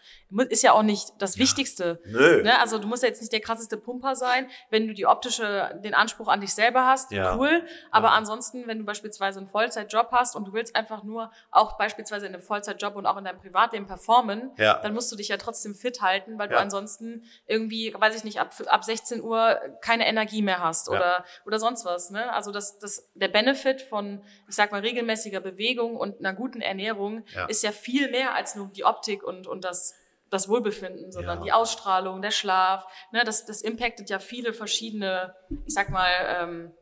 ist 0.49 0.63
ja 0.63 0.73
auch 0.73 0.83
nicht 0.83 1.11
das 1.19 1.39
Wichtigste. 1.39 2.01
Nö. 2.07 2.43
Ne? 2.43 2.59
Also 2.61 2.79
du 2.79 2.87
musst 2.87 3.03
ja 3.03 3.09
jetzt 3.09 3.21
nicht 3.21 3.33
der 3.33 3.41
krasseste 3.41 3.77
Pumper 3.77 4.15
sein, 4.17 4.49
wenn 4.71 4.87
du 4.87 4.95
die 4.95 5.07
optische, 5.07 5.79
den 5.85 5.95
Anspruch 5.95 6.29
an 6.29 6.41
dich 6.41 6.55
selber 6.55 6.87
hast, 6.87 7.11
Ja. 7.13 7.37
cool. 7.37 7.65
Aber 7.91 8.09
Ja. 8.09 8.15
ansonsten, 8.15 8.67
wenn 8.67 8.79
du 8.79 8.85
beispielsweise 8.85 9.39
einen 9.41 9.49
Vollzeitjob 9.49 10.09
hast 10.13 10.37
und 10.37 10.47
du 10.47 10.53
willst 10.53 10.77
einfach 10.77 11.03
nur 11.03 11.31
auch 11.51 11.79
beispielsweise 11.79 12.27
in 12.27 12.35
einem 12.35 12.43
Vollzeitjob 12.43 12.95
und 12.97 13.07
auch 13.07 13.17
in 13.17 13.25
deinem 13.25 13.41
Privatleben 13.41 13.87
performen, 13.87 14.51
Ja. 14.57 14.79
dann 14.83 14.95
musst 14.95 15.11
du 15.11 15.17
dich 15.17 15.29
ja 15.29 15.37
trotzdem 15.37 15.75
fit 15.75 16.01
halten, 16.01 16.39
weil 16.39 16.49
du 16.49 16.59
ansonsten 16.59 17.25
irgendwie, 17.47 17.95
weiß 17.97 18.15
ich 18.17 18.25
nicht, 18.25 18.41
ab, 18.41 18.53
ab 18.69 18.85
16 18.85 19.23
Uhr 19.23 19.59
keine 19.81 20.07
Energie 20.07 20.43
mehr 20.43 20.61
hast 20.63 20.76
Ja. 20.85 20.93
oder, 20.93 21.25
oder 21.47 21.59
sonst 21.59 21.85
was. 21.87 22.11
Ne? 22.11 22.31
Also 22.33 22.53
das, 22.53 22.79
das, 22.79 23.11
der 23.15 23.29
Benefit 23.29 23.81
von, 23.81 24.23
ich 24.49 24.55
sag 24.55 24.73
mal, 24.73 24.83
regelmäßiger 24.83 25.41
Bewegung 25.41 25.97
und 25.97 26.19
einer 26.19 26.35
guten 26.35 26.61
Ernährung 26.61 27.25
Ja. 27.35 27.47
ist 27.47 27.63
ja 27.63 27.73
viel 27.73 28.11
mehr 28.11 28.35
als 28.35 28.55
nur 28.57 28.69
die 28.69 28.85
Optik 28.85 29.23
und, 29.23 29.47
und 29.47 29.65
das, 29.65 29.95
das 30.29 30.49
Wohlbefinden, 30.49 31.11
sondern 31.13 31.39
Ja. 31.39 31.45
die 31.45 31.53
Ausstrahlung, 31.53 32.21
der 32.21 32.33
Schlaf. 32.33 32.87
Ne? 33.13 33.23
Das, 33.25 33.47
das 33.47 33.63
impactet 33.63 34.11
ja 34.11 34.19
viele 34.19 34.53
verschiedene, 34.53 35.35
ich 35.65 35.73
sag 35.73 35.89
mal, 35.91 36.11
ähm, 36.41 36.75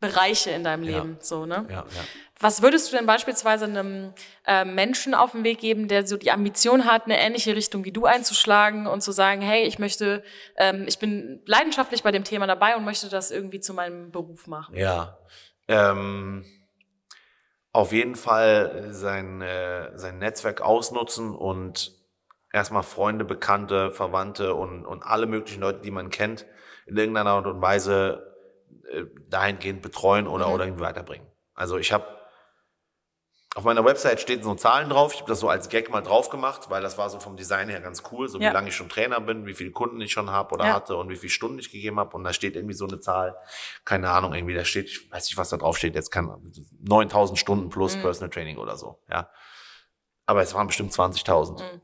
Bereiche 0.00 0.50
in 0.50 0.64
deinem 0.64 0.84
Ja. 0.84 0.98
Leben, 0.98 1.16
so, 1.20 1.46
ne? 1.46 1.66
Ja, 1.68 1.78
ja. 1.78 2.04
Was 2.38 2.60
würdest 2.60 2.92
du 2.92 2.96
denn 2.96 3.06
beispielsweise 3.06 3.64
einem 3.64 4.12
äh, 4.46 4.66
Menschen 4.66 5.14
auf 5.14 5.32
den 5.32 5.42
Weg 5.42 5.58
geben, 5.58 5.88
der 5.88 6.06
so 6.06 6.18
die 6.18 6.30
Ambition 6.30 6.84
hat, 6.84 7.06
eine 7.06 7.18
ähnliche 7.18 7.56
Richtung 7.56 7.84
wie 7.84 7.92
du 7.92 8.04
einzuschlagen 8.04 8.86
und 8.86 9.00
zu 9.00 9.12
sagen, 9.12 9.40
hey, 9.40 9.62
ich 9.62 9.78
möchte, 9.78 10.22
ähm, 10.56 10.84
ich 10.86 10.98
bin 10.98 11.40
leidenschaftlich 11.46 12.02
bei 12.02 12.12
dem 12.12 12.24
Thema 12.24 12.46
dabei 12.46 12.76
und 12.76 12.84
möchte 12.84 13.08
das 13.08 13.30
irgendwie 13.30 13.60
zu 13.60 13.72
meinem 13.72 14.10
Beruf 14.10 14.46
machen? 14.48 14.76
Ja. 14.76 15.18
Ähm, 15.66 16.44
auf 17.72 17.92
jeden 17.92 18.16
Fall 18.16 18.88
sein, 18.90 19.40
äh, 19.40 19.96
sein 19.96 20.18
Netzwerk 20.18 20.60
ausnutzen 20.60 21.34
und 21.34 21.92
erstmal 22.52 22.82
Freunde, 22.82 23.24
Bekannte, 23.24 23.90
Verwandte 23.90 24.54
und, 24.54 24.84
und 24.84 25.02
alle 25.02 25.26
möglichen 25.26 25.62
Leute, 25.62 25.80
die 25.80 25.90
man 25.90 26.10
kennt, 26.10 26.44
in 26.86 26.98
irgendeiner 26.98 27.30
Art 27.30 27.46
und 27.46 27.62
Weise 27.62 28.35
dahingehend 29.28 29.82
betreuen 29.82 30.26
oder, 30.26 30.48
Mhm. 30.48 30.52
oder 30.54 30.64
irgendwie 30.66 30.82
weiterbringen. 30.84 31.26
Also 31.54 31.76
ich 31.78 31.92
habe 31.92 32.04
auf 33.54 33.64
meiner 33.64 33.84
Website 33.86 34.20
stehen 34.20 34.42
so 34.42 34.54
Zahlen 34.54 34.90
drauf. 34.90 35.14
Ich 35.14 35.20
habe 35.20 35.30
das 35.30 35.40
so 35.40 35.48
als 35.48 35.70
Gag 35.70 35.88
mal 35.88 36.02
drauf 36.02 36.28
gemacht, 36.28 36.68
weil 36.68 36.82
das 36.82 36.98
war 36.98 37.08
so 37.08 37.18
vom 37.20 37.36
Design 37.38 37.70
her 37.70 37.80
ganz 37.80 38.02
cool, 38.12 38.28
so 38.28 38.38
Ja. 38.38 38.50
wie 38.50 38.52
lange 38.52 38.68
ich 38.68 38.76
schon 38.76 38.90
Trainer 38.90 39.18
bin, 39.18 39.46
wie 39.46 39.54
viele 39.54 39.70
Kunden 39.70 39.98
ich 40.02 40.12
schon 40.12 40.28
habe 40.30 40.52
oder 40.54 40.66
Ja. 40.66 40.74
hatte 40.74 40.94
und 40.96 41.08
wie 41.08 41.16
viele 41.16 41.30
Stunden 41.30 41.58
ich 41.58 41.70
gegeben 41.70 41.98
habe. 41.98 42.14
Und 42.14 42.24
da 42.24 42.34
steht 42.34 42.54
irgendwie 42.54 42.74
so 42.74 42.86
eine 42.86 43.00
Zahl, 43.00 43.34
keine 43.86 44.10
Ahnung, 44.10 44.34
irgendwie 44.34 44.52
da 44.54 44.64
steht, 44.66 44.86
ich 44.90 45.10
weiß 45.10 45.24
nicht, 45.24 45.38
was 45.38 45.48
da 45.48 45.56
drauf 45.56 45.78
steht, 45.78 45.94
jetzt 45.94 46.10
kann 46.10 46.52
9000 46.82 47.38
Stunden 47.38 47.70
plus 47.70 47.96
Mhm. 47.96 48.02
Personal 48.02 48.28
Training 48.30 48.58
oder 48.58 48.76
so, 48.76 49.02
ja. 49.08 49.30
Aber 50.26 50.42
es 50.42 50.52
waren 50.52 50.66
bestimmt 50.66 50.92
20.000. 50.92 51.60
Mhm. 51.60 51.80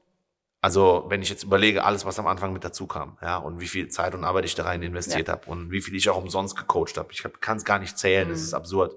Also, 0.65 1.07
wenn 1.09 1.21
ich 1.23 1.29
jetzt 1.29 1.43
überlege, 1.43 1.83
alles, 1.85 2.07
was 2.07 2.19
am 2.21 2.29
Anfang 2.29 2.53
mit 2.53 2.63
dazu 2.63 2.87
kam, 2.87 3.19
ja, 3.21 3.37
und 3.37 3.59
wie 3.59 3.67
viel 3.67 3.89
Zeit 3.89 4.15
und 4.15 4.23
Arbeit 4.23 4.45
ich 4.45 4.55
da 4.55 4.63
rein 4.63 4.81
investiert 4.83 5.29
habe 5.29 5.43
und 5.51 5.73
wie 5.73 5.83
viel 5.83 5.95
ich 5.97 6.09
auch 6.09 6.17
umsonst 6.17 6.57
gecoacht 6.57 6.97
habe. 6.97 7.09
Ich 7.11 7.25
kann 7.41 7.57
es 7.57 7.65
gar 7.65 7.81
nicht 7.81 7.99
zählen, 7.99 8.29
das 8.29 8.39
Mhm. 8.39 8.45
ist 8.45 8.55
absurd. 8.55 8.97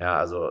Ja, 0.00 0.16
also 0.16 0.48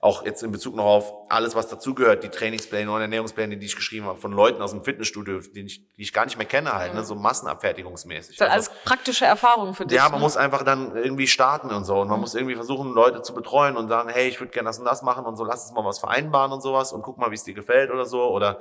auch 0.00 0.26
jetzt 0.26 0.42
in 0.42 0.50
Bezug 0.52 0.74
noch 0.74 0.84
auf 0.84 1.12
alles, 1.30 1.54
was 1.54 1.68
dazugehört, 1.68 2.22
die 2.24 2.28
Trainingspläne 2.28 2.90
und 2.92 3.00
Ernährungspläne, 3.00 3.56
die 3.56 3.64
ich 3.64 3.74
geschrieben 3.76 4.04
habe, 4.06 4.18
von 4.20 4.32
Leuten 4.32 4.60
aus 4.60 4.72
dem 4.72 4.84
Fitnessstudio, 4.84 5.38
die 5.40 5.60
ich, 5.62 5.86
die 5.96 6.02
ich 6.02 6.12
gar 6.12 6.24
nicht 6.26 6.36
mehr 6.36 6.46
kenne 6.46 6.72
halt, 6.72 6.92
ne, 6.92 7.02
so 7.04 7.14
massenabfertigungsmäßig. 7.14 8.36
Das 8.36 8.48
ist 8.48 8.52
Also- 8.52 8.70
alles 8.72 8.84
praktische 8.84 9.24
Erfahrung 9.24 9.74
für 9.74 9.86
dich. 9.86 9.96
ja, 9.96 10.04
man 10.08 10.14
ne? 10.18 10.24
muss 10.24 10.36
einfach 10.36 10.64
dann 10.64 10.96
irgendwie 10.96 11.28
starten 11.28 11.70
und 11.70 11.84
so. 11.84 12.00
Und 12.00 12.08
man 12.08 12.16
Mhm. 12.18 12.22
muss 12.22 12.34
irgendwie 12.34 12.56
versuchen, 12.56 12.92
Leute 12.92 13.22
zu 13.22 13.32
betreuen 13.32 13.76
und 13.76 13.88
sagen, 13.88 14.08
hey, 14.10 14.28
ich 14.28 14.38
würde 14.40 14.52
gerne 14.52 14.68
das 14.68 14.78
und 14.80 14.84
das 14.84 15.02
machen 15.02 15.24
und 15.24 15.36
so, 15.36 15.44
lass 15.44 15.64
uns 15.66 15.72
mal 15.72 15.84
was 15.84 15.98
vereinbaren 16.00 16.52
und 16.52 16.60
sowas 16.62 16.92
und 16.92 17.02
guck 17.02 17.16
mal, 17.16 17.30
wie 17.30 17.36
es 17.36 17.44
dir 17.44 17.54
gefällt 17.54 17.90
oder 17.90 18.04
so. 18.04 18.28
Oder 18.28 18.60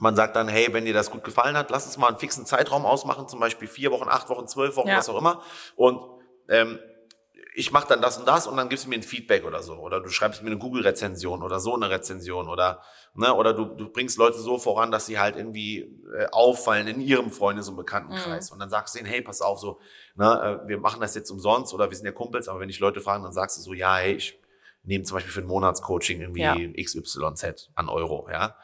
man 0.00 0.16
sagt 0.16 0.36
dann, 0.36 0.48
hey, 0.48 0.72
wenn 0.72 0.84
dir 0.84 0.94
das 0.94 1.10
gut 1.10 1.22
gefallen 1.24 1.56
hat, 1.56 1.70
lass 1.70 1.86
uns 1.86 1.98
mal 1.98 2.08
einen 2.08 2.18
fixen 2.18 2.46
Zeitraum 2.46 2.86
ausmachen, 2.86 3.28
zum 3.28 3.40
Beispiel 3.40 3.68
vier 3.68 3.90
Wochen, 3.92 4.08
acht 4.08 4.28
Wochen, 4.28 4.46
zwölf 4.48 4.76
Wochen, 4.76 4.88
Ja. 4.88 4.96
was 4.98 5.08
auch 5.08 5.18
immer. 5.18 5.42
Und 5.76 6.00
ähm, 6.48 6.78
ich 7.54 7.70
mache 7.70 7.86
dann 7.88 8.00
das 8.00 8.16
und 8.16 8.26
das 8.26 8.46
und 8.46 8.56
dann 8.56 8.70
gibst 8.70 8.86
du 8.86 8.88
mir 8.88 8.94
ein 8.94 9.02
Feedback 9.02 9.44
oder 9.44 9.62
so. 9.62 9.74
Oder 9.74 10.00
du 10.00 10.08
schreibst 10.08 10.42
mir 10.42 10.48
eine 10.48 10.58
Google-Rezension 10.58 11.42
oder 11.42 11.60
so 11.60 11.74
eine 11.74 11.90
Rezension 11.90 12.48
oder 12.48 12.80
ne, 13.14 13.34
oder 13.34 13.52
du, 13.52 13.66
du 13.66 13.90
bringst 13.90 14.16
Leute 14.16 14.38
so 14.38 14.58
voran, 14.58 14.90
dass 14.90 15.04
sie 15.04 15.18
halt 15.18 15.36
irgendwie 15.36 15.80
äh, 16.16 16.26
auffallen 16.32 16.86
in 16.88 17.00
ihrem 17.02 17.30
Freundes- 17.30 17.68
und 17.68 17.76
Bekanntenkreis. 17.76 18.50
Und 18.50 18.58
dann 18.58 18.70
sagst 18.70 18.94
du 18.94 19.00
ihnen, 19.00 19.06
hey, 19.08 19.20
pass 19.20 19.42
auf, 19.42 19.58
so, 19.58 19.78
ne, 20.14 20.60
äh, 20.64 20.68
wir 20.68 20.78
machen 20.78 21.02
das 21.02 21.14
jetzt 21.14 21.30
umsonst 21.30 21.74
oder 21.74 21.90
wir 21.90 21.96
sind 21.96 22.06
ja 22.06 22.12
Kumpels, 22.12 22.48
aber 22.48 22.60
wenn 22.60 22.70
ich 22.70 22.80
Leute 22.80 23.02
fragen, 23.02 23.22
dann 23.22 23.32
sagst 23.34 23.58
du 23.58 23.60
so, 23.60 23.74
ja, 23.74 23.96
hey, 23.96 24.14
ich 24.14 24.40
nehme 24.84 25.04
zum 25.04 25.16
Beispiel 25.16 25.32
für 25.32 25.40
ein 25.40 25.46
Monatscoaching 25.46 26.22
irgendwie 26.22 26.40
Ja. 26.42 26.82
XYZ 26.82 27.70
an 27.74 27.88
Euro, 27.90 28.28
ja. 28.32 28.56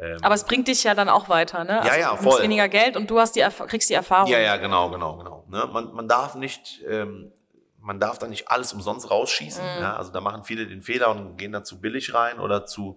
Ähm, 0.00 0.16
Aber 0.22 0.34
es 0.34 0.44
bringt 0.44 0.66
dich 0.66 0.82
ja 0.82 0.94
dann 0.94 1.10
auch 1.10 1.28
weiter, 1.28 1.62
ne? 1.64 1.82
Ja, 1.84 1.94
ja, 1.96 2.08
du 2.08 2.22
nimmst 2.22 2.24
voll. 2.36 2.42
weniger 2.42 2.68
Geld 2.70 2.96
und 2.96 3.10
du 3.10 3.20
hast 3.20 3.36
die 3.36 3.40
Erf 3.40 3.58
kriegst 3.66 3.90
die 3.90 3.94
Erfahrung. 3.94 4.30
Ja, 4.30 4.38
ja, 4.38 4.56
genau, 4.56 4.90
genau, 4.90 5.16
genau. 5.18 5.44
Ne? 5.48 5.68
Man, 5.70 5.92
man 5.92 6.08
darf 6.08 6.36
nicht, 6.36 6.80
ähm, 6.88 7.32
man 7.78 8.00
darf 8.00 8.18
da 8.18 8.26
nicht 8.26 8.48
alles 8.48 8.72
umsonst 8.72 9.10
rausschießen. 9.10 9.62
Mhm. 9.62 9.82
Ja? 9.82 9.96
Also 9.96 10.10
da 10.10 10.22
machen 10.22 10.42
viele 10.42 10.66
den 10.66 10.80
Fehler 10.80 11.10
und 11.10 11.36
gehen 11.36 11.52
da 11.52 11.62
zu 11.62 11.80
billig 11.82 12.14
rein 12.14 12.38
oder 12.40 12.64
zu, 12.64 12.96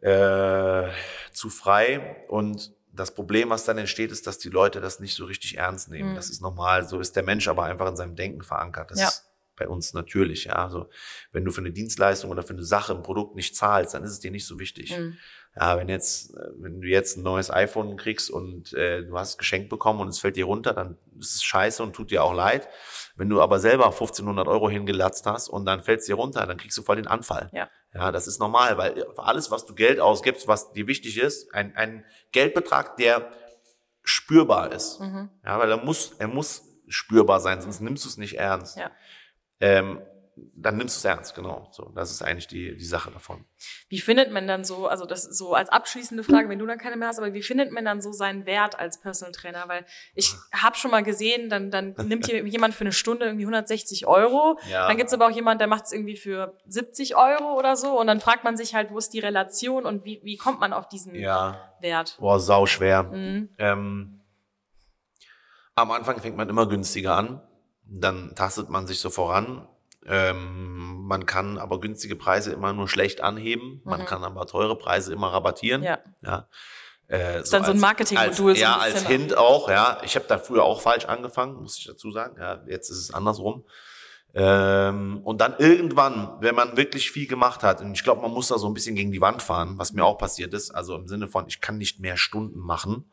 äh, 0.00 0.88
zu 1.32 1.48
frei. 1.48 2.24
Und 2.28 2.72
das 2.92 3.14
Problem, 3.14 3.50
was 3.50 3.64
dann 3.64 3.78
entsteht, 3.78 4.10
ist, 4.12 4.26
dass 4.26 4.38
die 4.38 4.50
Leute 4.50 4.80
das 4.80 5.00
nicht 5.00 5.14
so 5.14 5.24
richtig 5.24 5.58
ernst 5.58 5.90
nehmen. 5.90 6.10
Mhm. 6.10 6.14
Das 6.16 6.28
ist 6.28 6.42
normal. 6.42 6.88
So 6.88 6.98
ist 6.98 7.14
der 7.14 7.22
Mensch 7.22 7.46
aber 7.48 7.64
einfach 7.64 7.88
in 7.88 7.96
seinem 7.96 8.16
Denken 8.16 8.42
verankert. 8.42 8.90
Das 8.90 9.00
Ja. 9.00 9.08
ist 9.08 9.30
bei 9.56 9.68
uns 9.68 9.94
natürlich. 9.94 10.44
Ja? 10.44 10.54
Also 10.54 10.88
wenn 11.32 11.44
du 11.44 11.52
für 11.52 11.60
eine 11.60 11.70
Dienstleistung 11.70 12.30
oder 12.30 12.42
für 12.42 12.52
eine 12.54 12.64
Sache, 12.64 12.92
ein 12.94 13.02
Produkt 13.02 13.36
nicht 13.36 13.54
zahlst, 13.56 13.94
dann 13.94 14.02
ist 14.02 14.10
es 14.10 14.20
dir 14.20 14.30
nicht 14.32 14.46
so 14.46 14.58
wichtig. 14.58 14.96
Mhm. 14.96 15.16
Ja, 15.56 15.76
wenn 15.78 15.88
jetzt, 15.88 16.34
äh, 16.34 16.48
wenn 16.56 16.80
du 16.80 16.88
jetzt 16.88 17.16
ein 17.16 17.22
neues 17.22 17.50
iPhone 17.50 17.96
kriegst 17.96 18.30
und 18.30 18.72
äh, 18.72 19.04
du 19.04 19.16
hast 19.16 19.30
es 19.30 19.38
geschenkt 19.38 19.68
bekommen 19.68 20.00
und 20.00 20.08
es 20.08 20.18
fällt 20.18 20.36
dir 20.36 20.46
runter, 20.46 20.72
dann 20.72 20.98
ist 21.18 21.34
es 21.36 21.44
scheiße 21.44 21.82
und 21.82 21.92
tut 21.92 22.10
dir 22.10 22.24
auch 22.24 22.34
leid. 22.34 22.68
Wenn 23.16 23.28
du 23.28 23.40
aber 23.40 23.60
selber 23.60 23.86
1500 23.86 24.48
Euro 24.48 24.68
hingelatzt 24.68 25.26
hast 25.26 25.48
und 25.48 25.64
dann 25.64 25.82
fällt 25.82 26.00
es 26.00 26.06
dir 26.06 26.16
runter, 26.16 26.46
dann 26.46 26.56
kriegst 26.56 26.76
du 26.76 26.82
voll 26.82 26.96
den 26.96 27.06
Anfall. 27.06 27.50
Ja. 27.52 27.68
Ja, 27.94 28.10
das 28.10 28.26
ist 28.26 28.40
normal, 28.40 28.76
weil 28.76 29.06
alles, 29.16 29.52
was 29.52 29.66
du 29.66 29.74
Geld 29.74 30.00
ausgibst, 30.00 30.48
was 30.48 30.72
dir 30.72 30.88
wichtig 30.88 31.16
ist, 31.16 31.54
ein, 31.54 31.76
ein 31.76 32.04
Geldbetrag, 32.32 32.96
der 32.96 33.30
spürbar 34.02 34.72
ist. 34.72 35.00
Mhm. 35.00 35.30
Ja, 35.44 35.60
weil 35.60 35.70
er 35.70 35.76
muss, 35.76 36.12
er 36.18 36.26
muss 36.26 36.64
spürbar 36.88 37.38
sein, 37.38 37.60
sonst 37.60 37.80
nimmst 37.80 38.04
du 38.04 38.08
es 38.08 38.16
nicht 38.16 38.38
ernst. 38.38 38.76
Ja. 38.76 38.90
Ähm, 39.60 40.02
dann 40.36 40.76
nimmst 40.76 40.96
du 40.96 40.98
es 40.98 41.04
ernst, 41.04 41.34
genau. 41.34 41.68
So, 41.70 41.90
das 41.94 42.10
ist 42.10 42.22
eigentlich 42.22 42.48
die, 42.48 42.76
die 42.76 42.84
Sache 42.84 43.10
davon. 43.10 43.44
Wie 43.88 44.00
findet 44.00 44.32
man 44.32 44.46
dann 44.46 44.64
so, 44.64 44.88
also 44.88 45.06
das 45.06 45.26
ist 45.26 45.38
so 45.38 45.54
als 45.54 45.68
abschließende 45.68 46.24
Frage, 46.24 46.48
wenn 46.48 46.58
du 46.58 46.66
dann 46.66 46.78
keine 46.78 46.96
mehr 46.96 47.08
hast, 47.08 47.18
aber 47.18 47.32
wie 47.34 47.42
findet 47.42 47.70
man 47.70 47.84
dann 47.84 48.00
so 48.00 48.12
seinen 48.12 48.46
Wert 48.46 48.78
als 48.78 49.00
Personal 49.00 49.32
Trainer? 49.32 49.64
Weil 49.68 49.84
ich 50.14 50.34
habe 50.52 50.76
schon 50.76 50.90
mal 50.90 51.02
gesehen, 51.02 51.48
dann, 51.50 51.70
dann 51.70 51.94
nimmt 52.06 52.26
jemand 52.26 52.74
für 52.74 52.82
eine 52.82 52.92
Stunde 52.92 53.26
irgendwie 53.26 53.44
160 53.44 54.06
Euro. 54.06 54.58
Ja. 54.68 54.88
Dann 54.88 54.96
gibt's 54.96 55.12
aber 55.12 55.26
auch 55.26 55.34
jemand, 55.34 55.60
der 55.60 55.68
macht 55.68 55.84
es 55.84 55.92
irgendwie 55.92 56.16
für 56.16 56.58
70 56.66 57.16
Euro 57.16 57.58
oder 57.58 57.76
so. 57.76 57.98
Und 57.98 58.06
dann 58.06 58.20
fragt 58.20 58.44
man 58.44 58.56
sich 58.56 58.74
halt, 58.74 58.90
wo 58.90 58.98
ist 58.98 59.10
die 59.10 59.20
Relation 59.20 59.84
und 59.86 60.04
wie, 60.04 60.20
wie 60.24 60.36
kommt 60.36 60.60
man 60.60 60.72
auf 60.72 60.88
diesen 60.88 61.14
Ja. 61.14 61.72
Wert? 61.80 62.16
Boah, 62.18 62.40
sau 62.40 62.66
schwer. 62.66 63.04
Mhm. 63.04 63.50
Ähm, 63.58 64.20
am 65.74 65.90
Anfang 65.90 66.20
fängt 66.20 66.36
man 66.36 66.48
immer 66.48 66.68
günstiger 66.68 67.16
an, 67.16 67.42
dann 67.84 68.34
tastet 68.34 68.70
man 68.70 68.86
sich 68.86 69.00
so 69.00 69.10
voran. 69.10 69.68
Ähm, 70.06 71.04
man 71.06 71.26
kann 71.26 71.58
aber 71.58 71.80
günstige 71.80 72.16
Preise 72.16 72.52
immer 72.52 72.72
nur 72.72 72.88
schlecht 72.88 73.20
anheben, 73.20 73.80
man 73.84 74.00
Mhm. 74.00 74.04
kann 74.06 74.24
aber 74.24 74.46
teure 74.46 74.76
Preise 74.76 75.12
immer 75.12 75.32
rabattieren. 75.32 75.82
Ja. 75.82 75.98
ja. 76.22 76.48
Äh, 77.08 77.40
Ist 77.40 77.52
dann 77.52 77.64
so 77.64 77.72
ein 77.72 77.80
Marketingmodul 77.80 78.50
Als, 78.50 78.58
so 78.58 78.62
ja, 78.64 78.76
als. 78.78 79.06
Hint 79.06 79.36
auch, 79.36 79.68
ja. 79.68 79.98
Ich 80.04 80.16
habe 80.16 80.26
da 80.26 80.38
früher 80.38 80.64
auch 80.64 80.80
falsch 80.80 81.04
angefangen, 81.04 81.56
muss 81.60 81.78
ich 81.78 81.84
dazu 81.86 82.10
sagen. 82.10 82.36
Ja, 82.40 82.62
jetzt 82.66 82.88
ist 82.90 82.98
es 82.98 83.14
andersrum. 83.14 83.64
Ähm, 84.36 85.20
und 85.22 85.40
dann 85.40 85.54
irgendwann, 85.58 86.38
wenn 86.40 86.54
man 86.54 86.76
wirklich 86.76 87.10
viel 87.10 87.28
gemacht 87.28 87.62
hat, 87.62 87.80
und 87.80 87.92
ich 87.92 88.02
glaube, 88.02 88.22
man 88.22 88.32
muss 88.32 88.48
da 88.48 88.58
so 88.58 88.66
ein 88.66 88.74
bisschen 88.74 88.96
gegen 88.96 89.12
die 89.12 89.20
Wand 89.20 89.42
fahren, 89.42 89.78
was 89.78 89.92
mir 89.92 90.04
auch 90.04 90.18
passiert 90.18 90.52
ist, 90.54 90.70
also 90.72 90.96
im 90.96 91.06
Sinne 91.06 91.28
von, 91.28 91.46
ich 91.46 91.60
kann 91.60 91.78
nicht 91.78 92.00
mehr 92.00 92.16
Stunden 92.16 92.58
machen, 92.58 93.12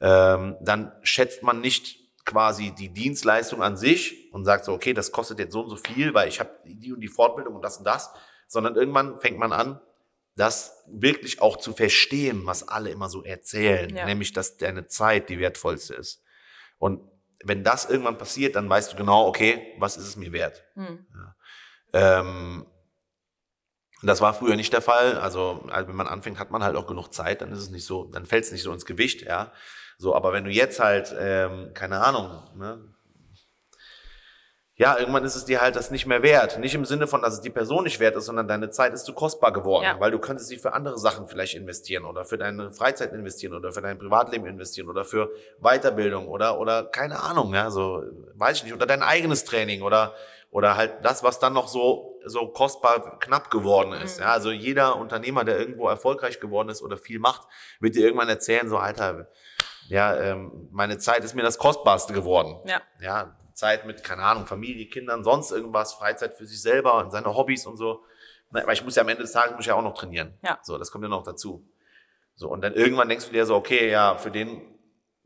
ähm, 0.00 0.56
dann 0.60 0.92
schätzt 1.02 1.42
man 1.42 1.60
nicht 1.60 2.01
quasi 2.24 2.72
die 2.72 2.92
Dienstleistung 2.92 3.62
an 3.62 3.76
sich 3.76 4.32
und 4.32 4.44
sagt 4.44 4.64
so, 4.64 4.72
okay, 4.72 4.94
das 4.94 5.12
kostet 5.12 5.38
jetzt 5.38 5.52
so 5.52 5.62
und 5.62 5.70
so 5.70 5.76
viel, 5.76 6.14
weil 6.14 6.28
ich 6.28 6.40
habe 6.40 6.50
die 6.64 6.92
und 6.92 7.00
die 7.00 7.08
Fortbildung 7.08 7.56
und 7.56 7.62
das 7.62 7.78
und 7.78 7.84
das, 7.84 8.10
sondern 8.46 8.76
irgendwann 8.76 9.18
fängt 9.18 9.38
man 9.38 9.52
an, 9.52 9.80
das 10.36 10.84
wirklich 10.86 11.42
auch 11.42 11.56
zu 11.58 11.72
verstehen, 11.74 12.46
was 12.46 12.66
alle 12.68 12.90
immer 12.90 13.08
so 13.08 13.22
erzählen, 13.22 13.94
Ja. 13.94 14.06
nämlich, 14.06 14.32
dass 14.32 14.56
deine 14.56 14.86
Zeit 14.86 15.28
die 15.28 15.38
wertvollste 15.38 15.94
ist. 15.94 16.22
Und 16.78 17.02
wenn 17.44 17.64
das 17.64 17.90
irgendwann 17.90 18.18
passiert, 18.18 18.56
dann 18.56 18.68
weißt 18.68 18.92
du 18.92 18.96
genau, 18.96 19.26
okay, 19.26 19.74
was 19.78 19.96
ist 19.96 20.06
es 20.06 20.16
mir 20.16 20.32
wert? 20.32 20.64
Mhm. 20.74 21.06
Ähm, 21.92 22.66
das 24.02 24.20
war 24.20 24.34
früher 24.34 24.56
nicht 24.56 24.72
der 24.72 24.82
Fall. 24.82 25.18
Also, 25.18 25.64
also 25.70 25.88
wenn 25.88 25.96
man 25.96 26.08
anfängt, 26.08 26.38
hat 26.38 26.50
man 26.50 26.62
halt 26.64 26.76
auch 26.76 26.86
genug 26.86 27.12
Zeit, 27.12 27.40
dann 27.40 27.52
ist 27.52 27.58
es 27.58 27.70
nicht 27.70 27.84
so, 27.84 28.04
dann 28.04 28.26
fällt 28.26 28.44
es 28.44 28.52
nicht 28.52 28.62
so 28.62 28.72
ins 28.72 28.86
Gewicht, 28.86 29.22
ja. 29.22 29.52
So, 30.02 30.16
aber 30.16 30.32
wenn 30.32 30.42
du 30.44 30.50
jetzt 30.50 30.80
halt, 30.80 31.14
ähm, 31.16 31.70
keine 31.74 32.00
Ahnung, 32.00 32.42
ne, 32.56 32.92
ja, 34.74 34.98
irgendwann 34.98 35.22
ist 35.24 35.36
es 35.36 35.44
dir 35.44 35.60
halt 35.60 35.76
das 35.76 35.92
nicht 35.92 36.06
mehr 36.06 36.24
wert. 36.24 36.58
Nicht 36.58 36.74
im 36.74 36.84
Sinne 36.84 37.06
von, 37.06 37.22
dass 37.22 37.34
es 37.34 37.40
die 37.40 37.50
Person 37.50 37.84
nicht 37.84 38.00
wert 38.00 38.16
ist, 38.16 38.24
sondern 38.24 38.48
deine 38.48 38.70
Zeit 38.70 38.94
ist 38.94 39.04
zu 39.04 39.12
kostbar 39.12 39.52
geworden, 39.52 39.84
Ja. 39.84 40.00
weil 40.00 40.10
du 40.10 40.18
könntest 40.18 40.48
sie 40.48 40.56
für 40.56 40.72
andere 40.72 40.98
Sachen 40.98 41.28
vielleicht 41.28 41.54
investieren 41.54 42.04
oder 42.04 42.24
für 42.24 42.36
deine 42.36 42.72
Freizeit 42.72 43.12
investieren 43.12 43.54
oder 43.54 43.70
für 43.70 43.80
dein 43.80 43.96
Privatleben 43.96 44.44
investieren 44.46 44.88
oder 44.88 45.04
für 45.04 45.30
Weiterbildung 45.60 46.26
oder, 46.26 46.58
oder 46.58 46.82
keine 46.86 47.20
Ahnung, 47.20 47.54
ja, 47.54 47.70
so, 47.70 48.02
weiß 48.34 48.56
ich 48.56 48.64
nicht, 48.64 48.74
oder 48.74 48.86
dein 48.86 49.04
eigenes 49.04 49.44
Training 49.44 49.82
oder, 49.82 50.14
oder 50.50 50.76
halt 50.76 50.94
das, 51.04 51.22
was 51.22 51.38
dann 51.38 51.52
noch 51.52 51.68
so, 51.68 52.18
so 52.24 52.48
kostbar 52.48 53.20
knapp 53.20 53.52
geworden 53.52 53.92
ist. 53.92 54.18
Mhm. 54.18 54.24
Ja, 54.24 54.32
also 54.32 54.50
jeder 54.50 54.96
Unternehmer, 54.96 55.44
der 55.44 55.60
irgendwo 55.60 55.88
erfolgreich 55.88 56.40
geworden 56.40 56.70
ist 56.70 56.82
oder 56.82 56.96
viel 56.96 57.20
macht, 57.20 57.46
wird 57.78 57.94
dir 57.94 58.04
irgendwann 58.04 58.28
erzählen, 58.28 58.68
so, 58.68 58.78
Alter, 58.78 59.28
ja, 59.88 60.16
ähm, 60.18 60.68
meine 60.70 60.98
Zeit 60.98 61.24
ist 61.24 61.34
mir 61.34 61.42
das 61.42 61.58
Kostbarste 61.58 62.12
geworden 62.12 62.56
Ja. 62.64 62.80
ja, 63.00 63.36
Zeit 63.54 63.84
mit, 63.86 64.02
keine 64.04 64.22
Ahnung, 64.22 64.46
Familie, 64.46 64.86
Kindern, 64.86 65.24
sonst 65.24 65.50
irgendwas, 65.50 65.92
Freizeit 65.94 66.34
für 66.34 66.46
sich 66.46 66.60
selber 66.62 66.94
und 66.98 67.10
seine 67.10 67.34
Hobbys 67.34 67.66
und 67.66 67.76
so. 67.76 68.04
Weil 68.50 68.70
ich 68.74 68.84
muss 68.84 68.96
ja 68.96 69.02
am 69.02 69.08
Ende 69.08 69.22
des 69.22 69.32
Tages 69.32 69.52
muss 69.52 69.60
ich 69.60 69.66
ja 69.68 69.74
auch 69.74 69.82
noch 69.82 69.94
trainieren. 69.94 70.38
Ja. 70.42 70.58
So, 70.62 70.76
das 70.78 70.90
kommt 70.90 71.04
ja 71.04 71.08
noch 71.08 71.22
dazu. 71.22 71.66
So, 72.34 72.48
und 72.48 72.62
dann 72.62 72.74
irgendwann 72.74 73.08
denkst 73.08 73.26
du 73.26 73.32
dir 73.32 73.46
so, 73.46 73.54
okay, 73.56 73.90
ja, 73.90 74.16
für 74.16 74.30
den, 74.30 74.60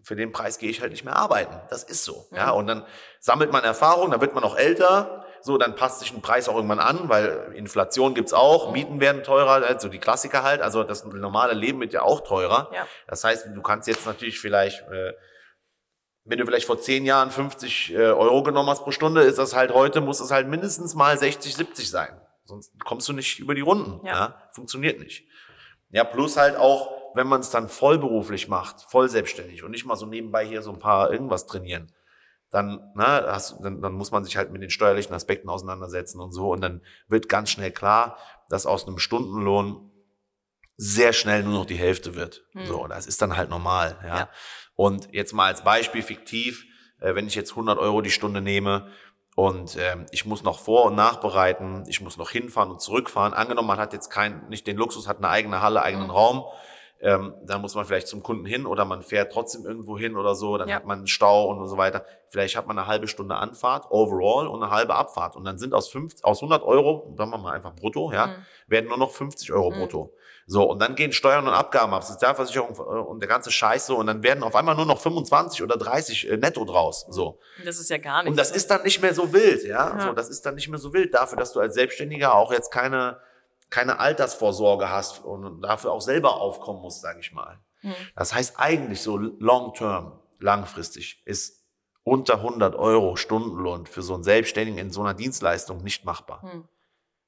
für 0.03 0.15
den 0.17 0.31
Preis 0.33 0.59
gehe 0.59 0.71
ich 0.71 0.81
halt 0.81 0.93
nicht 0.93 1.05
mehr 1.05 1.17
arbeiten. 1.17 1.57
Das 1.71 1.83
ist 1.83 2.05
so. 2.05 2.27
Ja, 2.33 2.53
Mhm. 2.53 2.59
und 2.59 2.67
dann 2.69 2.87
sammelt 3.21 3.51
man 3.53 3.65
Erfahrung, 3.65 4.11
dann 4.13 4.21
wird 4.21 4.35
man 4.35 4.45
auch 4.45 4.57
älter 4.57 5.26
So, 5.47 5.59
dann 5.59 5.77
passt 5.77 6.01
sich 6.01 6.13
ein 6.13 6.23
Preis 6.23 6.49
auch 6.49 6.57
irgendwann 6.57 6.81
an, 6.81 7.09
weil 7.09 7.53
Inflation 7.55 8.15
gibt's 8.15 8.33
auch, 8.33 8.73
Mieten 8.73 8.99
werden 8.99 9.23
teurer, 9.23 9.65
also 9.65 9.89
die 9.89 10.01
Klassiker 10.01 10.43
halt. 10.43 10.61
Also 10.61 10.83
das 10.83 11.05
normale 11.05 11.55
Leben 11.55 11.79
wird 11.79 11.93
ja 11.93 12.03
auch 12.03 12.23
teurer. 12.23 12.69
Ja. 12.75 12.85
Das 13.07 13.23
heißt, 13.23 13.51
du 13.55 13.63
kannst 13.63 13.87
jetzt 13.87 14.07
natürlich 14.07 14.41
vielleicht, 14.41 14.81
äh, 14.89 15.13
wenn 16.25 16.39
du 16.39 16.45
vielleicht 16.45 16.67
vor 16.67 16.81
zehn 16.81 17.05
Jahren 17.05 17.31
50 17.31 17.95
äh, 17.95 17.97
Euro 17.97 18.43
genommen 18.43 18.69
hast 18.69 18.83
pro 18.83 18.91
Stunde, 18.91 19.23
ist 19.23 19.39
das 19.39 19.55
halt 19.55 19.73
heute, 19.73 20.01
muss 20.01 20.19
es 20.19 20.33
halt 20.33 20.49
mindestens 20.49 20.97
mal 20.97 21.17
60, 21.17 21.55
70 21.55 21.89
sein. 21.89 22.21
Sonst 22.45 22.73
kommst 22.85 23.09
du 23.09 23.13
nicht 23.13 23.39
über 23.39 23.55
die 23.55 23.61
Runden. 23.61 24.05
Ja. 24.05 24.13
Ja. 24.13 24.43
Funktioniert 24.51 24.99
nicht. 24.99 25.29
Ja, 25.91 26.03
plus 26.03 26.37
halt 26.37 26.57
auch, 26.57 26.91
wenn 27.15 27.29
man 27.29 27.39
es 27.39 27.51
dann 27.51 27.69
vollberuflich 27.69 28.49
macht, 28.49 28.81
voll 28.91 29.09
selbstständig 29.09 29.63
und 29.63 29.71
nicht 29.71 29.87
mal 29.87 29.95
so 29.95 30.07
nebenbei 30.07 30.45
hier 30.45 30.63
so 30.63 30.73
ein 30.73 30.81
paar 30.81 31.13
irgendwas 31.13 31.47
trainieren, 31.47 31.93
dann, 32.51 32.93
na, 32.95 33.25
hast, 33.27 33.57
dann, 33.61 33.83
dann 33.83 33.93
muss 33.93 34.11
man 34.11 34.25
sich 34.25 34.37
halt 34.37 34.53
mit 34.53 34.63
den 34.63 34.71
steuerlichen 34.71 35.15
Aspekten 35.15 35.49
auseinandersetzen 35.49 36.21
und 36.21 36.33
so. 36.33 36.51
Und 36.51 36.61
dann 36.61 36.83
wird 37.09 37.29
ganz 37.29 37.51
schnell 37.51 37.73
klar, 37.73 38.19
dass 38.49 38.67
aus 38.67 38.87
einem 38.87 38.99
Stundenlohn 38.99 39.91
sehr 40.77 41.13
schnell 41.13 41.43
nur 41.43 41.55
noch 41.55 41.67
die 41.67 41.77
Hälfte 41.77 42.15
wird. 42.15 42.45
Hm. 42.53 42.67
So, 42.67 42.87
das 42.87 43.07
ist 43.07 43.21
dann 43.23 43.37
halt 43.37 43.51
normal. 43.51 43.99
Ja. 44.03 44.19
Ja. 44.19 44.29
Und 44.75 45.13
jetzt 45.13 45.33
mal 45.33 45.47
als 45.47 45.65
Beispiel 45.65 46.03
fiktiv, 46.03 46.65
äh, 47.01 47.15
wenn 47.15 47.27
ich 47.27 47.35
jetzt 47.35 47.53
100 47.53 47.79
Euro 47.79 48.03
die 48.03 48.11
Stunde 48.11 48.41
nehme 48.41 48.91
und 49.35 49.77
ähm, 49.79 50.07
ich 50.13 50.25
muss 50.25 50.43
noch 50.43 50.59
vor- 50.59 50.87
und 50.87 50.95
nachbereiten, 50.95 51.85
ich 51.89 52.01
muss 52.01 52.17
noch 52.17 52.31
hinfahren 52.31 52.71
und 52.71 52.81
zurückfahren. 52.81 53.35
Angenommen, 53.35 53.69
man 53.69 53.79
hat 53.79 53.93
jetzt 53.93 54.11
kein, 54.11 54.49
nicht 54.49 54.67
den 54.67 54.77
Luxus, 54.77 55.09
hat 55.09 55.19
eine 55.19 55.29
eigene 55.29 55.61
Halle, 55.63 55.83
eigenen 55.83 56.07
Mhm. 56.07 56.13
Raum. 56.13 56.45
Ähm, 57.01 57.35
dann 57.45 57.61
muss 57.61 57.75
man 57.75 57.85
vielleicht 57.85 58.09
zum 58.09 58.23
Kunden 58.23 58.47
hin 58.47 58.65
oder 58.65 58.85
man 58.87 59.03
fährt 59.03 59.31
trotzdem 59.31 59.67
irgendwo 59.67 59.99
hin 59.99 60.17
oder 60.17 60.35
so, 60.35 60.57
dann 60.57 60.69
Ja. 60.69 60.77
hat 60.77 60.87
man 60.87 60.99
einen 60.99 61.07
Stau 61.07 61.45
und 61.51 61.67
so 61.69 61.77
weiter. 61.77 62.05
Vielleicht 62.29 62.57
hat 62.57 62.67
man 62.67 62.79
eine 62.79 62.87
halbe 62.87 63.07
Stunde 63.07 63.35
Anfahrt 63.37 63.91
overall 63.91 64.47
und 64.49 64.63
eine 64.63 64.73
halbe 64.73 64.95
Abfahrt. 64.95 65.37
Und 65.37 65.45
dann 65.45 65.59
sind 65.59 65.75
aus, 65.75 65.89
50, 65.89 66.25
aus 66.25 66.41
100 66.41 66.63
Euro, 66.63 67.13
sagen 67.19 67.31
wir 67.31 67.39
mal 67.39 67.53
einfach 67.53 67.75
brutto, 67.75 68.13
ja, 68.13 68.29
Mhm. 68.29 68.33
werden 68.69 68.89
nur 68.89 68.97
noch 68.99 69.11
50 69.11 69.53
Euro 69.53 69.71
Mhm. 69.71 69.79
brutto. 69.81 70.13
So, 70.49 70.63
und 70.63 70.81
dann 70.81 70.95
gehen 70.95 71.13
Steuern 71.13 71.47
und 71.47 71.53
Abgaben 71.53 71.93
ab, 71.93 72.05
Sozialversicherung 72.05 72.77
äh, 72.77 72.81
und 72.81 73.19
der 73.21 73.29
ganze 73.29 73.51
Scheiß 73.51 73.87
so, 73.89 73.97
und 73.99 74.07
dann 74.07 74.23
werden 74.23 74.43
auf 74.45 74.55
einmal 74.55 74.77
nur 74.77 74.87
noch 74.87 75.01
25 75.01 75.63
oder 75.63 75.77
30 75.77 76.31
äh, 76.31 76.37
netto 76.37 76.65
draus. 76.65 77.05
So. 77.11 77.41
Das 77.65 77.79
ist 77.79 77.91
ja 77.91 77.99
gar 77.99 78.23
nichts. 78.23 78.31
Und 78.31 78.39
das 78.39 78.53
ist 78.53 78.71
dann 78.71 78.83
nicht 78.85 79.03
mehr 79.03 79.13
so 79.13 79.33
wild, 79.33 79.65
ja. 79.65 79.97
Ja. 79.99 80.01
So, 80.07 80.13
das 80.13 80.29
ist 80.31 80.47
dann 80.47 80.55
nicht 80.55 80.69
mehr 80.69 80.79
so 80.79 80.95
wild 80.95 81.13
dafür, 81.15 81.37
dass 81.37 81.53
du 81.53 81.61
als 81.61 81.75
Selbstständiger 81.75 82.35
auch 82.35 82.53
jetzt 82.53 82.71
keine, 82.71 83.19
keine 83.71 83.99
Altersvorsorge 83.99 84.91
hast 84.91 85.25
und 85.25 85.63
dafür 85.63 85.93
auch 85.93 86.01
selber 86.01 86.41
aufkommen 86.41 86.81
musst, 86.81 87.03
sage 87.03 87.21
ich 87.21 87.33
mal. 87.33 87.59
Hm. 87.81 87.95
Das 88.15 88.35
heißt 88.35 88.55
eigentlich 88.59 89.01
so 89.01 89.17
long 89.17 89.75
term, 89.75 90.21
langfristig, 90.39 91.23
ist 91.25 91.65
unter 92.05 92.35
100 92.35 92.77
Euro 92.77 93.17
Stundenlohn 93.17 93.87
für 93.87 94.03
so 94.03 94.15
einen 94.15 94.23
Selbstständigen 94.23 94.79
in 94.79 94.91
so 94.91 95.01
einer 95.03 95.15
Dienstleistung 95.15 95.83
nicht 95.83 96.05
machbar. 96.05 96.43
Hm. 96.43 96.65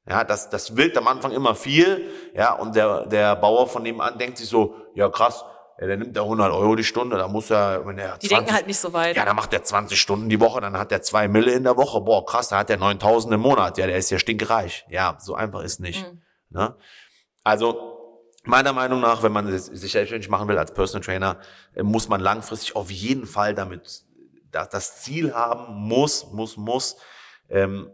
Ja, 0.08 0.24
das, 0.24 0.48
das 0.48 0.76
wirkt 0.76 0.96
am 0.96 1.06
Anfang 1.08 1.32
immer 1.32 1.54
viel, 1.54 2.08
ja, 2.34 2.54
und 2.54 2.74
der, 2.76 3.06
der 3.06 3.36
Bauer 3.36 3.66
von 3.68 3.82
nebenan 3.82 4.18
denkt 4.18 4.38
sich 4.38 4.48
so, 4.48 4.74
ja 4.94 5.08
krass, 5.10 5.44
ja, 5.80 5.86
der 5.86 5.96
nimmt 5.98 6.16
ja 6.16 6.22
100 6.22 6.50
Euro 6.52 6.76
die 6.76 6.84
Stunde, 6.84 7.18
da 7.18 7.28
muss 7.28 7.50
er, 7.50 7.86
wenn 7.86 7.98
er 7.98 8.16
Die 8.18 8.28
denken 8.28 8.52
halt 8.52 8.66
nicht 8.66 8.78
so 8.78 8.92
weit. 8.92 9.16
ja, 9.16 9.24
dann 9.24 9.36
macht 9.36 9.52
er 9.52 9.62
20 9.62 10.00
Stunden 10.00 10.28
die 10.28 10.40
Woche, 10.40 10.60
dann 10.60 10.78
hat 10.78 10.90
er 10.92 11.02
zwei 11.02 11.28
Mille 11.28 11.52
in 11.52 11.64
der 11.64 11.76
Woche. 11.76 12.00
Boah, 12.00 12.24
krass, 12.24 12.48
da 12.48 12.58
hat 12.58 12.70
er 12.70 12.78
9000 12.78 13.34
im 13.34 13.40
Monat. 13.40 13.78
Ja, 13.78 13.86
der 13.86 13.96
ist 13.96 14.10
ja 14.10 14.18
stinkreich. 14.18 14.86
Ja, 14.88 15.18
so 15.20 15.34
einfach 15.34 15.62
ist 15.62 15.78
nicht. 15.80 16.10
Mhm. 16.10 16.22
Ne? 16.50 16.74
Also, 17.44 18.22
meiner 18.44 18.72
Meinung 18.72 19.00
nach, 19.00 19.22
wenn 19.22 19.32
man 19.32 19.46
es 19.48 19.66
sich 19.66 19.92
selbstständig 19.92 20.28
machen 20.28 20.48
will 20.48 20.58
als 20.58 20.72
Personal 20.72 21.04
Trainer, 21.04 21.40
äh, 21.74 21.82
muss 21.82 22.08
man 22.08 22.20
langfristig 22.20 22.76
auf 22.76 22.90
jeden 22.90 23.26
Fall 23.26 23.54
damit 23.54 24.04
das, 24.50 25.02
Ziel 25.02 25.34
haben, 25.34 25.74
muss, 25.74 26.30
muss, 26.32 26.56
muss, 26.56 26.96
ähm, 27.50 27.90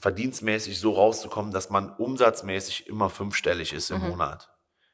verdienstmäßig 0.00 0.78
so 0.78 0.92
rauszukommen, 0.92 1.50
dass 1.50 1.70
man 1.70 1.94
umsatzmäßig 1.96 2.86
immer 2.88 3.08
fünfstellig 3.08 3.72
ist 3.72 3.90
im 3.90 4.02
Mhm. 4.02 4.08
Monat. 4.10 4.50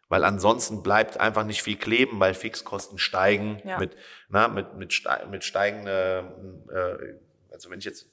Weil 0.08 0.24
ansonsten 0.24 0.82
bleibt 0.82 1.18
einfach 1.18 1.44
nicht 1.44 1.62
viel 1.62 1.76
kleben, 1.76 2.20
weil 2.20 2.34
Fixkosten 2.34 2.98
steigen 2.98 3.60
Ja. 3.64 3.78
mit, 3.78 3.96
na, 4.28 4.46
mit, 4.48 4.74
mit, 4.76 4.92
mit 5.30 5.44
steigende, 5.44 6.58
äh, 6.72 7.52
also 7.52 7.70
wenn 7.70 7.80
ich 7.80 7.84
jetzt, 7.84 8.06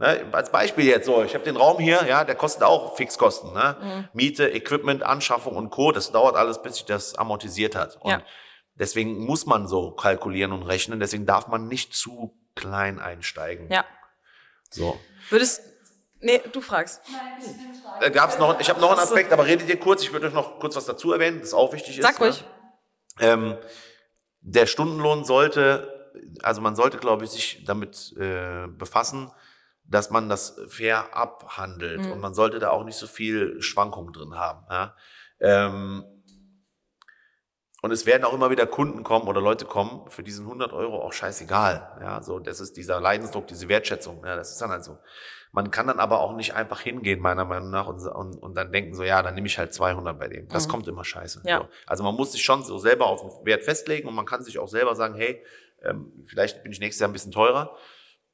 ne, 0.00 0.26
als 0.32 0.50
Beispiel 0.50 0.86
jetzt 0.86 1.06
so, 1.06 1.22
ich 1.22 1.34
habe 1.34 1.44
den 1.44 1.56
Raum 1.56 1.78
hier, 1.78 2.04
ja, 2.08 2.24
der 2.24 2.34
kostet 2.34 2.64
auch 2.64 2.96
Fixkosten, 2.96 3.52
ne? 3.52 3.76
Mhm. 3.80 4.08
Miete, 4.12 4.48
Equipment, 4.48 5.02
Anschaffung 5.04 5.54
und 5.54 5.70
Co. 5.70 5.92
Das 5.92 6.10
dauert 6.10 6.34
alles, 6.34 6.60
bis 6.62 6.76
sich 6.76 6.86
das 6.86 7.14
amortisiert 7.14 7.76
hat. 7.76 7.96
Und 8.00 8.10
Ja. 8.10 8.22
deswegen 8.74 9.18
muss 9.24 9.46
man 9.46 9.68
so 9.68 9.92
kalkulieren 9.92 10.52
und 10.52 10.62
rechnen. 10.64 10.98
Deswegen 10.98 11.26
darf 11.26 11.46
man 11.46 11.68
nicht 11.68 11.94
zu 11.94 12.36
klein 12.56 12.98
einsteigen. 12.98 13.70
Ja. 13.70 13.84
So. 14.70 14.98
Würdest. 15.28 15.62
Nee, 16.22 16.40
du 16.52 16.60
fragst. 16.60 17.00
Da 18.00 18.08
gab's 18.10 18.38
noch, 18.38 18.60
ich 18.60 18.68
habe 18.68 18.78
noch 18.80 18.90
einen. 18.90 19.00
Aspekt, 19.00 19.32
aber 19.32 19.46
redet 19.46 19.68
ihr 19.68 19.80
kurz. 19.80 20.02
Ich 20.02 20.12
würde 20.12 20.26
euch 20.26 20.34
noch 20.34 20.58
kurz 20.60 20.76
was 20.76 20.84
dazu 20.84 21.12
erwähnen, 21.12 21.40
das 21.40 21.54
auch 21.54 21.72
wichtig 21.72 21.98
ist. 21.98 22.04
Sag 22.04 22.20
ruhig. 22.20 22.44
Ne? 23.18 23.26
Ähm, 23.26 23.58
der 24.42 24.66
Stundenlohn 24.66 25.24
sollte, 25.24 26.12
also 26.42 26.60
man 26.60 26.76
sollte, 26.76 26.98
glaube 26.98 27.24
ich, 27.24 27.30
sich 27.30 27.64
damit 27.64 28.14
äh, 28.18 28.66
befassen, 28.66 29.30
dass 29.90 30.10
man 30.10 30.28
das 30.28 30.58
fair 30.68 31.14
abhandelt 31.16 32.06
Mhm. 32.06 32.12
und 32.12 32.20
man 32.20 32.32
sollte 32.32 32.58
da 32.60 32.70
auch 32.70 32.84
nicht 32.84 32.96
so 32.96 33.06
viel 33.06 33.60
Schwankung 33.60 34.12
drin 34.12 34.36
haben. 34.36 34.64
Ja? 34.70 34.96
Ähm, 35.40 36.04
und 37.82 37.92
es 37.92 38.04
werden 38.04 38.24
auch 38.24 38.34
immer 38.34 38.50
wieder 38.50 38.66
Kunden 38.66 39.02
kommen 39.04 39.26
oder 39.26 39.40
Leute 39.40 39.64
kommen, 39.64 40.08
für 40.10 40.22
diesen 40.22 40.44
100 40.46 40.72
Euro 40.74 41.00
auch 41.02 41.14
scheißegal. 41.14 41.96
Ja, 42.02 42.22
so, 42.22 42.38
das 42.38 42.60
ist 42.60 42.76
dieser 42.76 43.00
Leidensdruck, 43.00 43.46
diese 43.46 43.68
Wertschätzung. 43.70 44.22
Ja, 44.24 44.36
das 44.36 44.50
ist 44.52 44.60
dann 44.60 44.70
halt 44.70 44.84
so. 44.84 44.98
Man 45.52 45.70
kann 45.70 45.86
dann 45.86 45.98
aber 45.98 46.20
auch 46.20 46.36
nicht 46.36 46.54
einfach 46.54 46.80
hingehen, 46.82 47.20
meiner 47.20 47.46
Meinung 47.46 47.70
nach, 47.70 47.86
und, 47.86 48.06
und, 48.06 48.36
und 48.36 48.54
dann 48.54 48.70
denken 48.70 48.94
so, 48.94 49.02
ja, 49.02 49.22
dann 49.22 49.34
nehme 49.34 49.46
ich 49.46 49.58
halt 49.58 49.72
200 49.72 50.18
bei 50.18 50.28
dem. 50.28 50.46
Das 50.48 50.66
Mhm. 50.66 50.70
kommt 50.72 50.88
immer 50.88 51.04
scheiße. 51.04 51.42
Ja. 51.46 51.60
So. 51.62 51.68
Also 51.86 52.04
man 52.04 52.14
muss 52.14 52.32
sich 52.32 52.44
schon 52.44 52.62
so 52.64 52.78
selber 52.78 53.06
auf 53.06 53.22
den 53.22 53.46
Wert 53.46 53.64
festlegen 53.64 54.06
und 54.08 54.14
man 54.14 54.26
kann 54.26 54.44
sich 54.44 54.58
auch 54.58 54.68
selber 54.68 54.94
sagen, 54.94 55.14
hey, 55.14 55.42
ähm, 55.82 56.12
vielleicht 56.26 56.62
bin 56.62 56.70
ich 56.72 56.80
nächstes 56.80 57.00
Jahr 57.00 57.08
ein 57.08 57.14
bisschen 57.14 57.32
teurer. 57.32 57.74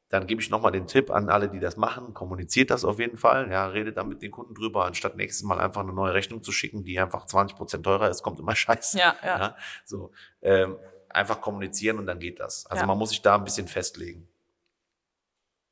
Dann 0.09 0.27
gebe 0.29 0.41
ich 0.41 0.51
nochmal 0.51 0.71
den 0.73 0.87
Tipp 0.87 1.11
an 1.11 1.29
alle, 1.31 1.49
die 1.49 1.59
das 1.59 1.77
machen. 1.77 2.15
Kommuniziert 2.15 2.71
das 2.71 2.85
auf 2.85 2.99
jeden 3.01 3.17
Fall. 3.17 3.51
Ja, 3.51 3.67
redet 3.67 3.97
dann 3.97 4.09
mit 4.09 4.23
den 4.23 4.31
Kunden 4.31 4.55
drüber, 4.55 4.85
anstatt 4.87 5.17
nächstes 5.17 5.43
Mal 5.45 5.59
einfach 5.59 5.81
eine 5.83 5.93
neue 5.93 6.15
Rechnung 6.15 6.43
zu 6.43 6.53
schicken, 6.53 6.85
die 6.85 6.99
einfach 7.01 7.27
20 7.27 7.57
Prozent 7.57 7.85
teurer 7.85 8.09
ist, 8.09 8.23
kommt 8.23 8.39
immer 8.39 8.55
scheiße. 8.57 8.99
Ja, 8.99 9.17
ja. 9.23 9.39
Ja, 9.39 9.57
so, 9.85 10.13
ähm, 10.43 10.79
einfach 11.09 11.41
kommunizieren 11.41 11.99
und 11.99 12.07
dann 12.07 12.21
geht 12.21 12.39
das. 12.41 12.67
Also 12.67 12.83
Ja. 12.83 12.87
man 12.87 12.99
muss 12.99 13.11
sich 13.11 13.23
da 13.23 13.35
ein 13.37 13.45
bisschen 13.45 13.69
festlegen. 13.69 14.29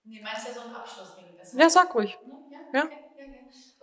Nee, 0.04 0.20
meinst 0.22 0.44
du 0.44 0.48
ja 0.48 0.54
so 0.54 0.62
ein 0.62 0.70
Abschlussding? 0.70 1.26
Ja, 1.52 1.68
sag 1.70 1.94
ruhig. 1.94 2.18
Ja? 2.72 2.80
Ja. 2.80 2.84
Okay, 2.84 2.90
ja, 2.90 2.90
ja. 2.90 3.03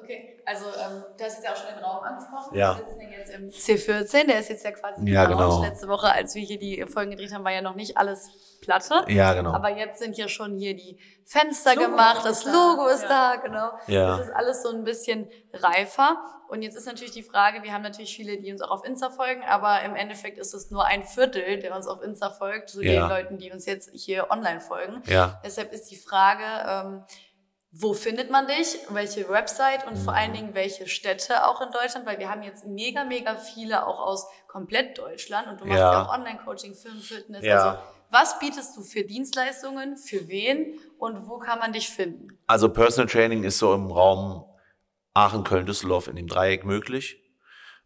Okay. 0.03 0.41
also 0.45 0.65
ähm, 0.65 1.03
du 1.17 1.23
hast 1.23 1.35
jetzt 1.35 1.43
ja 1.45 1.51
auch 1.51 1.55
schon 1.55 1.75
den 1.75 1.83
Raum 1.83 2.03
angesprochen. 2.03 2.57
Ja. 2.57 2.77
Wir 2.77 2.85
sitzen 2.85 3.11
jetzt 3.11 3.33
im 3.33 3.49
C14, 3.49 4.27
der 4.27 4.39
ist 4.39 4.49
jetzt 4.49 4.63
ja 4.63 4.71
quasi 4.71 5.09
Ja, 5.09 5.25
genau. 5.25 5.61
Letzte 5.63 5.87
Woche, 5.87 6.11
als 6.11 6.35
wir 6.35 6.41
hier 6.43 6.59
die 6.59 6.83
Folgen 6.87 7.11
gedreht 7.11 7.33
haben, 7.33 7.43
war 7.43 7.51
ja 7.51 7.61
noch 7.61 7.75
nicht 7.75 7.97
alles 7.97 8.29
Platte. 8.61 9.05
Ja, 9.07 9.33
genau. 9.33 9.53
Aber 9.53 9.69
jetzt 9.69 9.99
sind 9.99 10.17
ja 10.17 10.27
schon 10.27 10.55
hier 10.57 10.75
die 10.75 10.99
Fenster 11.25 11.75
Logo 11.75 11.87
gemacht, 11.89 12.21
das 12.25 12.43
da. 12.43 12.51
Logo 12.51 12.87
ist 12.87 13.03
Ja. 13.03 13.07
da, 13.09 13.35
genau. 13.41 13.69
Ja. 13.87 14.17
Das 14.17 14.27
ist 14.27 14.33
alles 14.35 14.63
so 14.63 14.69
ein 14.69 14.83
bisschen 14.83 15.29
reifer. 15.53 16.17
Und 16.49 16.63
jetzt 16.63 16.75
ist 16.75 16.85
natürlich 16.85 17.13
die 17.13 17.23
Frage, 17.23 17.63
wir 17.63 17.71
haben 17.73 17.81
natürlich 17.81 18.13
viele, 18.13 18.37
die 18.37 18.51
uns 18.51 18.61
auch 18.61 18.71
auf 18.71 18.83
Insta 18.85 19.09
folgen, 19.09 19.41
aber 19.47 19.83
im 19.83 19.95
Endeffekt 19.95 20.37
ist 20.37 20.53
es 20.53 20.69
nur 20.69 20.85
ein 20.85 21.05
Viertel, 21.05 21.59
der 21.59 21.73
uns 21.73 21.87
auf 21.87 22.01
Insta 22.03 22.29
folgt, 22.29 22.69
zu 22.69 22.81
Ja. 22.83 22.91
den 23.07 23.09
Leuten, 23.09 23.37
die 23.37 23.51
uns 23.51 23.65
jetzt 23.65 23.89
hier 23.93 24.29
online 24.29 24.59
folgen. 24.59 25.01
ja. 25.05 25.39
Deshalb 25.45 25.71
ist 25.71 25.89
die 25.91 25.95
Frage, 25.95 26.43
ähm, 26.67 27.03
wo 27.71 27.93
findet 27.93 28.29
man 28.29 28.47
dich? 28.47 28.77
Welche 28.89 29.29
Website 29.29 29.87
und 29.87 29.97
vor 29.97 30.13
allen 30.13 30.33
Dingen 30.33 30.53
welche 30.53 30.87
Städte 30.87 31.45
auch 31.47 31.61
in 31.61 31.71
Deutschland? 31.71 32.05
Weil 32.05 32.19
wir 32.19 32.29
haben 32.29 32.43
jetzt 32.43 32.65
mega, 32.65 33.05
mega 33.05 33.35
viele 33.35 33.87
auch 33.87 33.99
aus 33.99 34.27
komplett 34.47 34.97
Deutschland 34.97 35.47
und 35.47 35.61
du 35.61 35.65
machst 35.65 35.79
ja, 35.79 35.93
Ja. 35.93 36.05
auch 36.05 36.13
Online-Coaching, 36.13 36.75
Firmenfitness. 36.75 37.45
Ja. 37.45 37.69
Also 37.69 37.79
was 38.09 38.39
bietest 38.39 38.75
du 38.75 38.81
für 38.81 39.03
Dienstleistungen, 39.03 39.95
für 39.95 40.27
wen 40.27 40.77
und 40.99 41.29
wo 41.29 41.37
kann 41.39 41.59
man 41.59 41.71
dich 41.71 41.89
finden? 41.89 42.37
Also 42.45 42.67
Personal 42.67 43.07
Training 43.09 43.43
ist 43.45 43.57
so 43.57 43.73
im 43.73 43.89
Raum 43.89 44.43
Aachen, 45.13 45.45
Köln, 45.45 45.65
Düsseldorf 45.65 46.07
in 46.09 46.17
dem 46.17 46.27
Dreieck 46.27 46.65
möglich. 46.65 47.23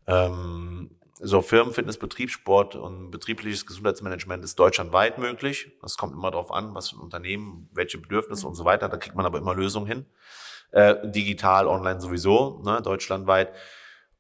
Ähm, 0.08 0.95
so 1.20 1.42
Firmenfitness, 1.42 1.98
Betriebssport 1.98 2.76
und 2.76 3.10
betriebliches 3.10 3.66
Gesundheitsmanagement 3.66 4.44
ist 4.44 4.60
deutschlandweit 4.60 5.18
möglich. 5.18 5.72
Das 5.82 5.98
kommt 5.98 6.14
immer 6.14 6.32
darauf 6.32 6.52
an, 6.52 6.76
was 6.76 6.90
für 6.90 6.98
ein 6.98 7.02
Unternehmen, 7.02 7.70
welche 7.72 7.98
Bedürfnisse 7.98 8.48
und 8.48 8.56
so 8.56 8.66
weiter. 8.66 8.90
Da 8.90 8.98
kriegt 8.98 9.16
man 9.16 9.26
aber 9.26 9.38
immer 9.38 9.56
Lösungen 9.56 9.88
hin. 9.88 10.06
Äh, 10.72 11.10
digital, 11.10 11.68
online 11.68 12.02
sowieso, 12.02 12.62
ne, 12.66 12.82
deutschlandweit. 12.82 13.54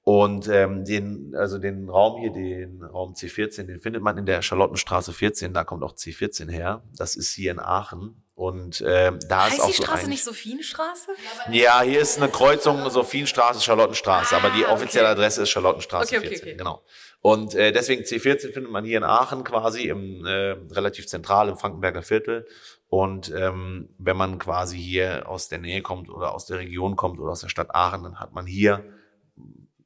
Und 0.04 0.48
ähm, 0.48 0.86
den, 0.86 1.34
also 1.36 1.58
den 1.58 1.90
Raum 1.90 2.22
hier, 2.22 2.32
den 2.32 2.84
Raum 2.84 3.14
C14, 3.14 3.64
den 3.64 3.80
findet 3.80 4.04
man 4.04 4.18
in 4.18 4.26
der 4.26 4.42
Charlottenstraße 4.42 5.12
14, 5.12 5.52
da 5.54 5.64
kommt 5.64 5.84
auch 5.84 5.96
C14 5.96 6.50
her. 6.50 6.84
Das 6.96 7.16
ist 7.16 7.34
hier 7.34 7.52
in 7.52 7.60
Aachen. 7.60 8.25
Und 8.36 8.84
ähm, 8.86 9.18
da 9.30 9.46
heißt 9.46 9.56
ist 9.56 9.62
auch 9.62 9.68
die 9.68 9.74
so 9.74 9.84
Straße 9.84 10.04
ein, 10.04 10.10
nicht 10.10 10.24
Sophienstraße? 10.26 11.12
Ja, 11.52 11.82
hier 11.82 12.02
ist 12.02 12.18
eine 12.18 12.30
Kreuzung 12.30 12.90
Sophienstraße, 12.90 13.62
Charlottenstraße, 13.62 14.36
aber 14.36 14.50
die 14.50 14.66
Ah, 14.66 14.74
offizielle 14.74 15.06
okay. 15.06 15.14
Adresse 15.14 15.44
ist 15.44 15.52
Charlottenstraße 15.52 16.18
Okay, 16.18 16.18
okay, 16.18 16.28
14, 16.28 16.48
okay. 16.50 16.58
genau. 16.58 16.84
Und 17.22 17.56
äh, 17.56 17.72
deswegen 17.72 18.04
C14 18.04 18.52
findet 18.52 18.72
man 18.72 18.84
hier 18.84 18.98
in 18.98 19.06
Aachen 19.06 19.46
quasi 19.46 19.88
im 19.88 20.26
äh, 20.26 20.58
relativ 20.72 21.08
zentral 21.08 21.48
im 21.48 21.58
Frankenberger 21.58 22.04
Viertel. 22.04 22.46
Und 22.90 23.34
ähm, 23.34 23.90
wenn 23.98 24.18
man 24.18 24.38
quasi 24.38 24.78
hier 24.78 25.30
aus 25.30 25.48
der 25.48 25.60
Nähe 25.60 25.82
kommt 25.82 26.10
oder 26.10 26.36
aus 26.36 26.46
der 26.46 26.60
Region 26.60 26.98
kommt 26.98 27.20
oder 27.20 27.32
aus 27.32 27.40
der 27.40 27.50
Stadt 27.50 27.74
Aachen, 27.74 28.04
dann 28.04 28.20
hat 28.20 28.34
man 28.34 28.46
hier 28.46 28.84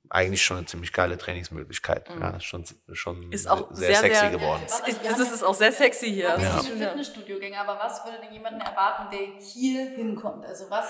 eigentlich 0.10 0.43
schon 0.43 0.57
eine 0.57 0.66
ziemlich 0.66 0.91
geile 0.93 1.18
Trainingsmöglichkeit. 1.18 2.10
Ja, 2.20 2.32
ist 2.32 2.43
schon, 2.45 2.66
schon 2.93 3.20
Mhm. 3.28 3.32
Ist 3.32 3.47
auch 3.49 3.68
sehr, 3.72 3.89
sehr, 3.89 3.95
sexy 4.01 4.20
sehr- 4.22 4.30
geworden. 4.32 4.62
Es 4.66 4.80
ist, 4.88 5.20
es 5.20 5.32
ist 5.32 5.43
auch 5.43 5.53
sehr 5.53 5.72
sexy 5.72 6.07
hier. 6.12 6.30
Ja. 6.30 6.36
Ist 6.60 6.70
ja. 6.70 6.88
Fitnessstudio-Gänger, 6.88 7.62
aber 7.62 7.80
was 7.80 8.03
würde 8.05 8.18
denn 8.24 8.34
jemanden 8.34 8.62
erwarten, 8.62 9.07
der 9.12 9.39
hier 9.39 9.86
hinkommt? 9.91 10.45
Also 10.45 10.66
was 10.70 10.88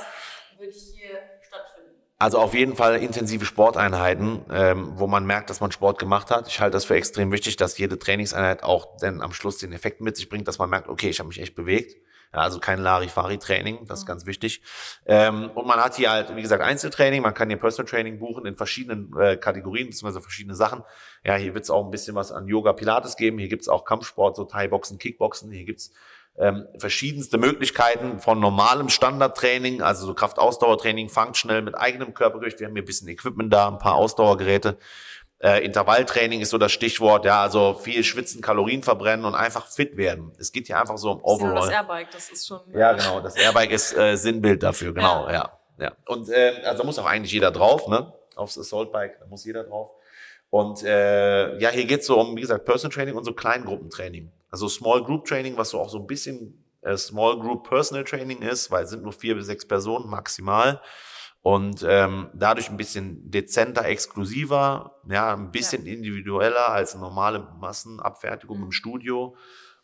wird 0.57 0.73
hier 0.73 1.19
stattfinden? 1.41 1.89
Also 2.21 2.37
auf 2.39 2.53
jeden 2.53 2.75
Fall 2.75 2.97
intensive 2.97 3.45
Sporteinheiten, 3.45 4.41
ähm, 4.51 4.91
wo 4.95 5.07
man 5.07 5.25
merkt, 5.25 5.49
dass 5.49 5.61
man 5.61 5.71
Sport 5.71 5.99
gemacht 5.99 6.31
hat. 6.31 6.47
Ich 6.49 6.59
halte 6.59 6.73
das 6.73 6.83
für 6.85 6.95
extrem 6.95 7.31
wichtig, 7.31 7.55
dass 7.55 7.77
jede 7.77 7.97
Trainingseinheit 7.97 8.61
auch 8.63 8.97
dann 8.97 9.21
am 9.21 9.31
Schluss 9.31 9.57
den 9.57 9.71
Effekt 9.71 10.01
mit 10.01 10.17
sich 10.17 10.27
bringt, 10.27 10.45
dass 10.47 10.57
man 10.59 10.69
merkt, 10.69 10.89
okay, 10.89 11.09
ich 11.09 11.19
habe 11.19 11.27
mich 11.29 11.39
echt 11.39 11.55
bewegt. 11.55 11.95
Ja, 12.33 12.41
also 12.41 12.59
kein 12.59 12.79
Larifari-Training, 12.79 13.85
das 13.87 13.99
ist 13.99 14.05
ganz 14.05 14.27
wichtig. 14.27 14.61
Ähm, 15.07 15.49
und 15.55 15.65
man 15.65 15.79
hat 15.79 15.95
hier 15.95 16.11
halt, 16.11 16.35
wie 16.35 16.41
gesagt, 16.43 16.63
Einzeltraining, 16.63 17.23
man 17.23 17.33
kann 17.33 17.49
hier 17.49 17.57
Personal 17.57 17.89
Training 17.89 18.19
buchen 18.19 18.45
in 18.45 18.55
verschiedenen 18.55 19.11
äh, 19.19 19.35
Kategorien, 19.35 19.87
beziehungsweise 19.87 20.21
verschiedene 20.21 20.55
Sachen. 20.55 20.83
Ja, 21.23 21.35
hier 21.35 21.55
wird 21.55 21.63
es 21.63 21.71
auch 21.71 21.83
ein 21.83 21.89
bisschen 21.89 22.15
was 22.15 22.31
an 22.31 22.47
Yoga 22.47 22.73
Pilates 22.73 23.15
geben, 23.15 23.39
hier 23.39 23.47
gibt's 23.47 23.67
auch 23.67 23.83
Kampfsport, 23.83 24.35
so 24.35 24.43
Thai-Boxen, 24.43 24.99
Kickboxen, 24.99 25.51
hier 25.51 25.65
gibt's 25.65 25.91
ähm, 26.37 26.67
verschiedenste 26.77 27.37
Möglichkeiten 27.37 28.19
von 28.19 28.39
normalem 28.39 28.89
Standardtraining, 28.89 29.81
also 29.81 30.05
so 30.05 30.13
Kraftausdauertraining, 30.13 31.09
functional 31.09 31.61
mit 31.61 31.77
eigenem 31.77 32.13
Körpergewicht. 32.13 32.59
Wir 32.59 32.67
haben 32.67 32.75
hier 32.75 32.83
ein 32.83 32.85
bisschen 32.85 33.09
Equipment 33.09 33.51
da, 33.51 33.67
ein 33.67 33.79
paar 33.79 33.95
Ausdauergeräte. 33.95 34.77
Äh, 35.41 35.63
Intervalltraining 35.63 36.41
ist 36.41 36.49
so 36.49 36.57
das 36.57 36.73
Stichwort, 36.73 37.23
ja, 37.23 37.41
also 37.41 37.73
viel 37.73 38.03
schwitzen, 38.03 38.41
Kalorien 38.41 38.83
verbrennen 38.83 39.25
und 39.25 39.35
einfach 39.35 39.67
fit 39.67 39.95
werden. 39.95 40.33
Es 40.37 40.51
geht 40.51 40.67
hier 40.67 40.77
einfach 40.77 40.97
so 40.97 41.11
um 41.11 41.19
Ich 41.19 41.39
sehe 41.39 41.47
nur 41.47 41.55
das 41.55 41.65
Overall. 41.65 41.73
Airbike, 41.73 42.11
das 42.11 42.29
ist 42.29 42.45
schon. 42.45 42.59
Ja, 42.73 42.91
genau. 42.91 43.21
Das 43.21 43.35
Airbike 43.35 43.71
ist 43.71 43.95
äh, 43.97 44.17
Sinnbild 44.17 44.61
dafür, 44.61 44.93
genau, 44.93 45.27
ja. 45.27 45.33
Ja. 45.33 45.85
ja. 45.85 45.91
Und 46.07 46.29
äh, 46.29 46.61
also 46.65 46.79
da 46.79 46.85
muss 46.85 46.99
auch 46.99 47.05
eigentlich 47.05 47.31
jeder 47.31 47.51
drauf, 47.51 47.87
ne? 47.87 48.11
Aufs 48.35 48.57
Assault 48.57 48.91
Bike, 48.91 49.17
da 49.19 49.27
muss 49.27 49.45
jeder 49.45 49.63
drauf. 49.63 49.91
Und 50.49 50.83
äh, 50.83 51.57
ja, 51.59 51.69
hier 51.69 51.85
geht's 51.85 52.07
so 52.07 52.19
um, 52.19 52.35
wie 52.35 52.41
gesagt, 52.41 52.65
Personal 52.65 52.93
Training 52.93 53.15
und 53.15 53.23
so 53.23 53.33
Kleingruppentraining. 53.33 54.31
Also 54.51 54.67
Small 54.67 55.03
Group 55.03 55.25
Training, 55.25 55.55
was 55.57 55.69
so 55.69 55.79
auch 55.79 55.89
so 55.89 55.99
ein 55.99 56.07
bisschen 56.07 56.65
äh, 56.81 56.97
Small 56.97 57.39
Group 57.39 57.69
Personal 57.69 58.03
Training 58.03 58.41
ist, 58.41 58.71
weil 58.71 58.83
es 58.83 58.89
sind 58.89 59.03
nur 59.03 59.13
vier 59.13 59.35
bis 59.35 59.45
sechs 59.45 59.65
Personen 59.65 60.09
maximal. 60.09 60.81
Und 61.41 61.85
ähm, 61.87 62.29
dadurch 62.33 62.69
ein 62.69 62.75
bisschen 62.77 63.31
dezenter, 63.31 63.85
exklusiver, 63.85 64.99
ja, 65.07 65.33
ein 65.33 65.51
bisschen 65.51 65.85
individueller 65.85 66.69
als 66.69 66.95
normale 66.95 67.39
Massenabfertigung 67.59 68.61
im 68.63 68.71
Studio. 68.71 69.35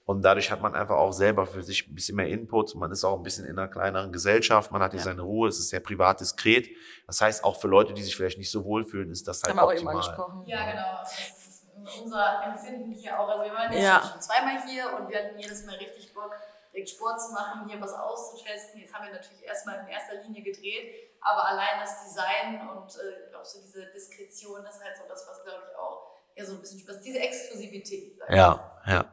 Und 0.03 0.21
dadurch 0.23 0.51
hat 0.51 0.61
man 0.61 0.75
einfach 0.75 0.97
auch 0.97 1.13
selber 1.13 1.47
für 1.47 1.63
sich 1.63 1.87
ein 1.87 1.95
bisschen 1.95 2.17
mehr 2.17 2.27
Input. 2.27 2.75
Man 2.75 2.91
ist 2.91 3.03
auch 3.03 3.17
ein 3.17 3.23
bisschen 3.23 3.45
in 3.45 3.57
einer 3.57 3.67
kleineren 3.67 4.11
Gesellschaft. 4.11 4.71
Man 4.71 4.81
hat 4.83 4.91
hier 4.91 4.99
seine 5.01 5.23
Ruhe. 5.23 5.47
Es 5.47 5.57
ist 5.57 5.69
sehr 5.69 5.79
privat, 5.79 6.19
diskret. 6.19 6.69
Das 7.07 7.21
heißt, 7.21 7.43
auch 7.43 7.59
für 7.59 7.67
Leute, 7.67 7.93
die 7.93 8.03
sich 8.03 8.15
vielleicht 8.15 8.37
nicht 8.37 8.51
so 8.51 8.63
wohlfühlen, 8.65 9.09
ist 9.09 9.27
das 9.27 9.41
halt 9.41 9.51
Haben 9.55 9.61
wir 9.61 9.63
auch 9.63 9.71
eben 9.71 9.87
optimal. 9.87 9.95
angesprochen. 9.95 10.43
Ja, 10.45 10.69
genau. 10.69 10.99
Das 11.01 11.17
ist 11.41 12.01
unser 12.03 12.43
Empfinden 12.43 12.91
hier 12.91 13.19
auch. 13.19 13.27
Also 13.29 13.43
wir 13.45 13.53
waren 13.53 13.71
jetzt 13.71 13.81
Ja. 13.81 14.01
schon 14.11 14.21
zweimal 14.21 14.61
hier 14.67 14.85
und 14.99 15.09
wir 15.09 15.17
hatten 15.17 15.39
jedes 15.39 15.65
Mal 15.65 15.75
richtig 15.75 16.13
Bock, 16.13 16.33
direkt 16.71 16.89
Sport 16.89 17.19
zu 17.21 17.33
machen, 17.33 17.67
hier 17.67 17.81
was 17.81 17.93
auszutesten. 17.93 18.81
Jetzt 18.81 18.93
haben 18.93 19.05
wir 19.07 19.13
natürlich 19.13 19.43
erstmal 19.43 19.79
in 19.79 19.87
erster 19.87 20.21
Linie 20.21 20.43
gedreht, 20.43 21.14
aber 21.25 21.47
allein 21.49 21.79
das 21.81 22.05
Design 22.05 22.61
und 22.69 22.89
äh, 22.95 23.35
auch 23.35 23.43
so 23.43 23.59
diese 23.65 23.85
Diskretion 23.93 24.61
ist 24.65 24.79
halt 24.83 24.95
so 24.97 25.03
das, 25.09 25.25
was 25.29 25.43
glaube 25.43 25.63
ich 25.71 25.77
auch 25.77 26.11
eher 26.35 26.45
so 26.45 26.53
ein 26.53 26.59
bisschen 26.61 26.79
Spaß, 26.79 27.01
diese 27.01 27.19
Exklusivität. 27.19 28.17
Ja, 28.29 28.71
ja. 28.87 29.05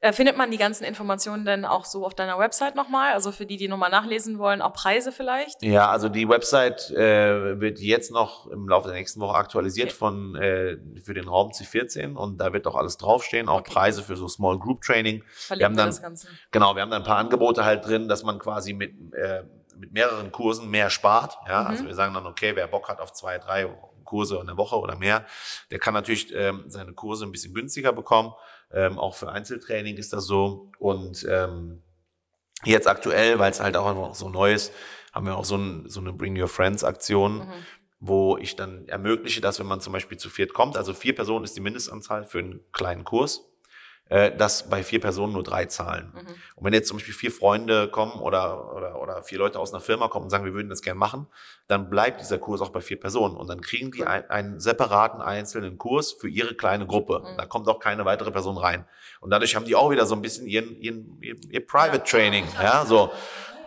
Äh, 0.00 0.12
findet 0.12 0.36
man 0.36 0.52
die 0.52 0.58
ganzen 0.58 0.84
Informationen 0.84 1.44
denn 1.44 1.64
auch 1.64 1.84
so 1.84 2.06
auf 2.06 2.14
deiner 2.14 2.38
Website 2.38 2.76
nochmal? 2.76 3.14
Also 3.14 3.32
für 3.32 3.46
die, 3.46 3.56
die 3.56 3.66
nochmal 3.66 3.90
nachlesen 3.90 4.38
wollen, 4.38 4.62
auch 4.62 4.72
Preise 4.72 5.10
vielleicht? 5.10 5.60
Ja, 5.60 5.90
also 5.90 6.08
die 6.08 6.28
Website 6.28 6.88
äh, 6.92 7.60
wird 7.60 7.80
jetzt 7.80 8.12
noch 8.12 8.46
im 8.46 8.68
Laufe 8.68 8.86
der 8.86 8.96
nächsten 8.96 9.18
Woche 9.18 9.34
aktualisiert 9.36 9.88
Okay. 9.88 9.96
von 9.98 10.36
äh, 10.36 10.76
für 11.02 11.14
den 11.14 11.26
Raum 11.26 11.50
C14 11.50 12.14
und 12.14 12.36
da 12.38 12.52
wird 12.52 12.68
auch 12.68 12.76
alles 12.76 12.96
draufstehen, 12.96 13.48
auch 13.48 13.64
Preise 13.64 14.04
für 14.04 14.14
so 14.16 14.28
Small 14.28 14.60
Group 14.60 14.82
Training. 14.82 15.24
Verlinken 15.34 15.64
haben 15.66 15.74
wir 15.74 15.82
dann- 15.82 15.88
das 15.88 16.00
Ganze. 16.02 16.28
Genau, 16.52 16.76
wir 16.76 16.82
haben 16.82 16.90
da 16.92 16.98
ein 16.98 17.02
paar 17.02 17.18
Angebote 17.18 17.64
halt 17.64 17.84
drin, 17.84 18.06
dass 18.08 18.22
man 18.22 18.38
quasi 18.38 18.74
mit 18.74 18.92
äh, 19.14 19.42
mit 19.78 19.92
mehreren 19.92 20.32
Kursen 20.32 20.68
mehr 20.70 20.90
spart. 20.90 21.36
Ja, 21.46 21.64
also 21.64 21.84
wir 21.86 21.94
sagen 21.94 22.14
dann, 22.14 22.26
okay, 22.26 22.52
wer 22.54 22.66
Bock 22.66 22.88
hat 22.88 23.00
auf 23.00 23.12
zwei, 23.12 23.38
drei 23.38 23.66
Kurse 24.04 24.38
in 24.38 24.46
der 24.46 24.56
Woche 24.56 24.76
oder 24.76 24.96
mehr, 24.96 25.26
der 25.70 25.78
kann 25.78 25.94
natürlich 25.94 26.34
ähm, 26.34 26.64
seine 26.66 26.92
Kurse 26.92 27.24
ein 27.26 27.32
bisschen 27.32 27.54
günstiger 27.54 27.92
bekommen. 27.92 28.32
Ähm, 28.72 28.98
auch 28.98 29.14
für 29.14 29.30
Einzeltraining 29.30 29.96
ist 29.96 30.12
das 30.12 30.24
so. 30.24 30.70
Und 30.78 31.26
ähm, 31.28 31.82
jetzt 32.64 32.88
aktuell, 32.88 33.38
weil 33.38 33.50
es 33.50 33.60
halt 33.60 33.76
auch 33.76 33.94
noch 33.94 34.14
so 34.14 34.28
neu 34.28 34.52
ist, 34.52 34.72
haben 35.12 35.26
wir 35.26 35.36
auch 35.36 35.44
so, 35.44 35.56
ein, 35.56 35.88
so 35.88 36.00
eine 36.00 36.12
Bring 36.12 36.40
Your 36.40 36.48
Friends 36.48 36.84
Aktion, 36.84 37.38
Mhm. 37.38 37.52
wo 38.00 38.36
ich 38.38 38.56
dann 38.56 38.86
ermögliche, 38.88 39.40
dass 39.40 39.58
wenn 39.58 39.66
man 39.66 39.80
zum 39.80 39.92
Beispiel 39.92 40.18
zu 40.18 40.30
viert 40.30 40.54
kommt, 40.54 40.76
also 40.76 40.94
vier 40.94 41.14
Personen 41.14 41.44
ist 41.44 41.56
die 41.56 41.60
Mindestanzahl 41.60 42.24
für 42.24 42.38
einen 42.38 42.60
kleinen 42.72 43.04
Kurs, 43.04 43.44
äh, 44.08 44.34
dass 44.34 44.68
bei 44.68 44.82
vier 44.82 45.00
Personen 45.00 45.34
nur 45.34 45.42
drei 45.42 45.66
zahlen. 45.66 46.12
Mhm. 46.14 46.34
Und 46.56 46.64
wenn 46.64 46.72
jetzt 46.72 46.88
zum 46.88 46.96
Beispiel 46.96 47.14
vier 47.14 47.30
Freunde 47.30 47.88
kommen 47.88 48.20
oder, 48.20 48.74
oder, 48.74 49.00
oder 49.00 49.22
vier 49.22 49.38
Leute 49.38 49.58
aus 49.58 49.72
einer 49.72 49.80
Firma 49.80 50.08
kommen 50.08 50.24
und 50.24 50.30
sagen, 50.30 50.44
wir 50.44 50.54
würden 50.54 50.70
das 50.70 50.82
gerne 50.82 50.98
machen, 50.98 51.26
dann 51.66 51.90
bleibt 51.90 52.20
dieser 52.20 52.38
Kurs 52.38 52.60
auch 52.60 52.70
bei 52.70 52.80
vier 52.80 52.98
Personen. 52.98 53.36
Und 53.36 53.48
dann 53.48 53.60
kriegen 53.60 53.90
die 53.90 54.04
ein, 54.04 54.28
einen 54.30 54.60
separaten 54.60 55.20
einzelnen 55.20 55.78
Kurs 55.78 56.12
für 56.12 56.28
ihre 56.28 56.54
kleine 56.54 56.86
Gruppe. 56.86 57.20
Mhm. 57.20 57.36
Da 57.36 57.46
kommt 57.46 57.68
auch 57.68 57.80
keine 57.80 58.04
weitere 58.04 58.30
Person 58.30 58.56
rein. 58.56 58.86
Und 59.20 59.30
dadurch 59.30 59.54
haben 59.54 59.66
die 59.66 59.76
auch 59.76 59.90
wieder 59.90 60.06
so 60.06 60.14
ein 60.14 60.22
bisschen 60.22 60.46
ihren, 60.46 60.80
ihren, 60.80 61.18
ihr, 61.20 61.36
ihr 61.50 61.66
Private 61.66 62.02
Training. 62.04 62.46
Ja, 62.62 62.86
so. 62.86 63.10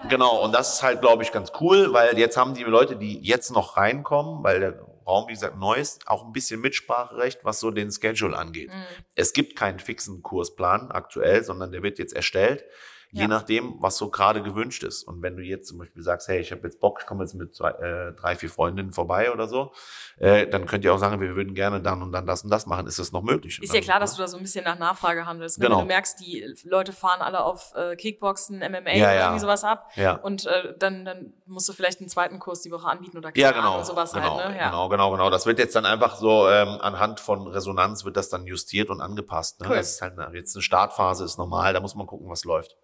Genau, 0.09 0.43
und 0.43 0.53
das 0.53 0.73
ist 0.73 0.83
halt, 0.83 1.01
glaube 1.01 1.21
ich, 1.21 1.31
ganz 1.31 1.51
cool, 1.61 1.93
weil 1.93 2.17
jetzt 2.17 2.35
haben 2.35 2.55
die 2.55 2.63
Leute, 2.63 2.95
die 2.95 3.19
jetzt 3.19 3.51
noch 3.51 3.77
reinkommen, 3.77 4.43
weil 4.43 4.59
der 4.59 4.90
Raum, 5.06 5.28
wie 5.28 5.34
gesagt, 5.34 5.58
neu 5.58 5.76
ist, 5.76 6.08
auch 6.08 6.26
ein 6.26 6.32
bisschen 6.32 6.62
Mitspracherecht, 6.62 7.43
was 7.43 7.60
so 7.60 7.72
den 7.72 7.91
Schedule 7.91 8.38
angeht. 8.38 8.70
Mhm. 8.70 8.84
Es 9.16 9.34
gibt 9.34 9.56
keinen 9.56 9.80
fixen 9.80 10.22
Kursplan 10.22 10.91
aktuell, 10.91 11.43
sondern 11.43 11.72
der 11.72 11.84
wird 11.84 11.99
jetzt 11.99 12.14
erstellt, 12.14 12.64
je 13.12 13.22
Ja. 13.24 13.28
nachdem, 13.28 13.76
was 13.80 13.97
so 13.97 14.09
gerade 14.09 14.41
gewünscht 14.41 14.84
ist. 14.84 15.03
Und 15.03 15.22
wenn 15.22 15.36
du 15.36 15.43
jetzt 15.43 15.68
zum 15.68 15.78
Beispiel 15.78 16.01
sagst, 16.01 16.28
hey, 16.28 16.39
ich 16.39 16.51
habe 16.51 16.62
jetzt 16.64 16.80
Bock, 16.80 16.99
ich 17.01 17.05
komme 17.05 17.24
jetzt 17.24 17.34
mit 17.34 17.53
zwei, 17.53 17.72
äh, 17.72 18.14
drei, 18.14 18.36
vier 18.36 18.49
Freundinnen 18.49 18.93
vorbei 18.93 19.32
oder 19.32 19.47
so, 19.47 19.74
äh, 20.18 20.47
dann 20.47 20.66
könnt 20.66 20.86
ihr 20.86 20.93
auch 20.93 20.97
sagen, 20.97 21.20
wir 21.20 21.36
würden 21.36 21.53
gerne 21.53 21.82
dann 21.82 22.01
und 22.01 22.12
dann 22.12 22.26
das 22.26 22.43
und 22.43 22.49
das 22.49 22.66
machen. 22.66 22.88
Ist 22.88 22.99
das 22.99 23.12
noch 23.12 23.22
möglich? 23.22 23.59
Ist 23.62 23.74
ja 23.74 23.80
dann, 23.80 23.84
klar, 23.84 23.99
dass 23.99 24.16
du 24.16 24.22
da 24.22 24.28
so 24.28 24.38
ein 24.38 24.43
bisschen 24.43 24.64
nach 24.64 24.80
Nachfrage 24.80 25.26
handelst. 25.26 25.59
Ne? 25.59 25.66
Genau. 25.66 25.80
Wenn 25.80 25.88
du 25.88 25.93
merkst, 25.93 26.20
die 26.20 26.45
Leute 26.64 26.93
fahren 26.93 27.22
alle 27.22 27.43
auf 27.43 27.74
äh, 27.76 27.95
Kickboxen, 27.95 28.59
MMA 28.59 28.91
Ja, 28.95 29.09
oder 29.09 29.20
irgendwie 29.22 29.39
sowas 29.39 29.64
ab. 29.64 29.89
Ja. 29.95 30.14
Und 30.16 30.45
äh, 30.45 30.74
dann, 30.80 31.03
dann 31.05 31.34
musst 31.45 31.68
du 31.68 31.74
vielleicht 31.74 31.99
einen 31.99 32.09
zweiten 32.09 32.39
Kurs 32.39 32.62
die 32.62 32.72
Woche 32.72 32.88
anbieten 32.88 33.18
oder 33.18 33.32
Ja, 33.36 33.51
keine 33.51 33.64
Ahnung, 33.64 33.74
genau. 33.76 33.84
sowas 33.86 34.14
genau, 34.14 34.38
halt. 34.39 34.51
Ne? 34.51 34.57
Ja. 34.57 34.70
genau, 34.70 34.89
genau, 34.89 35.12
genau. 35.12 35.30
Das 35.30 35.45
wird 35.45 35.59
jetzt 35.59 35.76
dann 35.76 35.86
einfach 35.86 36.16
so 36.16 36.47
ähm, 36.49 36.78
anhand 36.82 37.20
von 37.20 37.47
Resonanz 37.47 38.05
wird 38.05 38.16
das 38.16 38.30
dann 38.30 38.45
justiert 38.45 38.89
und 38.89 39.01
angepasst. 39.01 39.59
Ne? 39.59 39.68
Cool. 39.70 39.76
Das 39.76 39.91
ist 39.95 40.01
halt 40.01 40.14
jetzt 40.34 40.55
eine 40.55 40.62
Startphase, 40.64 41.26
ist 41.26 41.38
normal. 41.38 41.74
Da 41.74 41.80
muss 41.82 41.95
man 41.95 42.07
gucken, 42.07 42.30
was 42.30 42.45
läuft. 42.45 42.78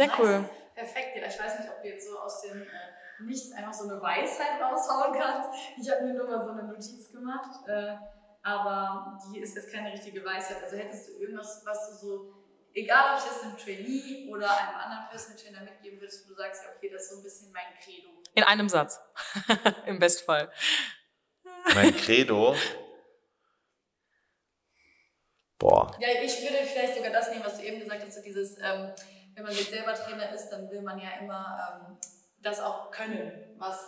Sehr 0.00 0.18
cool. 0.18 0.48
Perfekt, 0.74 1.16
ja. 1.16 1.26
Ich 1.26 1.38
weiß 1.38 1.58
nicht, 1.58 1.70
ob 1.70 1.82
du 1.82 1.88
jetzt 1.88 2.08
so 2.08 2.18
aus 2.18 2.40
dem 2.40 2.62
äh, 2.62 2.66
Nichts 3.22 3.52
einfach 3.52 3.74
so 3.74 3.84
eine 3.84 4.00
Weisheit 4.00 4.58
raushauen 4.58 5.12
kannst. 5.12 5.50
Ich 5.78 5.90
habe 5.90 6.04
mir 6.04 6.14
nur 6.14 6.26
mal 6.26 6.42
so 6.42 6.52
eine 6.52 6.62
Notiz 6.62 7.12
gemacht, 7.12 7.68
äh, 7.68 7.96
aber 8.42 9.18
die 9.28 9.40
ist 9.40 9.54
jetzt 9.54 9.70
keine 9.70 9.92
richtige 9.92 10.24
Weisheit. 10.24 10.62
Also 10.62 10.78
hättest 10.78 11.08
du 11.08 11.12
irgendwas, 11.20 11.60
was 11.66 11.90
du 11.90 11.96
so, 11.96 12.34
egal 12.72 13.12
ob 13.12 13.18
ich 13.18 13.30
jetzt 13.30 13.44
einem 13.44 13.58
Trainee 13.58 14.32
oder 14.32 14.48
einem 14.48 14.74
anderen 14.74 15.08
Personal 15.10 15.36
Trainer 15.36 15.60
mitgeben 15.60 16.00
würdest, 16.00 16.24
wo 16.24 16.30
du 16.30 16.36
sagst, 16.36 16.62
ja, 16.64 16.70
okay, 16.74 16.88
das 16.90 17.02
ist 17.02 17.10
so 17.10 17.16
ein 17.18 17.22
bisschen 17.22 17.52
mein 17.52 17.74
Credo. 17.84 18.08
In 18.34 18.44
einem 18.44 18.70
Satz. 18.70 18.98
Im 19.86 19.98
Bestfall. 19.98 20.50
Mein 21.74 21.94
Credo. 21.94 22.56
Boah. 25.58 25.94
Ja, 26.00 26.08
ich 26.22 26.40
würde 26.40 26.64
vielleicht 26.64 26.96
sogar 26.96 27.10
das 27.10 27.28
nehmen, 27.28 27.44
was 27.44 27.58
du 27.58 27.64
eben 27.64 27.80
gesagt 27.80 28.00
hast, 28.00 28.14
so 28.14 28.22
dieses, 28.22 28.56
ähm, 28.62 28.94
wenn 29.34 29.44
man 29.44 29.52
jetzt 29.52 29.70
selber 29.70 29.94
Trainer 29.94 30.32
ist, 30.34 30.48
dann 30.50 30.70
will 30.70 30.82
man 30.82 30.98
ja 30.98 31.08
immer 31.20 31.86
ähm, 31.88 31.96
das 32.42 32.60
auch 32.60 32.90
können, 32.90 33.32
was 33.58 33.78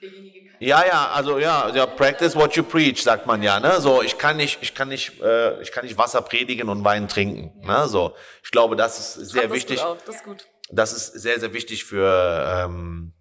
derjenige 0.00 0.50
kann. 0.50 0.56
Ja, 0.60 0.84
ja, 0.86 1.10
also 1.10 1.38
ja, 1.38 1.68
ja, 1.70 1.86
practice 1.86 2.34
what 2.36 2.54
you 2.56 2.62
preach, 2.62 3.02
sagt 3.02 3.26
man 3.26 3.42
ja, 3.42 3.60
ne? 3.60 3.80
So, 3.80 4.02
ich 4.02 4.18
kann 4.18 4.36
nicht, 4.36 4.62
ich 4.62 4.74
kann 4.74 4.88
nicht, 4.88 5.20
äh, 5.20 5.60
ich 5.60 5.72
kann 5.72 5.84
nicht 5.84 5.98
Wasser 5.98 6.22
predigen 6.22 6.68
und 6.68 6.84
Wein 6.84 7.08
trinken, 7.08 7.66
ne? 7.66 7.88
So, 7.88 8.14
ich 8.42 8.50
glaube, 8.50 8.76
das 8.76 8.98
ist 9.18 9.30
sehr 9.30 9.44
das 9.44 9.52
wichtig. 9.52 9.78
Gut 9.78 9.86
auf. 9.86 10.04
Das 10.04 10.16
ist 10.16 10.24
gut. 10.24 10.46
Das 10.70 10.92
ist 10.92 11.12
sehr, 11.12 11.38
sehr 11.40 11.52
wichtig 11.52 11.84
für, 11.84 12.64
ähm, 12.64 13.12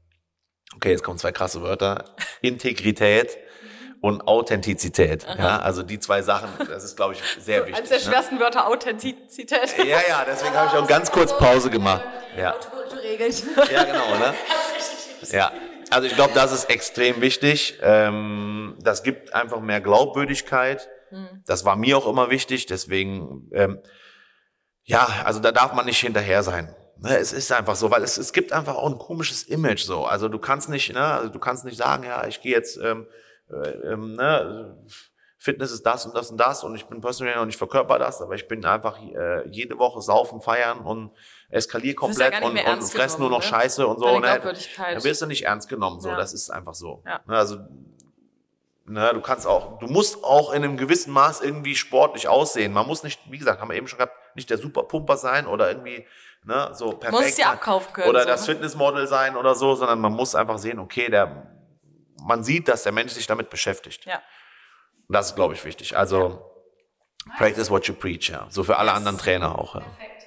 okay, 0.76 0.92
jetzt 0.92 1.04
kommen 1.04 1.18
zwei 1.18 1.32
krasse 1.32 1.62
Wörter, 1.62 2.16
Integrität 2.42 3.38
und 4.04 4.28
Authentizität. 4.28 5.26
Ja, 5.38 5.60
also 5.60 5.82
die 5.82 5.98
zwei 5.98 6.22
Sachen, 6.22 6.50
das 6.68 6.84
ist, 6.84 6.98
glaube 6.98 7.14
ich, 7.14 7.24
sehr 7.42 7.62
wichtig. 7.62 7.78
Eines 7.78 7.90
der 7.90 8.00
ne? 8.00 8.04
schwersten 8.04 8.38
Wörter 8.38 8.68
Authentizität. 8.68 9.78
Ja, 9.78 9.86
ja, 9.86 10.26
deswegen 10.28 10.54
habe 10.54 10.68
ich 10.68 10.84
auch 10.84 10.88
ganz 10.88 11.10
kurz 11.10 11.38
Pause 11.38 11.70
gemacht. 11.70 12.04
Ja, 12.38 12.54
ja 13.72 13.84
genau, 13.86 14.18
ne? 14.20 14.34
Ja, 15.32 15.54
also 15.90 16.06
ich 16.06 16.16
glaube, 16.16 16.34
das 16.34 16.52
ist 16.52 16.66
extrem 16.66 17.22
wichtig. 17.22 17.80
Ähm, 17.82 18.76
das 18.82 19.04
gibt 19.04 19.34
einfach 19.34 19.62
mehr 19.62 19.80
Glaubwürdigkeit. 19.80 20.90
Das 21.46 21.64
war 21.64 21.78
mir 21.78 21.98
auch 21.98 22.08
immer 22.08 22.30
wichtig. 22.30 22.66
Deswegen, 22.66 23.50
ähm, 23.54 23.80
ja, 24.84 25.08
also 25.24 25.40
da 25.40 25.54
darf 25.54 25.72
man 25.74 25.86
nicht 25.86 26.02
hinterher 26.02 26.44
sein. 26.44 26.76
Ne, 26.98 27.16
Es 27.18 27.32
ist 27.32 27.54
einfach 27.54 27.78
so, 27.78 27.90
weil 27.90 28.04
es, 28.04 28.18
es 28.18 28.34
gibt 28.34 28.52
einfach 28.52 28.76
auch 28.76 28.90
ein 28.92 28.98
komisches 28.98 29.44
Image 29.44 29.84
so. 29.84 30.04
Also 30.04 30.28
du 30.28 30.40
kannst 30.40 30.68
nicht, 30.68 30.92
ne, 30.94 31.06
also 31.06 31.30
du 31.30 31.40
kannst 31.40 31.64
nicht 31.64 31.78
sagen, 31.78 32.04
ja, 32.04 32.28
ich 32.28 32.42
gehe 32.42 32.52
jetzt, 32.52 32.78
ähm, 32.78 33.08
äh, 33.64 33.94
ähm, 33.94 34.14
ne, 34.14 34.78
Fitness 35.38 35.72
ist 35.72 35.86
das 35.86 36.06
und 36.06 36.16
das 36.16 36.32
und 36.32 36.38
das 36.38 36.64
und 36.64 36.74
ich 36.76 36.86
bin 36.86 37.02
Personal 37.02 37.34
Trainer 37.34 37.44
und 37.44 37.50
ich 37.50 37.58
verkörper 37.58 38.00
das, 38.00 38.22
aber 38.22 38.36
ich 38.36 38.48
bin 38.48 38.64
einfach 38.64 38.98
äh, 39.02 39.48
jede 39.50 39.78
Woche 39.78 40.02
saufen, 40.02 40.40
feiern 40.40 40.80
und 40.80 41.12
eskaliere 41.50 41.94
ja 41.96 42.00
komplett 42.00 42.32
nicht 42.42 42.66
und, 42.66 42.74
und 42.74 42.82
fress 42.84 43.18
nur 43.18 43.30
noch 43.30 43.40
ne? 43.40 43.44
Scheiße 43.46 43.86
und 43.86 44.00
so. 44.00 44.06
Deine 44.06 44.20
Ne? 44.22 44.28
Glaubwürdigkeit. 44.28 44.98
Da 44.98 45.04
wirst 45.04 45.22
du 45.22 45.26
nicht 45.26 45.46
ernst 45.46 45.68
genommen, 45.68 46.00
so. 46.00 46.10
Ja. 46.10 46.16
Das 46.16 46.34
ist 46.34 46.50
einfach 46.50 46.74
so. 46.74 47.04
Ja. 47.06 47.20
Ne, 47.28 47.38
Also 47.38 47.58
Ne, 48.86 49.12
du 49.14 49.22
kannst 49.22 49.48
auch, 49.48 49.80
du 49.80 49.88
musst 49.88 50.26
auch 50.26 50.52
in 50.52 50.62
einem 50.62 50.76
gewissen 50.76 51.14
Maß 51.14 51.40
irgendwie 51.40 51.74
sportlich 51.74 52.28
aussehen. 52.28 52.74
Man 52.74 52.86
muss 52.86 53.02
nicht, 53.02 53.18
wie 53.32 53.38
gesagt, 53.38 53.62
haben 53.62 53.70
wir 53.70 53.78
eben 53.78 53.88
schon 53.88 53.98
gehabt, 53.98 54.14
nicht 54.36 54.50
der 54.50 54.58
Superpumper 54.58 55.16
sein 55.16 55.48
oder 55.48 55.70
irgendwie 55.70 56.06
ne, 56.44 56.70
so 56.74 56.90
perfekt. 56.90 57.24
Muss 57.24 57.36
sein. 57.38 57.46
abkaufen 57.46 57.94
können, 57.94 58.10
Oder 58.10 58.24
so, 58.24 58.28
das 58.28 58.42
ne? 58.42 58.54
Fitnessmodel 58.54 59.08
sein 59.08 59.38
oder 59.38 59.56
so, 59.56 59.76
sondern 59.76 60.02
man 60.02 60.12
muss 60.12 60.36
einfach 60.36 60.58
sehen, 60.58 60.80
okay, 60.80 61.10
der, 61.10 61.48
man 62.26 62.44
sieht, 62.44 62.68
dass 62.68 62.84
der 62.84 62.92
Mensch 62.92 63.12
sich 63.14 63.28
damit 63.28 63.50
beschäftigt. 63.50 64.06
Ja. 64.06 64.22
Und 65.08 65.14
das 65.14 65.28
ist, 65.30 65.36
glaube 65.36 65.54
ich, 65.54 65.64
wichtig. 65.66 65.98
Also, 65.98 66.42
practice 67.38 67.70
what 67.70 67.86
you 67.88 67.94
preach, 67.94 68.30
ja. 68.30 68.48
So 68.50 68.64
für 68.64 68.78
alle 68.78 68.94
anderen 68.94 69.18
Trainer 69.18 69.58
auch. 69.60 69.76
Ja. 69.76 69.82
Perfekt. 69.82 70.24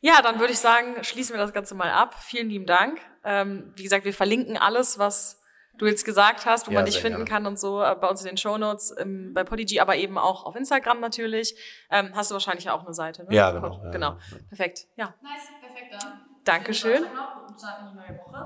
Ja, 0.00 0.20
dann 0.20 0.40
würde 0.40 0.52
ich 0.52 0.58
sagen, 0.58 1.02
schließen 1.04 1.34
wir 1.34 1.40
das 1.40 1.52
Ganze 1.52 1.74
mal 1.74 1.90
ab. 1.90 2.16
Vielen 2.20 2.48
lieben 2.48 2.66
Dank. 2.66 3.00
Ähm, 3.24 3.72
wie 3.76 3.84
gesagt, 3.84 4.04
wir 4.04 4.12
verlinken 4.12 4.56
alles, 4.56 4.98
was 4.98 5.40
du 5.78 5.86
jetzt 5.86 6.04
gesagt 6.04 6.44
hast, 6.44 6.66
wo 6.66 6.72
Ja, 6.72 6.78
man 6.78 6.86
dich 6.86 7.00
finden 7.00 7.18
gerne. 7.18 7.30
kann 7.30 7.46
und 7.46 7.58
so, 7.58 7.82
äh, 7.82 7.94
bei 7.94 8.08
uns 8.08 8.20
in 8.20 8.26
den 8.26 8.36
Shownotes, 8.36 8.94
ähm, 8.98 9.32
bei 9.32 9.44
Podigy, 9.44 9.80
aber 9.80 9.96
eben 9.96 10.18
auch 10.18 10.44
auf 10.44 10.56
Instagram 10.56 11.00
natürlich. 11.00 11.54
Ähm, 11.90 12.10
hast 12.14 12.30
du 12.30 12.34
wahrscheinlich 12.34 12.68
auch 12.68 12.84
eine 12.84 12.94
Seite, 12.94 13.24
ne? 13.24 13.34
Ja, 13.34 13.52
genau, 13.52 13.80
ja, 13.84 13.90
genau. 13.90 14.10
ja. 14.10 14.38
Perfekt. 14.48 14.86
Ja. 14.96 15.14
Nice, 15.22 15.48
perfekt 15.60 15.92
dann. 15.92 16.20
Dankeschön. 16.44 17.06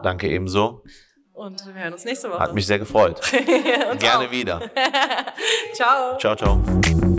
Danke 0.02 0.28
ebenso. 0.28 0.84
Und 1.36 1.66
wir 1.66 1.82
hören 1.82 1.92
uns 1.92 2.04
nächste 2.06 2.30
Woche. 2.30 2.38
Hat 2.40 2.54
mich 2.54 2.66
sehr 2.66 2.78
gefreut. 2.78 3.20
Gerne 3.98 4.26
auch. 4.26 4.30
wieder. 4.30 4.70
Ciao. 5.74 6.16
Ciao, 6.18 6.34
ciao. 6.34 7.15